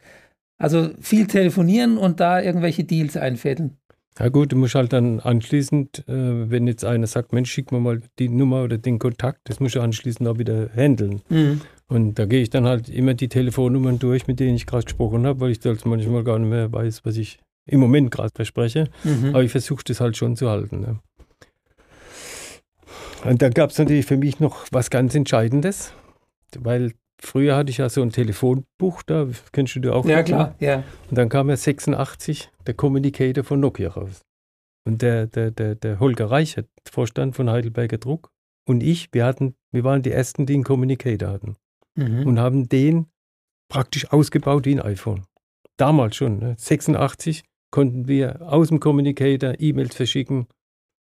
Also 0.58 0.90
viel 1.00 1.28
telefonieren 1.28 1.96
und 1.96 2.18
da 2.18 2.42
irgendwelche 2.42 2.82
Deals 2.82 3.16
einfädeln. 3.16 3.79
Ja 4.18 4.28
gut, 4.28 4.52
du 4.52 4.56
musst 4.56 4.74
halt 4.74 4.92
dann 4.92 5.20
anschließend, 5.20 6.08
äh, 6.08 6.50
wenn 6.50 6.66
jetzt 6.66 6.84
einer 6.84 7.06
sagt, 7.06 7.32
Mensch, 7.32 7.50
schick 7.50 7.72
mir 7.72 7.80
mal 7.80 8.00
die 8.18 8.28
Nummer 8.28 8.64
oder 8.64 8.76
den 8.76 8.98
Kontakt, 8.98 9.40
das 9.44 9.60
musst 9.60 9.76
du 9.76 9.80
anschließend 9.80 10.28
auch 10.28 10.38
wieder 10.38 10.68
handeln. 10.74 11.22
Und 11.88 12.18
da 12.18 12.26
gehe 12.26 12.42
ich 12.42 12.50
dann 12.50 12.66
halt 12.66 12.88
immer 12.88 13.14
die 13.14 13.28
Telefonnummern 13.28 13.98
durch, 13.98 14.26
mit 14.26 14.38
denen 14.38 14.56
ich 14.56 14.66
gerade 14.66 14.84
gesprochen 14.84 15.26
habe, 15.26 15.40
weil 15.40 15.50
ich 15.50 15.60
das 15.60 15.84
manchmal 15.84 16.22
gar 16.22 16.38
nicht 16.38 16.50
mehr 16.50 16.72
weiß, 16.72 17.04
was 17.04 17.16
ich 17.16 17.38
im 17.66 17.80
Moment 17.80 18.10
gerade 18.10 18.30
verspreche. 18.34 18.88
Mhm. 19.04 19.30
Aber 19.30 19.42
ich 19.42 19.50
versuche 19.50 19.84
das 19.84 20.00
halt 20.00 20.16
schon 20.16 20.36
zu 20.36 20.48
halten. 20.50 20.80
Ne? 20.80 20.98
Und 23.24 23.42
da 23.42 23.48
gab 23.48 23.70
es 23.70 23.78
natürlich 23.78 24.06
für 24.06 24.16
mich 24.16 24.40
noch 24.40 24.66
was 24.70 24.90
ganz 24.90 25.14
Entscheidendes, 25.14 25.92
weil 26.58 26.92
früher 27.22 27.56
hatte 27.56 27.70
ich 27.70 27.78
ja 27.78 27.88
so 27.88 28.02
ein 28.02 28.10
Telefonbuch, 28.10 29.02
da 29.04 29.28
kennst 29.52 29.74
du 29.76 29.80
dir 29.80 29.94
auch. 29.94 30.04
Ja, 30.06 30.22
klar, 30.22 30.54
ja. 30.60 30.82
Und 31.08 31.16
dann 31.18 31.28
kam 31.28 31.48
ja 31.50 31.56
86 31.56 32.50
der 32.66 32.74
Communicator 32.74 33.44
von 33.44 33.60
Nokia 33.60 33.90
raus. 33.90 34.22
Und 34.86 35.02
der, 35.02 35.26
der, 35.26 35.50
der, 35.50 35.74
der 35.74 36.00
Holger 36.00 36.30
Reichert, 36.30 36.68
Vorstand 36.90 37.36
von 37.36 37.50
Heidelberger 37.50 37.98
Druck, 37.98 38.30
und 38.68 38.82
ich, 38.82 39.08
wir 39.12 39.24
hatten, 39.24 39.54
wir 39.72 39.84
waren 39.84 40.02
die 40.02 40.10
ersten, 40.12 40.46
die 40.46 40.54
einen 40.54 40.64
Communicator 40.64 41.28
hatten 41.30 41.56
Mhm. 41.96 42.24
und 42.26 42.38
haben 42.38 42.68
den 42.68 43.06
praktisch 43.68 44.10
ausgebaut 44.12 44.64
wie 44.64 44.74
ein 44.76 44.80
iPhone. 44.80 45.24
Damals 45.76 46.14
schon, 46.16 46.38
ne? 46.38 46.54
86 46.56 47.42
konnten 47.72 48.06
wir 48.06 48.40
aus 48.42 48.68
dem 48.68 48.78
Communicator 48.80 49.54
E-Mails 49.58 49.96
verschicken, 49.96 50.46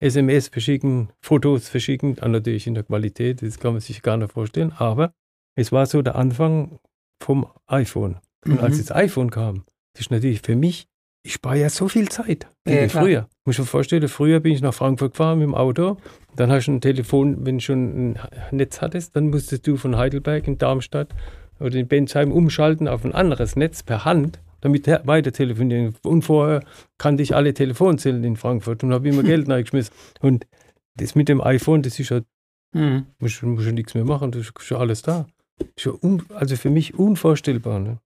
SMS 0.00 0.48
verschicken, 0.48 1.08
Fotos 1.22 1.68
verschicken, 1.68 2.16
natürlich 2.20 2.66
in 2.66 2.74
der 2.74 2.84
Qualität, 2.84 3.40
das 3.42 3.58
kann 3.58 3.72
man 3.72 3.80
sich 3.80 4.02
gar 4.02 4.16
nicht 4.18 4.32
vorstellen, 4.32 4.72
aber 4.76 5.14
es 5.56 5.72
war 5.72 5.86
so 5.86 6.02
der 6.02 6.16
Anfang 6.16 6.78
vom 7.22 7.46
iPhone. 7.66 8.16
Und 8.46 8.60
als 8.60 8.74
Mhm. 8.76 8.78
das 8.80 8.92
iPhone 8.92 9.30
kam, 9.30 9.64
das 9.94 10.02
ist 10.02 10.10
natürlich 10.10 10.40
für 10.42 10.56
mich, 10.56 10.86
ich 11.26 11.34
spare 11.34 11.58
ja 11.58 11.70
so 11.70 11.88
viel 11.88 12.08
Zeit. 12.10 12.46
Ja, 12.68 12.88
früher. 12.88 13.28
Muss 13.46 13.54
ich 13.54 13.60
mir 13.60 13.64
vorstellen, 13.66 14.08
früher 14.08 14.40
bin 14.40 14.52
ich 14.52 14.60
nach 14.60 14.74
Frankfurt 14.74 15.12
gefahren 15.12 15.38
mit 15.38 15.46
dem 15.48 15.54
Auto. 15.54 15.96
Dann 16.36 16.50
hast 16.50 16.66
du 16.66 16.72
ein 16.72 16.80
Telefon, 16.82 17.46
wenn 17.46 17.58
du 17.58 17.64
schon 17.64 18.10
ein 18.12 18.18
Netz 18.50 18.82
hattest, 18.82 19.16
dann 19.16 19.28
musstest 19.30 19.66
du 19.66 19.76
von 19.76 19.96
Heidelberg 19.96 20.46
in 20.46 20.58
Darmstadt 20.58 21.14
oder 21.60 21.76
in 21.76 21.88
Bensheim 21.88 22.30
umschalten 22.32 22.88
auf 22.88 23.04
ein 23.04 23.14
anderes 23.14 23.56
Netz 23.56 23.82
per 23.82 24.04
Hand, 24.04 24.40
damit 24.60 24.86
weiter 24.86 25.32
telefonieren. 25.32 25.94
Und 26.02 26.22
vorher 26.22 26.62
kannte 26.98 27.22
ich 27.22 27.34
alle 27.34 27.54
Telefonzellen 27.54 28.22
in 28.24 28.36
Frankfurt 28.36 28.82
und 28.84 28.92
habe 28.92 29.08
immer 29.08 29.22
Geld 29.22 29.48
reingeschmissen. 29.48 29.94
Und 30.20 30.46
das 30.96 31.14
mit 31.14 31.28
dem 31.30 31.40
iPhone, 31.40 31.80
das 31.82 31.98
ist 31.98 32.10
ja, 32.10 32.20
Mhm. 32.74 33.06
muss 33.20 33.40
muss 33.40 33.64
nichts 33.66 33.94
mehr 33.94 34.04
machen, 34.04 34.32
das 34.32 34.42
ist 34.48 34.52
schon 34.62 34.78
alles 34.78 35.00
da. 35.02 35.26
Also 36.34 36.56
für 36.56 36.70
mich 36.70 36.98
unvorstellbar. 36.98 37.78
Ne? 37.80 37.98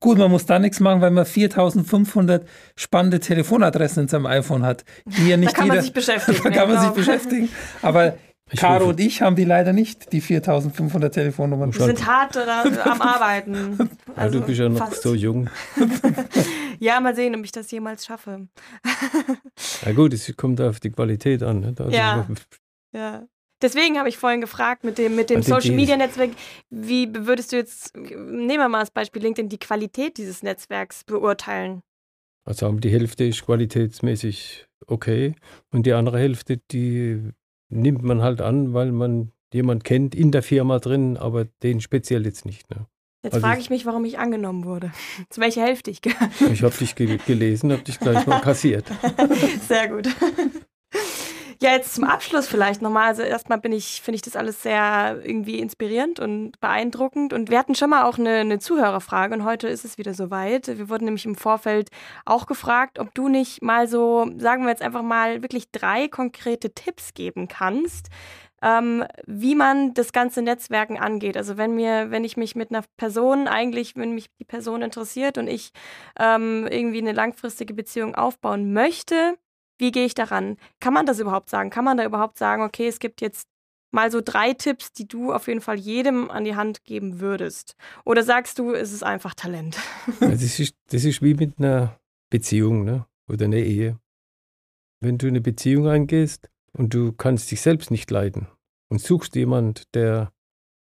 Gut, 0.00 0.18
man 0.18 0.30
muss 0.30 0.44
da 0.46 0.58
nichts 0.58 0.80
machen, 0.80 1.00
weil 1.00 1.10
man 1.10 1.24
4500 1.24 2.46
spannende 2.76 3.20
Telefonadressen 3.20 4.02
in 4.02 4.08
seinem 4.08 4.26
iPhone 4.26 4.62
hat, 4.64 4.84
die 5.06 5.28
ja 5.28 5.36
Da 5.36 5.40
nicht 5.40 5.54
kann 5.54 5.64
jeder. 5.66 5.76
man 5.76 5.84
sich 5.84 5.92
beschäftigen. 5.92 6.40
da 6.42 6.50
kann 6.50 6.68
man 6.70 6.80
sich 6.82 6.90
beschäftigen. 6.90 7.48
Aber 7.80 8.16
Ich 8.50 8.60
Caro 8.60 8.90
und 8.90 9.00
ich 9.00 9.22
haben 9.22 9.34
die 9.36 9.44
leider 9.44 9.72
nicht, 9.72 10.12
die 10.12 10.20
4500 10.20 11.12
Telefonnummern. 11.14 11.72
Wir 11.74 11.86
sind 11.86 12.06
hart 12.06 12.36
da, 12.36 12.64
am 12.84 13.00
Arbeiten. 13.00 13.78
Ja, 13.78 13.86
Also 14.14 14.40
du 14.40 14.46
bist 14.46 14.60
ja 14.60 14.68
noch 14.68 14.78
fast. 14.78 15.02
so 15.02 15.14
jung. 15.14 15.48
Ja, 16.80 17.00
mal 17.00 17.14
sehen, 17.14 17.34
ob 17.36 17.44
ich 17.44 17.52
das 17.52 17.70
jemals 17.70 18.04
schaffe. 18.04 18.48
Ja 19.86 19.92
gut, 19.92 20.12
es 20.12 20.36
kommt 20.36 20.60
auf 20.60 20.80
die 20.80 20.90
Qualität 20.90 21.42
an. 21.42 21.60
Ne? 21.60 21.74
Also, 21.78 21.90
Ja. 21.90 22.26
Ja. 22.92 23.22
Deswegen 23.62 23.98
habe 23.98 24.08
ich 24.08 24.18
vorhin 24.18 24.40
gefragt 24.40 24.84
mit 24.84 24.98
dem, 24.98 25.14
mit 25.16 25.30
dem 25.30 25.42
Social 25.42 25.72
Media 25.74 25.96
Netzwerk, 25.96 26.30
wie 26.70 27.08
würdest 27.14 27.52
du 27.52 27.56
jetzt, 27.56 27.96
nehmen 27.96 28.58
wir 28.58 28.68
mal 28.68 28.80
als 28.80 28.90
Beispiel 28.90 29.22
LinkedIn, 29.22 29.48
die 29.48 29.58
Qualität 29.58 30.18
dieses 30.18 30.42
Netzwerks 30.42 31.04
beurteilen? 31.04 31.82
Also 32.44 32.70
die 32.72 32.90
Hälfte 32.90 33.24
ist 33.24 33.44
qualitätsmäßig 33.46 34.66
okay 34.86 35.34
und 35.72 35.86
die 35.86 35.92
andere 35.94 36.18
Hälfte, 36.18 36.58
die 36.70 37.22
nimmt 37.70 38.02
man 38.02 38.20
halt 38.22 38.40
an, 38.42 38.74
weil 38.74 38.92
man 38.92 39.32
jemand 39.52 39.84
kennt 39.84 40.14
in 40.14 40.30
der 40.30 40.42
Firma 40.42 40.78
drin, 40.78 41.16
aber 41.16 41.46
den 41.62 41.80
speziell 41.80 42.26
jetzt 42.26 42.44
nicht. 42.44 42.68
Ne? 42.70 42.86
Jetzt 43.22 43.34
Also 43.34 43.46
frage 43.46 43.58
ich- 43.60 43.64
ich 43.66 43.70
mich, 43.70 43.86
warum 43.86 44.04
ich 44.04 44.18
angenommen 44.18 44.66
wurde. 44.66 44.92
Zu 45.30 45.40
welcher 45.40 45.62
Hälfte 45.62 45.90
ich 45.90 46.02
gehöre. 46.02 46.28
Ich 46.52 46.62
habe 46.62 46.76
dich 46.76 46.94
ge 46.94 47.18
gelesen, 47.26 47.72
habe 47.72 47.82
dich 47.82 47.98
gleich 47.98 48.26
mal 48.26 48.40
kassiert. 48.42 48.84
Sehr 49.66 49.88
gut. 49.88 50.08
Ja, 51.60 51.70
jetzt 51.70 51.94
zum 51.94 52.04
Abschluss 52.04 52.46
vielleicht 52.46 52.82
nochmal. 52.82 53.08
Also 53.08 53.22
erstmal 53.22 53.58
bin 53.58 53.72
ich, 53.72 54.02
finde 54.02 54.16
ich 54.16 54.22
das 54.22 54.36
alles 54.36 54.62
sehr 54.62 55.20
irgendwie 55.22 55.58
inspirierend 55.58 56.20
und 56.20 56.58
beeindruckend. 56.60 57.32
Und 57.32 57.50
wir 57.50 57.58
hatten 57.58 57.74
schon 57.74 57.90
mal 57.90 58.04
auch 58.04 58.18
eine, 58.18 58.36
eine 58.36 58.58
Zuhörerfrage 58.58 59.34
und 59.34 59.44
heute 59.44 59.68
ist 59.68 59.84
es 59.84 59.98
wieder 59.98 60.14
soweit. 60.14 60.66
Wir 60.66 60.88
wurden 60.88 61.04
nämlich 61.04 61.24
im 61.24 61.36
Vorfeld 61.36 61.90
auch 62.24 62.46
gefragt, 62.46 62.98
ob 62.98 63.14
du 63.14 63.28
nicht 63.28 63.62
mal 63.62 63.88
so, 63.88 64.30
sagen 64.36 64.64
wir 64.64 64.70
jetzt 64.70 64.82
einfach 64.82 65.02
mal, 65.02 65.42
wirklich 65.42 65.70
drei 65.70 66.08
konkrete 66.08 66.74
Tipps 66.74 67.14
geben 67.14 67.48
kannst, 67.48 68.08
ähm, 68.62 69.04
wie 69.26 69.54
man 69.54 69.94
das 69.94 70.12
ganze 70.12 70.42
Netzwerken 70.42 70.98
angeht. 70.98 71.36
Also 71.36 71.56
wenn 71.56 71.74
mir, 71.74 72.10
wenn 72.10 72.24
ich 72.24 72.36
mich 72.36 72.56
mit 72.56 72.70
einer 72.70 72.84
Person 72.96 73.46
eigentlich, 73.46 73.94
wenn 73.96 74.12
mich 74.12 74.26
die 74.40 74.44
Person 74.44 74.82
interessiert 74.82 75.38
und 75.38 75.48
ich 75.48 75.70
ähm, 76.18 76.66
irgendwie 76.68 76.98
eine 76.98 77.12
langfristige 77.12 77.74
Beziehung 77.74 78.14
aufbauen 78.14 78.72
möchte, 78.72 79.36
wie 79.78 79.92
gehe 79.92 80.06
ich 80.06 80.14
daran? 80.14 80.56
Kann 80.80 80.94
man 80.94 81.06
das 81.06 81.18
überhaupt 81.18 81.50
sagen? 81.50 81.70
Kann 81.70 81.84
man 81.84 81.96
da 81.96 82.04
überhaupt 82.04 82.38
sagen, 82.38 82.62
okay, 82.62 82.86
es 82.86 82.98
gibt 82.98 83.20
jetzt 83.20 83.48
mal 83.90 84.10
so 84.10 84.20
drei 84.22 84.52
Tipps, 84.52 84.92
die 84.92 85.06
du 85.06 85.32
auf 85.32 85.46
jeden 85.46 85.60
Fall 85.60 85.78
jedem 85.78 86.30
an 86.30 86.44
die 86.44 86.56
Hand 86.56 86.84
geben 86.84 87.20
würdest? 87.20 87.76
Oder 88.04 88.22
sagst 88.22 88.58
du, 88.58 88.72
es 88.72 88.92
ist 88.92 89.04
einfach 89.04 89.34
Talent? 89.34 89.78
Also 90.20 90.32
das, 90.32 90.58
ist, 90.58 90.74
das 90.88 91.04
ist 91.04 91.22
wie 91.22 91.34
mit 91.34 91.58
einer 91.58 91.98
Beziehung 92.30 92.84
ne? 92.84 93.06
oder 93.28 93.46
einer 93.46 93.56
Ehe. 93.56 93.98
Wenn 95.00 95.18
du 95.18 95.28
eine 95.28 95.40
Beziehung 95.40 95.88
eingehst 95.88 96.50
und 96.72 96.92
du 96.92 97.12
kannst 97.12 97.50
dich 97.50 97.60
selbst 97.60 97.90
nicht 97.90 98.10
leiden 98.10 98.48
und 98.88 99.00
suchst 99.00 99.36
jemand, 99.36 99.94
der 99.94 100.32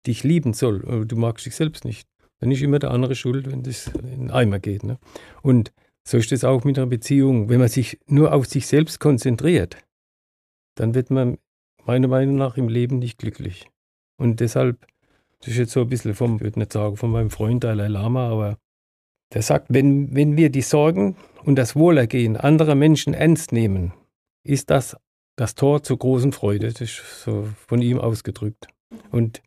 dich 0.05 0.23
lieben 0.23 0.53
soll, 0.53 0.83
aber 0.85 1.05
du 1.05 1.15
magst 1.15 1.45
dich 1.45 1.55
selbst 1.55 1.85
nicht, 1.85 2.07
dann 2.39 2.51
ist 2.51 2.61
immer 2.61 2.79
der 2.79 2.91
andere 2.91 3.15
schuld, 3.15 3.49
wenn 3.49 3.63
das 3.63 3.87
in 3.87 4.09
den 4.09 4.31
Eimer 4.31 4.59
geht. 4.59 4.83
Ne? 4.83 4.99
Und 5.41 5.71
so 6.07 6.17
ist 6.17 6.31
es 6.31 6.43
auch 6.43 6.63
mit 6.63 6.77
einer 6.77 6.87
Beziehung. 6.87 7.49
Wenn 7.49 7.59
man 7.59 7.67
sich 7.67 7.99
nur 8.07 8.33
auf 8.33 8.45
sich 8.45 8.65
selbst 8.67 8.99
konzentriert, 8.99 9.77
dann 10.75 10.95
wird 10.95 11.11
man 11.11 11.37
meiner 11.85 12.07
Meinung 12.07 12.35
nach 12.35 12.55
im 12.55 12.69
Leben 12.69 12.99
nicht 12.99 13.17
glücklich. 13.17 13.69
Und 14.17 14.39
deshalb, 14.39 14.87
das 15.39 15.49
ist 15.49 15.57
jetzt 15.57 15.71
so 15.71 15.81
ein 15.81 15.89
bisschen 15.89 16.15
vom, 16.15 16.35
ich 16.35 16.41
würde 16.41 16.59
nicht 16.59 16.71
sagen, 16.71 16.95
von 16.95 17.11
meinem 17.11 17.29
Freund 17.29 17.63
Dalai 17.63 17.87
Lama, 17.87 18.29
aber 18.29 18.57
der 19.33 19.41
sagt, 19.41 19.67
wenn, 19.69 20.15
wenn 20.15 20.37
wir 20.37 20.49
die 20.49 20.61
Sorgen 20.61 21.17
und 21.43 21.57
das 21.57 21.75
Wohlergehen 21.75 22.37
anderer 22.37 22.75
Menschen 22.75 23.13
ernst 23.13 23.51
nehmen, 23.51 23.91
ist 24.45 24.69
das 24.69 24.95
das 25.35 25.55
Tor 25.55 25.83
zur 25.83 25.99
großen 25.99 26.31
Freude. 26.31 26.71
Das 26.71 26.81
ist 26.81 27.23
so 27.23 27.49
von 27.67 27.81
ihm 27.81 27.99
ausgedrückt. 27.99 28.67
Und 29.11 29.43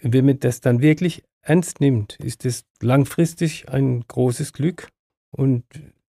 wenn 0.00 0.24
man 0.24 0.38
das 0.38 0.60
dann 0.60 0.80
wirklich 0.80 1.24
ernst 1.42 1.80
nimmt, 1.80 2.16
ist 2.20 2.46
es 2.46 2.64
langfristig 2.80 3.68
ein 3.68 4.04
großes 4.06 4.52
Glück. 4.52 4.88
Und 5.30 5.64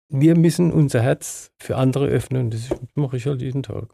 wir 0.09 0.37
müssen 0.37 0.73
unser 0.73 1.03
Herz 1.03 1.51
für 1.59 1.77
andere 1.77 2.07
öffnen. 2.07 2.51
Das 2.51 2.69
mache 2.95 3.17
ich 3.17 3.27
halt 3.27 3.43
jeden 3.43 3.63
Tag. 3.63 3.89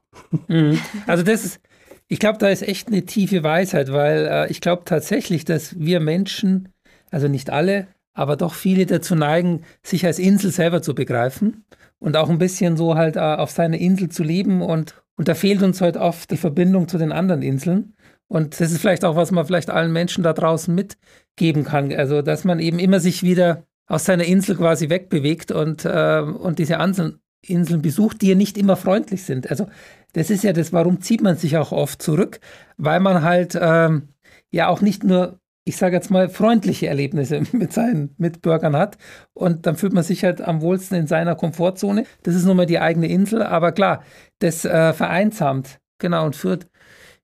Mhm. 0.48 0.78
Also 1.06 1.22
das 1.22 1.44
ist, 1.44 1.60
ich 2.08 2.18
glaube, 2.18 2.38
da 2.38 2.48
ist 2.48 2.62
echt 2.62 2.88
eine 2.88 3.04
tiefe 3.04 3.42
Weisheit, 3.42 3.92
weil 3.92 4.26
äh, 4.26 4.50
ich 4.50 4.60
glaube 4.60 4.82
tatsächlich, 4.84 5.44
dass 5.44 5.78
wir 5.78 6.00
Menschen 6.00 6.68
also 7.12 7.28
nicht 7.28 7.50
alle, 7.50 7.86
aber 8.14 8.36
doch 8.36 8.54
viele 8.54 8.86
dazu 8.86 9.14
neigen, 9.14 9.62
sich 9.82 10.04
als 10.04 10.18
Insel 10.18 10.50
selber 10.50 10.82
zu 10.82 10.94
begreifen 10.94 11.64
und 11.98 12.16
auch 12.16 12.28
ein 12.28 12.38
bisschen 12.38 12.76
so 12.76 12.96
halt 12.96 13.16
äh, 13.16 13.20
auf 13.20 13.50
seiner 13.50 13.78
Insel 13.78 14.08
zu 14.08 14.24
leben. 14.24 14.60
Und, 14.62 15.02
und 15.16 15.28
da 15.28 15.34
fehlt 15.34 15.62
uns 15.62 15.80
heute 15.80 16.00
halt 16.00 16.08
oft 16.08 16.30
die 16.30 16.36
Verbindung 16.36 16.88
zu 16.88 16.98
den 16.98 17.12
anderen 17.12 17.42
Inseln. 17.42 17.94
Und 18.28 18.60
das 18.60 18.72
ist 18.72 18.80
vielleicht 18.80 19.04
auch, 19.04 19.14
was 19.14 19.30
man 19.30 19.46
vielleicht 19.46 19.70
allen 19.70 19.92
Menschen 19.92 20.24
da 20.24 20.32
draußen 20.32 20.74
mitgeben 20.74 21.64
kann. 21.64 21.92
Also, 21.92 22.22
dass 22.22 22.44
man 22.44 22.60
eben 22.60 22.78
immer 22.78 22.98
sich 22.98 23.22
wieder 23.22 23.66
aus 23.86 24.04
seiner 24.04 24.24
Insel 24.24 24.56
quasi 24.56 24.88
wegbewegt 24.88 25.52
und, 25.52 25.84
äh, 25.84 26.20
und 26.20 26.58
diese 26.58 26.74
Inseln, 26.74 27.18
Inseln 27.44 27.82
besucht, 27.82 28.22
die 28.22 28.28
ja 28.28 28.34
nicht 28.34 28.56
immer 28.56 28.76
freundlich 28.76 29.24
sind. 29.24 29.50
Also, 29.50 29.68
das 30.12 30.30
ist 30.30 30.44
ja 30.44 30.52
das, 30.52 30.72
warum 30.72 31.00
zieht 31.00 31.22
man 31.22 31.36
sich 31.36 31.56
auch 31.56 31.72
oft 31.72 32.00
zurück, 32.02 32.40
weil 32.76 33.00
man 33.00 33.22
halt 33.22 33.58
ähm, 33.60 34.08
ja 34.50 34.68
auch 34.68 34.80
nicht 34.80 35.04
nur 35.04 35.40
ich 35.64 35.76
sage 35.76 35.94
jetzt 35.94 36.10
mal, 36.10 36.28
freundliche 36.28 36.88
Erlebnisse 36.88 37.42
mit 37.52 37.72
seinen 37.72 38.14
Mitbürgern 38.18 38.76
hat. 38.76 38.98
Und 39.32 39.66
dann 39.66 39.76
fühlt 39.76 39.92
man 39.92 40.02
sich 40.02 40.24
halt 40.24 40.40
am 40.40 40.60
wohlsten 40.60 40.96
in 40.96 41.06
seiner 41.06 41.34
Komfortzone. 41.34 42.04
Das 42.22 42.34
ist 42.34 42.44
nun 42.44 42.56
mal 42.56 42.66
die 42.66 42.80
eigene 42.80 43.08
Insel. 43.08 43.42
Aber 43.42 43.72
klar, 43.72 44.02
das 44.40 44.64
äh, 44.64 44.92
vereinsamt, 44.92 45.78
genau, 45.98 46.26
und 46.26 46.36
führt 46.36 46.66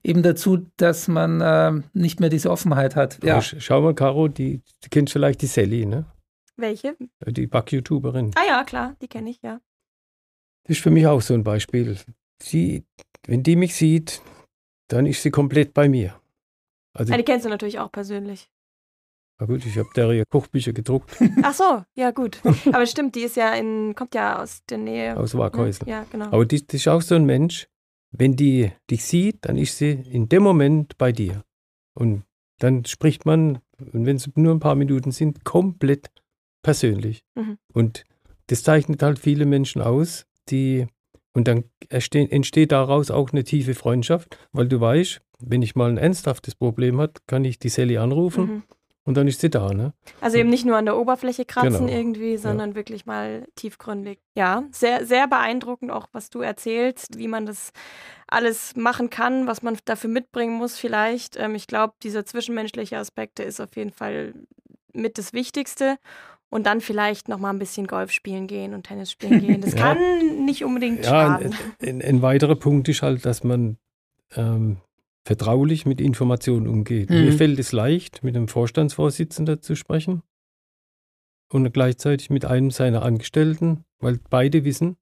eben 0.05 0.23
dazu, 0.23 0.67
dass 0.77 1.09
man 1.09 1.41
äh, 1.41 1.83
nicht 1.93 2.21
mehr 2.21 2.31
diese 2.31 2.51
Offenheit 2.51 2.95
hat. 2.95 3.19
Ja. 3.25 3.43
Schau 3.43 3.83
mal, 3.83 3.95
Caro, 3.95 4.29
die, 4.29 4.63
du 4.83 4.89
kennst 4.91 5.13
vielleicht 5.13 5.43
die 5.43 5.47
Sally, 5.47 5.87
ne? 5.87 6.07
Welche? 6.59 6.97
Die 7.27 7.47
Back-YouTuberin. 7.47 8.33
Ah 8.35 8.47
ja, 8.47 8.65
klar, 8.65 8.97
die 9.01 9.09
kenne 9.09 9.31
ich, 9.31 9.41
ja. 9.43 9.61
Das 10.65 10.77
ist 10.77 10.83
für 10.83 10.91
mich 10.91 11.07
auch 11.07 11.23
so 11.23 11.35
ein 11.35 11.45
Beispiel. 11.45 11.97
Sie, 12.43 12.85
wenn 13.27 13.43
die 13.43 13.57
mich 13.57 13.75
sieht, 13.75 14.21
dann 14.89 15.07
ist 15.07 15.23
sie 15.23 15.31
komplett 15.31 15.73
bei 15.73 15.89
mir. 15.89 16.21
Also, 16.93 17.15
die 17.15 17.23
kennst 17.23 17.47
du 17.47 17.51
natürlich 17.51 17.79
auch 17.79 17.93
persönlich. 17.93 18.51
Na 19.39 19.47
gut, 19.47 19.65
ich 19.65 19.79
habe 19.79 19.89
der 19.95 20.27
Kochbücher 20.27 20.73
gedruckt. 20.73 21.17
Ach 21.43 21.55
so, 21.55 21.85
ja 21.95 22.11
gut. 22.11 22.41
Aber 22.73 22.87
stimmt, 22.87 23.15
die 23.15 23.21
ist 23.21 23.37
ja 23.37 23.55
in, 23.55 23.95
kommt 23.95 24.15
ja 24.17 24.43
aus 24.43 24.65
der 24.69 24.79
Nähe. 24.79 25.17
Aus 25.17 25.39
Waghäusel. 25.39 25.89
Ja, 25.89 26.05
genau. 26.11 26.27
Aber 26.27 26.45
die, 26.45 26.67
die 26.67 26.77
ist 26.77 26.89
auch 26.89 27.03
so 27.03 27.15
ein 27.15 27.25
Mensch, 27.25 27.69
wenn 28.11 28.35
die 28.35 28.73
dich 28.91 29.05
sieht, 29.05 29.47
dann 29.47 29.57
ist 29.57 29.79
sie 29.79 29.91
in 29.93 30.29
dem 30.29 30.43
Moment 30.43 30.99
bei 30.99 31.13
dir. 31.13 31.45
Und 31.95 32.25
dann 32.59 32.85
spricht 32.85 33.27
man, 33.27 33.61
und 33.79 34.07
wenn 34.07 34.17
es 34.17 34.29
nur 34.35 34.53
ein 34.53 34.61
paar 34.61 34.75
Minuten 34.75 35.13
sind, 35.13 35.45
komplett 35.45 36.11
persönlich. 36.69 37.25
Mhm. 37.35 37.57
Und 37.73 38.05
das 38.49 38.63
zeichnet 38.63 39.03
halt 39.03 39.19
viele 39.19 39.47
Menschen 39.47 39.81
aus, 39.81 40.27
die, 40.51 40.87
und 41.33 41.49
dann 41.49 41.65
entsteht 41.89 42.73
daraus 42.73 43.11
auch 43.11 43.33
eine 43.33 43.43
tiefe 43.43 43.75
Freundschaft, 43.75 44.37
weil 44.53 44.69
du 44.69 44.79
weißt, 44.79 45.23
wenn 45.39 45.63
ich 45.63 45.77
mal 45.77 45.89
ein 45.89 45.97
ernsthaftes 45.97 46.55
Problem 46.55 47.01
habe, 47.01 47.15
kann 47.27 47.47
ich 47.47 47.59
die 47.59 47.71
Sally 47.71 47.97
anrufen 47.97 48.45
mhm. 48.45 48.63
und 49.05 49.17
dann 49.17 49.27
ist 49.27 49.41
sie 49.41 49.49
da. 49.49 49.73
Ne? 49.73 49.95
Also 50.21 50.37
eben 50.37 50.51
nicht 50.51 50.67
nur 50.67 50.77
an 50.77 50.85
der 50.85 50.99
Oberfläche 50.99 51.47
kratzen 51.47 51.87
genau. 51.87 51.99
irgendwie, 51.99 52.37
sondern 52.37 52.71
ja. 52.71 52.77
wirklich 52.77 53.07
mal 53.07 53.47
tiefgründig. 53.55 54.19
Ja, 54.37 54.65
sehr, 54.71 55.07
sehr 55.07 55.27
beeindruckend 55.27 55.91
auch, 55.91 56.09
was 56.13 56.29
du 56.29 56.43
erzählst, 56.43 57.17
wie 57.17 57.29
man 57.29 57.47
das 57.47 57.73
alles 58.27 58.77
machen 58.77 59.09
kann, 59.09 59.47
was 59.47 59.63
man 59.63 59.79
dafür 59.87 60.11
mitbringen 60.11 60.59
muss 60.59 60.77
vielleicht. 60.77 61.39
Ähm, 61.39 61.55
ich 61.55 61.67
glaube, 61.67 61.95
dieser 62.03 62.27
zwischenmenschliche 62.27 62.99
Aspekt 62.99 63.41
ist 63.41 63.59
auf 63.59 63.75
jeden 63.75 63.93
Fall 63.93 64.35
mit 64.93 65.17
das 65.17 65.33
Wichtigste 65.33 65.97
und 66.51 66.67
dann 66.67 66.81
vielleicht 66.81 67.29
noch 67.29 67.39
mal 67.39 67.51
ein 67.51 67.59
bisschen 67.59 67.87
Golf 67.87 68.11
spielen 68.11 68.47
gehen 68.47 68.75
und 68.75 68.85
Tennis 68.85 69.13
spielen 69.13 69.41
gehen. 69.41 69.61
Das 69.61 69.73
ja. 69.75 69.79
kann 69.95 70.45
nicht 70.45 70.65
unbedingt 70.65 71.05
ja, 71.05 71.11
schaden. 71.11 71.55
Ein, 71.81 71.89
ein, 71.89 72.03
ein, 72.03 72.23
weiterer 72.23 72.57
Punkt 72.57 72.89
ist 72.89 73.03
halt, 73.03 73.25
dass 73.25 73.45
man 73.45 73.77
ähm, 74.35 74.79
vertraulich 75.25 75.85
mit 75.85 76.01
Informationen 76.01 76.67
umgeht. 76.67 77.11
Mhm. 77.11 77.25
Mir 77.25 77.33
fällt 77.33 77.59
es 77.59 77.73
leicht, 77.73 78.25
mit 78.25 78.37
einem 78.37 78.49
Vorstandsvorsitzenden 78.49 79.61
zu 79.61 79.75
sprechen 79.77 80.23
und 81.51 81.71
gleichzeitig 81.73 82.31
mit 82.31 82.45
einem 82.45 82.71
seiner 82.71 83.03
Angestellten, 83.03 83.85
weil 84.01 84.19
beide 84.31 84.65
wissen, 84.65 84.97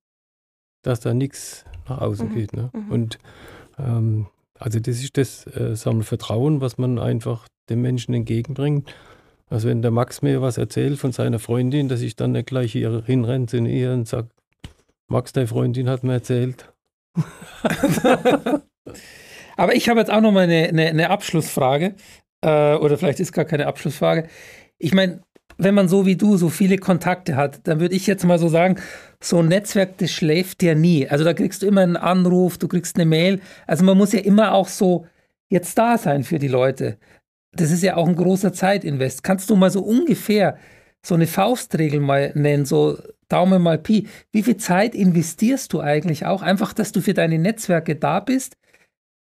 dass 0.82 1.00
da 1.00 1.14
nichts 1.14 1.64
nach 1.88 2.00
außen 2.00 2.30
mhm. 2.30 2.34
geht. 2.34 2.52
Ne? 2.54 2.70
Mhm. 2.72 2.90
Und 2.90 3.18
ähm, 3.78 4.26
also 4.58 4.80
das 4.80 5.02
ist 5.02 5.16
das 5.16 5.46
äh, 5.46 5.76
sagen 5.76 6.02
Vertrauen, 6.02 6.60
was 6.60 6.78
man 6.78 6.98
einfach 6.98 7.46
dem 7.68 7.82
Menschen 7.82 8.14
entgegenbringt. 8.14 8.92
Also 9.48 9.68
wenn 9.68 9.82
der 9.82 9.90
Max 9.90 10.22
mir 10.22 10.42
was 10.42 10.58
erzählt 10.58 10.98
von 10.98 11.12
seiner 11.12 11.38
Freundin, 11.38 11.88
dass 11.88 12.00
ich 12.00 12.16
dann 12.16 12.32
nicht 12.32 12.48
gleich 12.48 12.72
hier 12.72 13.02
hinrenne 13.06 13.46
zu 13.46 13.58
ihr 13.58 13.92
und 13.92 14.08
sage, 14.08 14.28
Max, 15.08 15.32
deine 15.32 15.46
Freundin 15.46 15.88
hat 15.88 16.02
mir 16.02 16.14
erzählt. 16.14 16.72
Aber 19.56 19.74
ich 19.74 19.88
habe 19.88 20.00
jetzt 20.00 20.10
auch 20.10 20.20
noch 20.20 20.32
mal 20.32 20.44
eine, 20.44 20.68
eine, 20.68 20.86
eine 20.86 21.10
Abschlussfrage. 21.10 21.94
Äh, 22.42 22.74
oder 22.74 22.98
vielleicht 22.98 23.20
ist 23.20 23.32
gar 23.32 23.44
keine 23.44 23.66
Abschlussfrage. 23.66 24.28
Ich 24.78 24.92
meine, 24.92 25.22
wenn 25.58 25.74
man 25.74 25.88
so 25.88 26.04
wie 26.06 26.16
du 26.16 26.36
so 26.36 26.48
viele 26.48 26.76
Kontakte 26.76 27.36
hat, 27.36 27.66
dann 27.66 27.80
würde 27.80 27.94
ich 27.94 28.06
jetzt 28.06 28.24
mal 28.24 28.38
so 28.38 28.48
sagen, 28.48 28.76
so 29.20 29.38
ein 29.38 29.48
Netzwerk, 29.48 29.96
das 29.98 30.10
schläft 30.10 30.62
ja 30.62 30.74
nie. 30.74 31.08
Also 31.08 31.24
da 31.24 31.32
kriegst 31.32 31.62
du 31.62 31.66
immer 31.66 31.80
einen 31.80 31.96
Anruf, 31.96 32.58
du 32.58 32.68
kriegst 32.68 32.96
eine 32.96 33.06
Mail. 33.06 33.40
Also 33.66 33.84
man 33.84 33.96
muss 33.96 34.12
ja 34.12 34.20
immer 34.20 34.52
auch 34.52 34.68
so 34.68 35.06
jetzt 35.48 35.78
da 35.78 35.96
sein 35.96 36.24
für 36.24 36.38
die 36.38 36.48
Leute. 36.48 36.98
Das 37.56 37.70
ist 37.70 37.82
ja 37.82 37.96
auch 37.96 38.08
ein 38.08 38.16
großer 38.16 38.52
Zeitinvest. 38.52 39.22
Kannst 39.22 39.50
du 39.50 39.56
mal 39.56 39.70
so 39.70 39.82
ungefähr 39.82 40.56
so 41.04 41.14
eine 41.14 41.26
Faustregel 41.26 42.00
mal 42.00 42.32
nennen, 42.34 42.64
so 42.64 42.98
Daumen 43.28 43.62
mal 43.62 43.78
Pi. 43.78 44.06
Wie 44.32 44.42
viel 44.42 44.56
Zeit 44.56 44.94
investierst 44.94 45.72
du 45.72 45.80
eigentlich 45.80 46.26
auch? 46.26 46.42
Einfach, 46.42 46.72
dass 46.72 46.92
du 46.92 47.00
für 47.00 47.14
deine 47.14 47.38
Netzwerke 47.38 47.96
da 47.96 48.20
bist, 48.20 48.56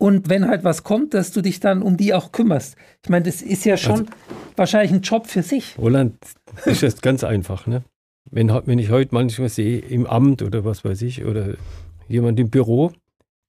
und 0.01 0.29
wenn 0.29 0.47
halt 0.47 0.63
was 0.63 0.81
kommt, 0.81 1.13
dass 1.13 1.31
du 1.31 1.43
dich 1.43 1.59
dann 1.59 1.83
um 1.83 1.95
die 1.95 2.15
auch 2.15 2.31
kümmerst. 2.31 2.75
Ich 3.03 3.09
meine, 3.11 3.25
das 3.25 3.43
ist 3.43 3.65
ja 3.65 3.77
schon 3.77 3.99
also, 3.99 4.11
wahrscheinlich 4.55 4.91
ein 4.91 5.01
Job 5.01 5.27
für 5.27 5.43
sich. 5.43 5.77
Roland, 5.77 6.15
das 6.55 6.65
ist 6.65 6.81
jetzt 6.81 7.01
ganz 7.03 7.23
einfach. 7.23 7.67
Ne? 7.67 7.83
Wenn, 8.31 8.49
wenn 8.65 8.79
ich 8.79 8.89
heute 8.89 9.13
manchmal 9.13 9.49
sehe, 9.49 9.77
im 9.77 10.07
Amt 10.07 10.41
oder 10.41 10.65
was 10.65 10.83
weiß 10.83 11.03
ich, 11.03 11.23
oder 11.23 11.53
jemand 12.07 12.39
im 12.39 12.49
Büro, 12.49 12.91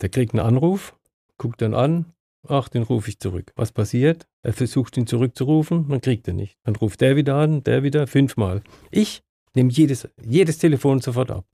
der 0.02 0.10
kriegt 0.10 0.34
einen 0.34 0.46
Anruf, 0.46 0.94
guckt 1.38 1.62
dann 1.62 1.72
an, 1.72 2.04
ach, 2.48 2.68
den 2.68 2.82
rufe 2.82 3.08
ich 3.08 3.18
zurück. 3.18 3.52
Was 3.56 3.72
passiert? 3.72 4.26
Er 4.42 4.52
versucht 4.52 4.96
ihn 4.96 5.06
zurückzurufen, 5.06 5.86
man 5.88 6.00
kriegt 6.00 6.28
er 6.28 6.34
nicht. 6.34 6.56
Dann 6.64 6.76
ruft 6.76 7.00
der 7.00 7.16
wieder 7.16 7.36
an, 7.36 7.62
der 7.64 7.82
wieder, 7.82 8.06
fünfmal. 8.06 8.62
Ich 8.90 9.22
nehme 9.54 9.70
jedes, 9.70 10.08
jedes 10.24 10.58
Telefon 10.58 11.00
sofort 11.00 11.30
ab. 11.30 11.46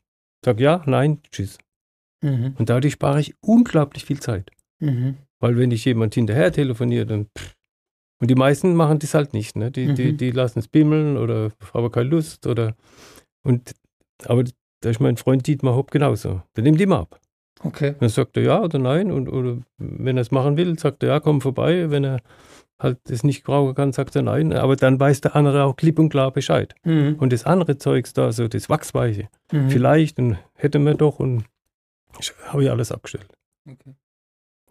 Sag 0.45 0.61
ja, 0.61 0.83
nein, 0.87 1.21
tschüss. 1.31 1.59
Mhm. 2.23 2.55
Und 2.59 2.69
dadurch 2.69 2.95
spare 2.95 3.21
ich 3.21 3.35
unglaublich 3.41 4.05
viel 4.05 4.21
Zeit. 4.21 4.51
Mhm. 4.81 5.17
Weil 5.41 5.57
wenn 5.57 5.71
ich 5.71 5.85
jemand 5.85 6.15
hinterher 6.15 6.53
telefoniere, 6.53 7.07
dann 7.07 7.27
pff. 7.27 7.55
und 8.21 8.31
die 8.31 8.35
meisten 8.35 8.75
machen 8.75 8.99
das 8.99 9.15
halt 9.15 9.35
nicht, 9.35 9.57
ne? 9.57 9.71
Die, 9.71 9.87
mhm. 9.87 9.95
die, 9.95 10.17
die 10.17 10.31
lassen 10.31 10.59
es 10.59 10.69
bimmeln 10.69 11.17
oder 11.17 11.53
haben 11.73 11.91
keine 11.93 12.09
Lust 12.09 12.47
oder 12.47 12.77
und 13.45 13.75
aber 14.25 14.45
da 14.81 14.91
ist 14.91 15.01
mein 15.01 15.17
Freund 15.17 15.47
Dietmar 15.47 15.75
Hopp 15.75 15.91
genauso. 15.91 16.43
Der 16.57 16.65
nimmt 16.65 16.81
immer 16.81 17.01
ab. 17.01 17.21
Okay. 17.65 17.95
Dann 17.99 18.09
sagt 18.09 18.37
er 18.37 18.43
ja 18.43 18.63
oder 18.63 18.79
nein 18.79 19.11
und 19.11 19.29
oder 19.29 19.59
wenn 19.79 20.17
er 20.17 20.23
es 20.23 20.31
machen 20.31 20.57
will, 20.57 20.79
sagt 20.79 21.03
er 21.03 21.09
ja, 21.09 21.21
komm 21.21 21.41
vorbei. 21.41 21.91
Wenn 21.91 22.05
er 22.05 22.21
halt 22.79 22.99
das 23.05 23.25
nicht 23.25 23.45
brauchen 23.45 23.75
kann, 23.75 23.93
sagt 23.93 24.15
er 24.17 24.23
nein. 24.23 24.53
Aber 24.53 24.77
dann 24.77 25.01
weiß 25.01 25.21
der 25.21 25.35
andere 25.35 25.65
auch 25.65 25.77
klipp 25.77 25.99
und 25.99 26.11
klar 26.11 26.31
Bescheid. 26.31 26.75
Mhm. 26.85 27.17
Und 27.19 27.33
das 27.33 27.45
andere 27.45 27.79
Zeugs 27.79 28.13
da, 28.13 28.31
so 28.33 28.49
das 28.49 28.69
Wachsweiche, 28.69 29.29
mhm. 29.53 29.71
vielleicht 29.71 30.19
und 30.19 30.39
hätte 30.55 30.79
man 30.79 30.97
doch 30.97 31.19
und 31.19 31.45
habe 32.47 32.65
ich 32.65 32.71
alles 32.71 32.93
abgestellt. 32.93 33.29
Okay. 33.69 33.95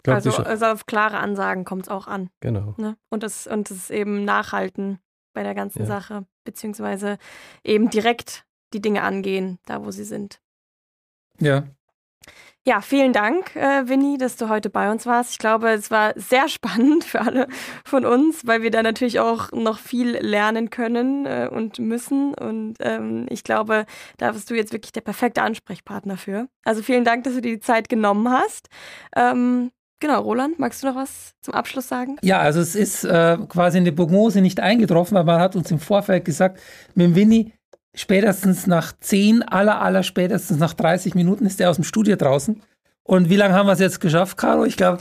Also, 0.06 0.32
also, 0.38 0.66
auf 0.68 0.86
klare 0.86 1.18
Ansagen 1.18 1.66
kommt 1.66 1.84
es 1.84 1.90
auch 1.90 2.08
an. 2.08 2.30
Genau. 2.40 2.74
Ne? 2.78 2.96
Und, 3.10 3.24
das, 3.24 3.46
und 3.46 3.70
das 3.70 3.90
eben 3.90 4.24
nachhalten 4.24 5.00
bei 5.34 5.44
der 5.44 5.54
ganzen 5.54 5.82
ja. 5.82 5.86
Sache, 5.86 6.26
beziehungsweise 6.46 7.18
eben 7.64 7.90
direkt 7.90 8.46
die 8.74 8.82
Dinge 8.82 9.04
angehen, 9.04 9.60
da 9.66 9.84
wo 9.84 9.92
sie 9.92 10.06
sind. 10.06 10.40
Ja. 11.40 11.68
Ja, 12.68 12.82
vielen 12.82 13.14
Dank, 13.14 13.56
äh, 13.56 13.88
Winnie, 13.88 14.18
dass 14.18 14.36
du 14.36 14.50
heute 14.50 14.70
bei 14.70 14.92
uns 14.92 15.06
warst. 15.06 15.32
Ich 15.32 15.38
glaube, 15.38 15.70
es 15.70 15.90
war 15.90 16.12
sehr 16.18 16.50
spannend 16.50 17.06
für 17.06 17.22
alle 17.22 17.48
von 17.86 18.06
uns, 18.06 18.46
weil 18.46 18.62
wir 18.62 18.72
da 18.72 18.84
natürlich 18.84 19.22
auch 19.22 19.54
noch 19.54 19.80
viel 19.80 20.18
lernen 20.18 20.70
können 20.70 21.26
äh, 21.26 21.48
und 21.50 21.80
müssen. 21.80 22.34
Und 22.34 22.76
ähm, 22.82 23.26
ich 23.30 23.46
glaube, 23.46 23.86
da 24.18 24.34
bist 24.34 24.50
du 24.50 24.54
jetzt 24.54 24.74
wirklich 24.74 24.92
der 24.92 25.00
perfekte 25.00 25.44
Ansprechpartner 25.44 26.18
für. 26.18 26.50
Also 26.66 26.82
vielen 26.82 27.06
Dank, 27.06 27.24
dass 27.24 27.36
du 27.36 27.42
dir 27.42 27.54
die 27.54 27.62
Zeit 27.62 27.88
genommen 27.88 28.30
hast. 28.30 28.68
Ähm, 29.16 29.72
Genau, 30.00 30.22
Roland, 30.22 30.60
magst 30.60 30.84
du 30.84 30.88
noch 30.88 30.96
was 30.96 31.34
zum 31.42 31.56
Abschluss 31.56 31.88
sagen? 31.88 32.18
Ja, 32.22 32.38
also 32.38 32.60
es 32.60 32.76
ist 32.76 33.04
äh, 33.04 33.36
quasi 33.50 33.80
eine 33.80 33.92
Prognose 33.92 34.42
nicht 34.42 34.60
eingetroffen, 34.60 35.16
weil 35.18 35.24
man 35.24 35.42
hat 35.42 35.56
uns 35.56 35.72
im 35.72 35.80
Vorfeld 35.80 36.24
gesagt, 36.24 36.60
mit 36.94 37.16
Winnie 37.16 37.52
spätestens 37.98 38.68
nach 38.68 38.94
10, 38.98 39.44
aller, 39.44 39.82
aller 39.82 40.04
spätestens 40.04 40.60
nach 40.60 40.74
30 40.74 41.16
Minuten 41.16 41.46
ist 41.46 41.60
er 41.60 41.70
aus 41.70 41.76
dem 41.76 41.84
Studio 41.84 42.16
draußen. 42.16 42.62
Und 43.04 43.30
wie 43.30 43.36
lange 43.36 43.54
haben 43.54 43.68
wir 43.68 43.74
es 43.74 43.80
jetzt 43.80 44.00
geschafft, 44.00 44.38
Caro? 44.38 44.66
Ich 44.66 44.78
glaube. 44.78 45.00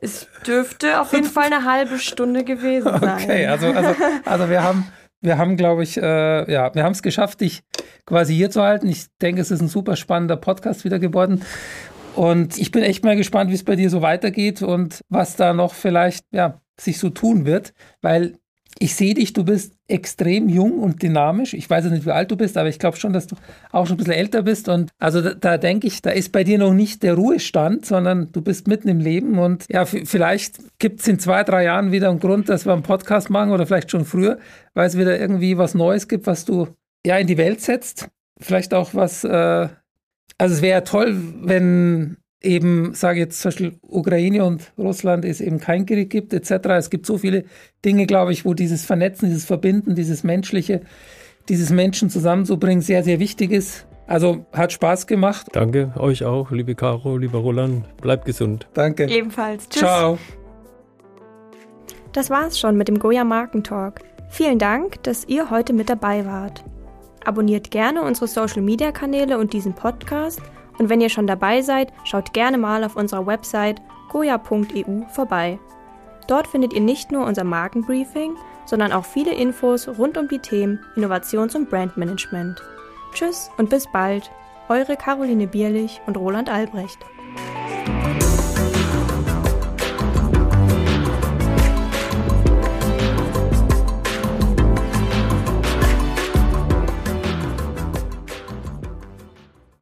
Es 0.00 0.28
dürfte 0.46 1.00
auf 1.00 1.12
jeden 1.12 1.26
Fall 1.26 1.46
eine 1.46 1.64
halbe 1.64 1.98
Stunde 1.98 2.44
gewesen 2.44 2.84
sein. 3.00 3.22
Okay, 3.22 3.46
also, 3.46 3.66
also, 3.66 3.94
also 4.24 4.48
wir 4.48 4.62
haben, 4.62 4.86
wir 5.20 5.38
haben, 5.38 5.56
glaube 5.56 5.82
ich, 5.82 5.96
äh, 5.96 6.52
ja, 6.52 6.72
wir 6.74 6.84
haben 6.84 6.92
es 6.92 7.02
geschafft, 7.02 7.40
dich 7.40 7.62
quasi 8.06 8.34
hier 8.34 8.50
zu 8.50 8.62
halten. 8.62 8.88
Ich 8.88 9.06
denke, 9.20 9.40
es 9.40 9.50
ist 9.50 9.60
ein 9.60 9.68
super 9.68 9.96
spannender 9.96 10.36
Podcast 10.36 10.84
wieder 10.84 10.98
geworden. 10.98 11.42
Und 12.14 12.58
ich 12.58 12.70
bin 12.70 12.82
echt 12.82 13.04
mal 13.04 13.16
gespannt, 13.16 13.50
wie 13.50 13.54
es 13.54 13.64
bei 13.64 13.76
dir 13.76 13.90
so 13.90 14.02
weitergeht 14.02 14.62
und 14.62 15.00
was 15.08 15.36
da 15.36 15.52
noch 15.52 15.74
vielleicht 15.74 16.24
ja, 16.30 16.60
sich 16.78 16.98
so 16.98 17.10
tun 17.10 17.46
wird, 17.46 17.72
weil 18.02 18.38
ich 18.80 18.94
sehe 18.94 19.14
dich, 19.14 19.32
du 19.32 19.44
bist 19.44 19.74
extrem 19.88 20.48
jung 20.48 20.78
und 20.78 21.02
dynamisch. 21.02 21.54
Ich 21.54 21.68
weiß 21.68 21.86
nicht, 21.86 22.06
wie 22.06 22.12
alt 22.12 22.30
du 22.30 22.36
bist, 22.36 22.56
aber 22.56 22.68
ich 22.68 22.78
glaube 22.78 22.96
schon, 22.96 23.12
dass 23.12 23.26
du 23.26 23.36
auch 23.72 23.86
schon 23.86 23.94
ein 23.94 23.98
bisschen 23.98 24.12
älter 24.12 24.42
bist. 24.42 24.68
Und 24.68 24.90
also 24.98 25.20
da, 25.20 25.34
da 25.34 25.58
denke 25.58 25.86
ich, 25.86 26.00
da 26.00 26.10
ist 26.10 26.30
bei 26.30 26.44
dir 26.44 26.58
noch 26.58 26.72
nicht 26.72 27.02
der 27.02 27.14
Ruhestand, 27.14 27.86
sondern 27.86 28.30
du 28.32 28.40
bist 28.40 28.68
mitten 28.68 28.88
im 28.88 29.00
Leben. 29.00 29.38
Und 29.38 29.64
ja, 29.68 29.84
vielleicht 29.84 30.78
gibt 30.78 31.00
es 31.00 31.08
in 31.08 31.18
zwei, 31.18 31.42
drei 31.42 31.64
Jahren 31.64 31.90
wieder 31.90 32.08
einen 32.08 32.20
Grund, 32.20 32.48
dass 32.48 32.66
wir 32.66 32.72
einen 32.72 32.82
Podcast 32.82 33.30
machen 33.30 33.50
oder 33.50 33.66
vielleicht 33.66 33.90
schon 33.90 34.04
früher, 34.04 34.38
weil 34.74 34.86
es 34.86 34.96
wieder 34.96 35.18
irgendwie 35.18 35.58
was 35.58 35.74
Neues 35.74 36.06
gibt, 36.06 36.26
was 36.26 36.44
du 36.44 36.68
ja 37.04 37.16
in 37.18 37.26
die 37.26 37.38
Welt 37.38 37.60
setzt. 37.60 38.08
Vielleicht 38.40 38.74
auch 38.74 38.94
was, 38.94 39.24
äh, 39.24 39.68
also 40.38 40.54
es 40.54 40.62
wäre 40.62 40.84
toll, 40.84 41.16
wenn 41.42 42.16
eben, 42.40 42.94
sage 42.94 43.20
jetzt 43.20 43.40
zum 43.40 43.48
Beispiel 43.50 43.78
Ukraine 43.82 44.44
und 44.44 44.72
Russland 44.78 45.24
es 45.24 45.40
eben 45.40 45.58
kein 45.58 45.86
Krieg 45.86 46.10
gibt, 46.10 46.32
etc. 46.32 46.68
Es 46.78 46.90
gibt 46.90 47.06
so 47.06 47.18
viele 47.18 47.44
Dinge, 47.84 48.06
glaube 48.06 48.32
ich, 48.32 48.44
wo 48.44 48.54
dieses 48.54 48.84
Vernetzen, 48.84 49.28
dieses 49.28 49.44
Verbinden, 49.44 49.94
dieses 49.94 50.24
Menschliche, 50.24 50.82
dieses 51.48 51.70
Menschen 51.70 52.10
zusammenzubringen 52.10 52.82
sehr, 52.82 53.02
sehr 53.02 53.18
wichtig 53.18 53.50
ist. 53.50 53.86
Also 54.06 54.46
hat 54.52 54.72
Spaß 54.72 55.06
gemacht. 55.06 55.48
Danke 55.52 55.92
euch 55.96 56.24
auch, 56.24 56.50
liebe 56.50 56.74
Caro, 56.74 57.18
lieber 57.18 57.38
Roland. 57.38 57.84
Bleibt 57.98 58.24
gesund. 58.24 58.66
Danke. 58.72 59.06
Ebenfalls. 59.08 59.68
Tschüss. 59.68 59.80
Ciao. 59.80 60.18
Das 62.12 62.30
war's 62.30 62.58
schon 62.58 62.76
mit 62.76 62.88
dem 62.88 62.98
Goya 62.98 63.24
Markentalk. 63.24 64.00
Vielen 64.30 64.58
Dank, 64.58 65.02
dass 65.02 65.26
ihr 65.26 65.50
heute 65.50 65.72
mit 65.72 65.90
dabei 65.90 66.24
wart. 66.24 66.64
Abonniert 67.24 67.70
gerne 67.70 68.02
unsere 68.02 68.28
Social 68.28 68.62
Media 68.62 68.92
Kanäle 68.92 69.38
und 69.38 69.52
diesen 69.52 69.74
Podcast– 69.74 70.40
und 70.78 70.88
wenn 70.88 71.00
ihr 71.00 71.08
schon 71.08 71.26
dabei 71.26 71.62
seid, 71.62 71.92
schaut 72.04 72.32
gerne 72.32 72.58
mal 72.58 72.84
auf 72.84 72.96
unserer 72.96 73.26
Website 73.26 73.82
goya.eu 74.08 75.06
vorbei. 75.08 75.58
Dort 76.26 76.46
findet 76.46 76.72
ihr 76.72 76.80
nicht 76.80 77.10
nur 77.10 77.26
unser 77.26 77.44
Markenbriefing, 77.44 78.36
sondern 78.66 78.92
auch 78.92 79.04
viele 79.04 79.32
Infos 79.32 79.88
rund 79.88 80.18
um 80.18 80.28
die 80.28 80.38
Themen 80.38 80.78
Innovations- 80.94 81.56
und 81.56 81.70
Brandmanagement. 81.70 82.62
Tschüss 83.14 83.50
und 83.56 83.70
bis 83.70 83.86
bald, 83.90 84.30
eure 84.68 84.96
Caroline 84.96 85.46
Bierlich 85.46 86.00
und 86.06 86.16
Roland 86.16 86.50
Albrecht. 86.50 86.98